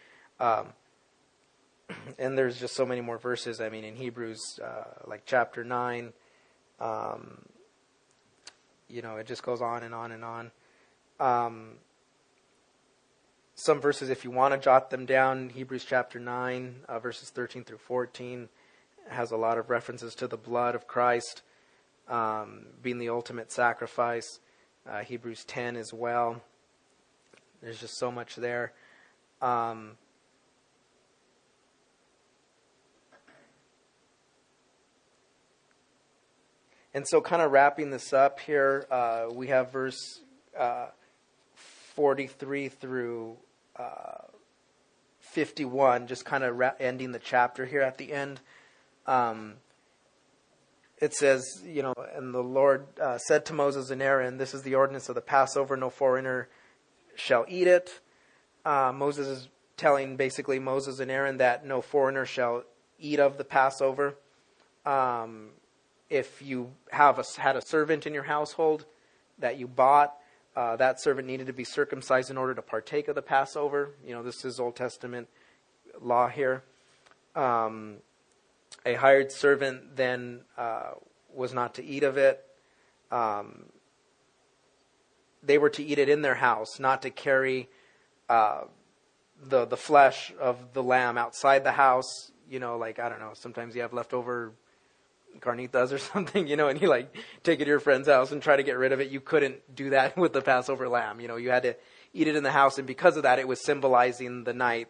Um, 0.40 0.68
and 2.18 2.36
there's 2.36 2.58
just 2.58 2.74
so 2.74 2.84
many 2.84 3.00
more 3.00 3.18
verses. 3.18 3.60
I 3.60 3.68
mean, 3.68 3.84
in 3.84 3.94
Hebrews, 3.94 4.58
uh, 4.62 5.06
like 5.06 5.22
chapter 5.24 5.62
9, 5.62 6.12
um, 6.80 7.42
you 8.88 9.02
know, 9.02 9.16
it 9.16 9.26
just 9.26 9.42
goes 9.42 9.60
on 9.60 9.82
and 9.82 9.94
on 9.94 10.12
and 10.12 10.24
on. 10.24 10.50
Um, 11.20 11.70
some 13.54 13.80
verses, 13.80 14.08
if 14.08 14.24
you 14.24 14.30
want 14.30 14.54
to 14.54 14.60
jot 14.60 14.90
them 14.90 15.04
down, 15.04 15.50
Hebrews 15.50 15.84
chapter 15.84 16.20
9, 16.20 16.76
uh, 16.88 16.98
verses 17.00 17.30
13 17.30 17.64
through 17.64 17.78
14, 17.78 18.48
has 19.08 19.30
a 19.30 19.36
lot 19.36 19.58
of 19.58 19.68
references 19.68 20.14
to 20.16 20.28
the 20.28 20.36
blood 20.36 20.74
of 20.74 20.86
Christ 20.86 21.42
um, 22.08 22.66
being 22.82 22.98
the 22.98 23.08
ultimate 23.08 23.50
sacrifice. 23.52 24.40
Uh, 24.88 25.00
Hebrews 25.00 25.44
10 25.44 25.76
as 25.76 25.92
well. 25.92 26.40
There's 27.60 27.80
just 27.80 27.98
so 27.98 28.10
much 28.10 28.36
there. 28.36 28.72
Um, 29.42 29.92
And 36.98 37.06
so, 37.06 37.20
kind 37.20 37.40
of 37.42 37.52
wrapping 37.52 37.90
this 37.90 38.12
up 38.12 38.40
here, 38.40 38.84
uh, 38.90 39.26
we 39.32 39.46
have 39.46 39.70
verse 39.70 40.18
uh, 40.58 40.86
43 41.94 42.70
through 42.70 43.36
uh, 43.76 44.24
51, 45.20 46.08
just 46.08 46.24
kind 46.24 46.42
of 46.42 46.58
ra- 46.58 46.72
ending 46.80 47.12
the 47.12 47.20
chapter 47.20 47.66
here 47.66 47.82
at 47.82 47.98
the 47.98 48.12
end. 48.12 48.40
Um, 49.06 49.58
it 51.00 51.14
says, 51.14 51.62
you 51.64 51.84
know, 51.84 51.94
and 52.16 52.34
the 52.34 52.42
Lord 52.42 52.88
uh, 53.00 53.18
said 53.18 53.46
to 53.46 53.52
Moses 53.52 53.90
and 53.90 54.02
Aaron, 54.02 54.36
This 54.36 54.52
is 54.52 54.62
the 54.62 54.74
ordinance 54.74 55.08
of 55.08 55.14
the 55.14 55.20
Passover, 55.20 55.76
no 55.76 55.90
foreigner 55.90 56.48
shall 57.14 57.44
eat 57.46 57.68
it. 57.68 58.00
Uh, 58.64 58.90
Moses 58.92 59.28
is 59.28 59.48
telling 59.76 60.16
basically 60.16 60.58
Moses 60.58 60.98
and 60.98 61.12
Aaron 61.12 61.36
that 61.36 61.64
no 61.64 61.80
foreigner 61.80 62.26
shall 62.26 62.64
eat 62.98 63.20
of 63.20 63.38
the 63.38 63.44
Passover. 63.44 64.16
Um, 64.84 65.50
if 66.10 66.40
you 66.42 66.72
have 66.90 67.18
a, 67.18 67.24
had 67.40 67.56
a 67.56 67.62
servant 67.62 68.06
in 68.06 68.14
your 68.14 68.24
household 68.24 68.86
that 69.38 69.58
you 69.58 69.66
bought, 69.66 70.14
uh, 70.56 70.76
that 70.76 71.00
servant 71.00 71.26
needed 71.26 71.46
to 71.46 71.52
be 71.52 71.64
circumcised 71.64 72.30
in 72.30 72.36
order 72.36 72.54
to 72.54 72.62
partake 72.62 73.08
of 73.08 73.14
the 73.14 73.22
Passover. 73.22 73.90
You 74.04 74.14
know, 74.14 74.22
this 74.22 74.44
is 74.44 74.58
Old 74.58 74.76
Testament 74.76 75.28
law 76.00 76.28
here. 76.28 76.64
Um, 77.36 77.96
a 78.84 78.94
hired 78.94 79.30
servant 79.30 79.96
then 79.96 80.40
uh, 80.56 80.92
was 81.34 81.52
not 81.54 81.74
to 81.74 81.84
eat 81.84 82.02
of 82.02 82.16
it. 82.16 82.44
Um, 83.10 83.66
they 85.42 85.58
were 85.58 85.70
to 85.70 85.82
eat 85.82 85.98
it 85.98 86.08
in 86.08 86.22
their 86.22 86.34
house, 86.34 86.80
not 86.80 87.02
to 87.02 87.10
carry 87.10 87.68
uh, 88.28 88.62
the 89.40 89.64
the 89.64 89.76
flesh 89.76 90.32
of 90.40 90.72
the 90.72 90.82
lamb 90.82 91.16
outside 91.16 91.64
the 91.64 91.72
house. 91.72 92.32
You 92.50 92.58
know, 92.58 92.76
like 92.76 92.98
I 92.98 93.08
don't 93.08 93.20
know. 93.20 93.32
Sometimes 93.34 93.76
you 93.76 93.82
have 93.82 93.92
leftover 93.92 94.52
carnitas 95.40 95.92
or 95.92 95.98
something, 96.12 96.46
you 96.46 96.56
know, 96.56 96.68
and 96.68 96.80
you 96.80 96.88
like 96.88 97.14
take 97.42 97.60
it 97.60 97.64
to 97.64 97.70
your 97.70 97.80
friend's 97.80 98.08
house 98.08 98.32
and 98.32 98.42
try 98.42 98.56
to 98.56 98.62
get 98.62 98.76
rid 98.76 98.92
of 98.92 99.00
it. 99.00 99.10
You 99.10 99.20
couldn't 99.20 99.74
do 99.74 99.90
that 99.90 100.16
with 100.16 100.32
the 100.32 100.42
Passover 100.42 100.88
lamb. 100.88 101.20
You 101.20 101.28
know, 101.28 101.36
you 101.36 101.50
had 101.50 101.62
to 101.64 101.76
eat 102.12 102.28
it 102.28 102.36
in 102.36 102.42
the 102.42 102.52
house, 102.52 102.78
and 102.78 102.86
because 102.86 103.16
of 103.16 103.24
that, 103.24 103.38
it 103.38 103.46
was 103.46 103.64
symbolizing 103.64 104.44
the 104.44 104.54
night 104.54 104.88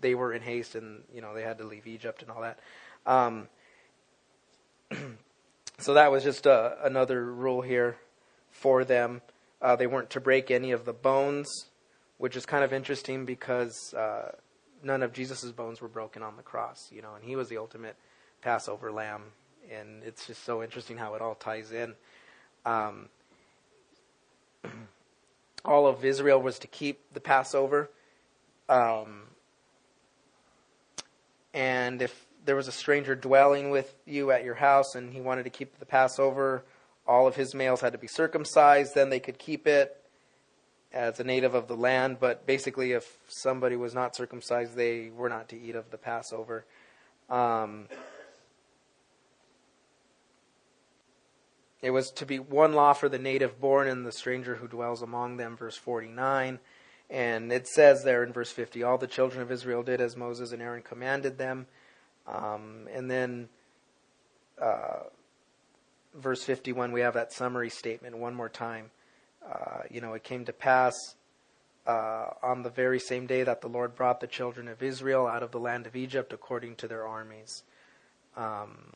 they 0.00 0.14
were 0.14 0.32
in 0.32 0.42
haste 0.42 0.74
and 0.74 1.02
you 1.12 1.20
know 1.20 1.34
they 1.34 1.42
had 1.42 1.58
to 1.58 1.64
leave 1.64 1.86
Egypt 1.86 2.22
and 2.22 2.30
all 2.30 2.42
that. 2.42 2.58
Um, 3.06 3.48
so 5.78 5.94
that 5.94 6.10
was 6.10 6.24
just 6.24 6.46
uh, 6.46 6.72
another 6.82 7.24
rule 7.24 7.62
here 7.62 7.96
for 8.50 8.84
them. 8.84 9.22
Uh, 9.60 9.76
they 9.76 9.86
weren't 9.86 10.10
to 10.10 10.20
break 10.20 10.50
any 10.50 10.70
of 10.70 10.84
the 10.84 10.92
bones, 10.92 11.48
which 12.18 12.36
is 12.36 12.46
kind 12.46 12.62
of 12.62 12.72
interesting 12.72 13.24
because 13.24 13.92
uh, 13.94 14.32
none 14.82 15.02
of 15.02 15.12
Jesus' 15.12 15.50
bones 15.52 15.80
were 15.80 15.88
broken 15.88 16.22
on 16.22 16.36
the 16.36 16.42
cross, 16.42 16.90
you 16.92 17.02
know, 17.02 17.14
and 17.14 17.24
he 17.24 17.34
was 17.34 17.48
the 17.48 17.58
ultimate 17.58 17.96
Passover 18.40 18.92
lamb. 18.92 19.22
And 19.72 20.02
it's 20.04 20.26
just 20.26 20.44
so 20.44 20.62
interesting 20.62 20.96
how 20.96 21.14
it 21.14 21.22
all 21.22 21.34
ties 21.34 21.72
in. 21.72 21.94
Um, 22.64 23.08
all 25.64 25.86
of 25.86 26.04
Israel 26.04 26.40
was 26.40 26.58
to 26.60 26.66
keep 26.66 27.12
the 27.12 27.20
Passover. 27.20 27.90
Um, 28.68 29.24
and 31.54 32.02
if 32.02 32.26
there 32.44 32.56
was 32.56 32.68
a 32.68 32.72
stranger 32.72 33.14
dwelling 33.14 33.70
with 33.70 33.94
you 34.06 34.30
at 34.30 34.44
your 34.44 34.54
house 34.54 34.94
and 34.94 35.12
he 35.12 35.20
wanted 35.20 35.44
to 35.44 35.50
keep 35.50 35.78
the 35.78 35.86
Passover, 35.86 36.64
all 37.06 37.26
of 37.26 37.36
his 37.36 37.54
males 37.54 37.80
had 37.80 37.92
to 37.92 37.98
be 37.98 38.06
circumcised, 38.06 38.94
then 38.94 39.10
they 39.10 39.20
could 39.20 39.38
keep 39.38 39.66
it 39.66 39.94
as 40.92 41.20
a 41.20 41.24
native 41.24 41.54
of 41.54 41.68
the 41.68 41.76
land. 41.76 42.18
But 42.20 42.46
basically, 42.46 42.92
if 42.92 43.16
somebody 43.28 43.76
was 43.76 43.94
not 43.94 44.14
circumcised, 44.14 44.76
they 44.76 45.10
were 45.14 45.28
not 45.28 45.48
to 45.50 45.60
eat 45.60 45.74
of 45.74 45.90
the 45.90 45.98
Passover. 45.98 46.64
Um, 47.28 47.88
it 51.80 51.90
was 51.90 52.10
to 52.12 52.26
be 52.26 52.38
one 52.38 52.72
law 52.72 52.92
for 52.92 53.08
the 53.08 53.18
native 53.18 53.60
born 53.60 53.88
and 53.88 54.04
the 54.04 54.12
stranger 54.12 54.56
who 54.56 54.66
dwells 54.66 55.02
among 55.02 55.36
them, 55.36 55.56
verse 55.56 55.76
49. 55.76 56.58
And 57.10 57.52
it 57.52 57.66
says 57.66 58.04
there 58.04 58.24
in 58.24 58.32
verse 58.32 58.50
50 58.50 58.82
all 58.82 58.98
the 58.98 59.06
children 59.06 59.40
of 59.42 59.52
Israel 59.52 59.82
did 59.82 60.00
as 60.00 60.16
Moses 60.16 60.52
and 60.52 60.60
Aaron 60.60 60.82
commanded 60.82 61.38
them. 61.38 61.66
Um, 62.26 62.88
and 62.92 63.10
then 63.10 63.48
uh, 64.60 65.04
verse 66.14 66.42
51, 66.42 66.92
we 66.92 67.00
have 67.00 67.14
that 67.14 67.32
summary 67.32 67.70
statement 67.70 68.18
one 68.18 68.34
more 68.34 68.48
time. 68.48 68.90
Uh, 69.46 69.82
you 69.90 70.00
know, 70.00 70.14
it 70.14 70.24
came 70.24 70.44
to 70.44 70.52
pass 70.52 70.94
uh, 71.86 72.30
on 72.42 72.62
the 72.62 72.70
very 72.70 73.00
same 73.00 73.26
day 73.26 73.44
that 73.44 73.62
the 73.62 73.68
Lord 73.68 73.94
brought 73.94 74.20
the 74.20 74.26
children 74.26 74.68
of 74.68 74.82
Israel 74.82 75.26
out 75.26 75.42
of 75.42 75.52
the 75.52 75.60
land 75.60 75.86
of 75.86 75.96
Egypt 75.96 76.32
according 76.32 76.74
to 76.76 76.88
their 76.88 77.06
armies. 77.06 77.62
Um, 78.36 78.92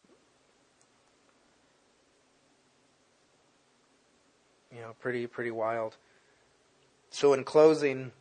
you 4.75 4.81
know, 4.81 4.95
pretty 5.01 5.27
pretty 5.27 5.51
wild. 5.51 5.97
So, 7.11 7.35
in 7.35 7.45
closing, 7.45 8.13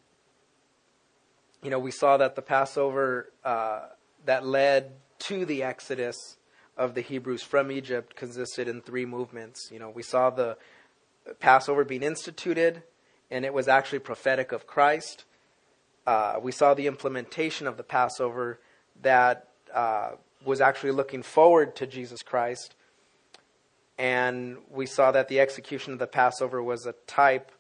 you 1.64 1.70
know, 1.70 1.80
we 1.80 1.92
saw 1.92 2.18
that 2.18 2.36
the 2.36 2.42
Passover 2.42 3.32
uh, 3.44 3.88
that 4.26 4.46
led 4.46 4.92
to 5.20 5.46
the 5.46 5.64
Exodus 5.64 6.38
of 6.78 6.96
the 6.96 7.02
Hebrews 7.02 7.44
from 7.44 7.72
Egypt 7.72 8.16
consisted 8.16 8.68
in 8.68 8.82
three 8.82 9.06
movements. 9.06 9.70
You 9.72 9.80
know, 9.80 9.90
we 9.90 10.04
saw 10.04 10.30
the 10.30 10.58
Passover 11.40 11.86
being 11.86 12.04
instituted, 12.04 12.84
and 13.30 13.46
it 13.46 13.54
was 13.54 13.68
actually 13.68 14.00
prophetic 14.00 14.52
of 14.52 14.68
Christ. 14.68 15.26
Uh, 16.08 16.36
we 16.42 16.52
saw 16.52 16.74
the 16.74 16.88
implementation 16.88 17.68
of 17.68 17.78
the 17.78 17.84
Passover 17.84 18.60
that 19.02 19.48
uh, 19.74 20.12
was 20.44 20.60
actually 20.60 20.92
looking 20.92 21.22
forward 21.22 21.76
to 21.76 21.86
Jesus 21.86 22.24
Christ. 22.24 22.76
And 24.02 24.58
we 24.72 24.88
saw 24.88 25.12
that 25.12 25.28
the 25.28 25.40
execution 25.40 25.94
of 25.94 26.00
the 26.00 26.08
Passover 26.08 26.64
was 26.64 26.88
a 26.88 26.94
type 27.06 27.52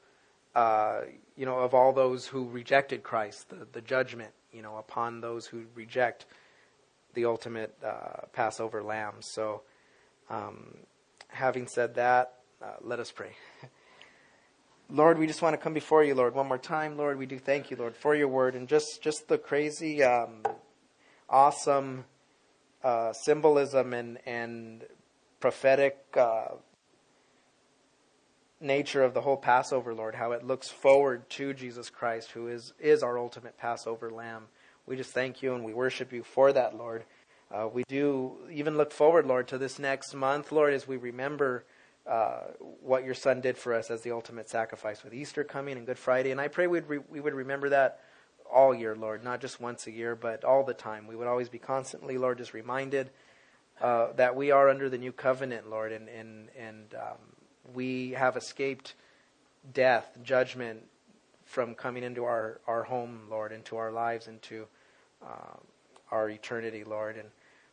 uh, 0.56 1.02
you 1.38 1.46
know, 1.46 1.60
of 1.60 1.76
all 1.76 1.94
those 1.94 2.26
who 2.26 2.50
rejected 2.50 3.04
Christ, 3.04 3.50
the, 3.50 3.68
the 3.74 3.82
judgment, 3.82 4.32
you 4.52 4.64
know, 4.64 4.78
upon 4.78 5.22
those 5.22 5.46
who 5.46 5.66
reject 5.76 6.26
the 7.14 7.26
ultimate 7.26 7.78
uh, 7.86 8.26
Passover 8.34 8.82
lamb. 8.82 9.18
So, 9.20 9.62
um, 10.32 10.78
having 11.28 11.68
said 11.68 11.94
that, 11.96 12.34
uh, 12.60 12.74
let 12.82 13.00
us 13.00 13.12
pray. 13.12 13.34
Lord, 14.90 15.20
we 15.20 15.28
just 15.28 15.44
want 15.44 15.54
to 15.54 15.58
come 15.60 15.76
before 15.76 16.04
you, 16.04 16.16
Lord, 16.16 16.34
one 16.34 16.48
more 16.48 16.58
time. 16.58 16.98
Lord, 16.98 17.20
we 17.20 17.28
do 17.28 17.38
thank 17.38 17.70
you, 17.70 17.78
Lord, 17.78 17.96
for 17.96 18.16
your 18.16 18.28
word 18.28 18.56
and 18.56 18.68
just, 18.68 19.04
just 19.04 19.28
the 19.28 19.38
crazy, 19.38 20.02
um, 20.02 20.42
awesome 21.30 22.06
uh, 22.84 23.14
symbolism 23.14 23.94
and, 23.94 24.18
and 24.26 24.86
prophetic 25.42 25.98
uh, 26.16 26.50
nature 28.62 29.04
of 29.04 29.14
the 29.14 29.22
whole 29.22 29.38
Passover, 29.38 29.94
Lord, 29.94 30.16
how 30.16 30.32
it 30.32 30.46
looks 30.46 30.70
forward 30.70 31.30
to 31.32 31.54
Jesus 31.54 31.90
Christ, 31.90 32.32
who 32.32 32.48
is, 32.48 32.74
is 32.80 33.04
our 33.04 33.18
ultimate 33.18 33.58
Passover 33.58 34.10
lamb. 34.12 34.44
We 34.86 34.96
just 34.96 35.12
thank 35.12 35.42
you 35.42 35.54
and 35.56 35.66
we 35.66 35.74
worship 35.74 36.14
you 36.14 36.24
for 36.24 36.54
that, 36.54 36.78
Lord. 36.78 37.04
Uh, 37.52 37.68
we 37.68 37.84
do 37.88 38.38
even 38.52 38.78
look 38.78 38.92
forward, 38.92 39.26
Lord, 39.26 39.48
to 39.50 39.58
this 39.58 39.80
next 39.80 40.14
month, 40.14 40.52
Lord, 40.52 40.74
as 40.74 40.88
we 40.88 40.96
remember 40.96 41.66
uh, 42.08 42.42
what 42.82 43.04
your 43.04 43.14
Son 43.14 43.42
did 43.42 43.58
for 43.58 43.74
us 43.74 43.92
as 43.92 44.02
the 44.02 44.12
ultimate 44.12 44.50
sacrifice 44.50 45.04
with 45.04 45.14
Easter 45.14 45.44
coming 45.44 45.78
and 45.78 45.86
Good 45.86 46.00
Friday. 46.00 46.32
And 46.32 46.40
I 46.40 46.48
pray 46.48 46.68
we'd 46.68 46.88
re- 46.88 47.00
we 47.10 47.20
would 47.20 47.34
remember 47.34 47.70
that 47.70 48.00
all 48.52 48.74
year, 48.74 48.96
Lord, 48.96 49.24
not 49.24 49.42
just 49.42 49.60
once 49.60 49.88
a 49.88 49.92
year, 49.92 50.16
but 50.16 50.44
all 50.44 50.64
the 50.64 50.74
time. 50.74 51.08
We 51.08 51.16
would 51.16 51.28
always 51.28 51.50
be 51.50 51.60
constantly, 51.60 52.18
Lord, 52.18 52.38
just 52.38 52.54
reminded 52.54 53.10
uh, 53.80 54.14
that 54.14 54.36
we 54.36 54.52
are 54.52 54.70
under 54.70 54.90
the 54.90 54.98
new 54.98 55.12
covenant, 55.12 55.70
Lord, 55.70 55.92
and, 55.92 56.10
and, 56.10 56.50
and 56.58 56.94
um, 56.96 57.18
we 57.74 58.12
have 58.12 58.36
escaped 58.38 58.96
death, 59.74 60.06
judgment 60.24 60.84
from 61.46 61.76
coming 61.76 62.04
into 62.04 62.24
our, 62.24 62.60
our 62.68 62.84
home, 62.84 63.22
Lord, 63.30 63.52
into 63.52 63.78
our 63.78 63.92
lives, 63.92 64.28
into 64.28 64.68
uh, 65.22 65.58
our 66.12 66.30
eternity, 66.30 66.84
Lord. 66.84 67.18
And 67.18 67.28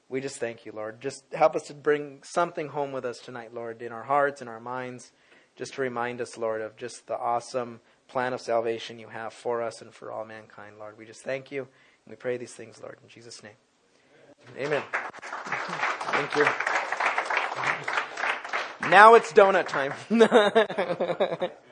we 0.08 0.20
just 0.20 0.38
thank 0.38 0.66
you, 0.66 0.72
Lord. 0.72 1.00
Just 1.00 1.24
help 1.32 1.54
us 1.54 1.64
to 1.64 1.74
bring 1.74 2.20
something 2.22 2.68
home 2.68 2.92
with 2.92 3.04
us 3.04 3.18
tonight, 3.18 3.54
Lord, 3.54 3.82
in 3.82 3.92
our 3.92 4.02
hearts, 4.02 4.42
in 4.42 4.48
our 4.48 4.60
minds, 4.60 5.12
just 5.56 5.74
to 5.74 5.82
remind 5.82 6.20
us, 6.20 6.36
Lord, 6.36 6.60
of 6.60 6.76
just 6.76 7.06
the 7.06 7.18
awesome 7.18 7.80
plan 8.08 8.32
of 8.32 8.40
salvation 8.40 8.98
you 8.98 9.08
have 9.08 9.32
for 9.32 9.62
us 9.62 9.82
and 9.82 9.94
for 9.94 10.10
all 10.10 10.24
mankind, 10.24 10.76
Lord. 10.78 10.96
We 10.98 11.04
just 11.04 11.22
thank 11.22 11.52
you. 11.52 11.62
And 11.62 12.10
we 12.10 12.16
pray 12.16 12.36
these 12.36 12.54
things, 12.54 12.80
Lord, 12.82 12.96
in 13.02 13.08
Jesus' 13.08 13.42
name. 13.42 13.52
Amen. 14.58 14.82
Thank 16.12 16.36
you. 16.36 16.46
Now 18.90 19.14
it's 19.14 19.32
donut 19.32 19.68
time. 19.68 19.92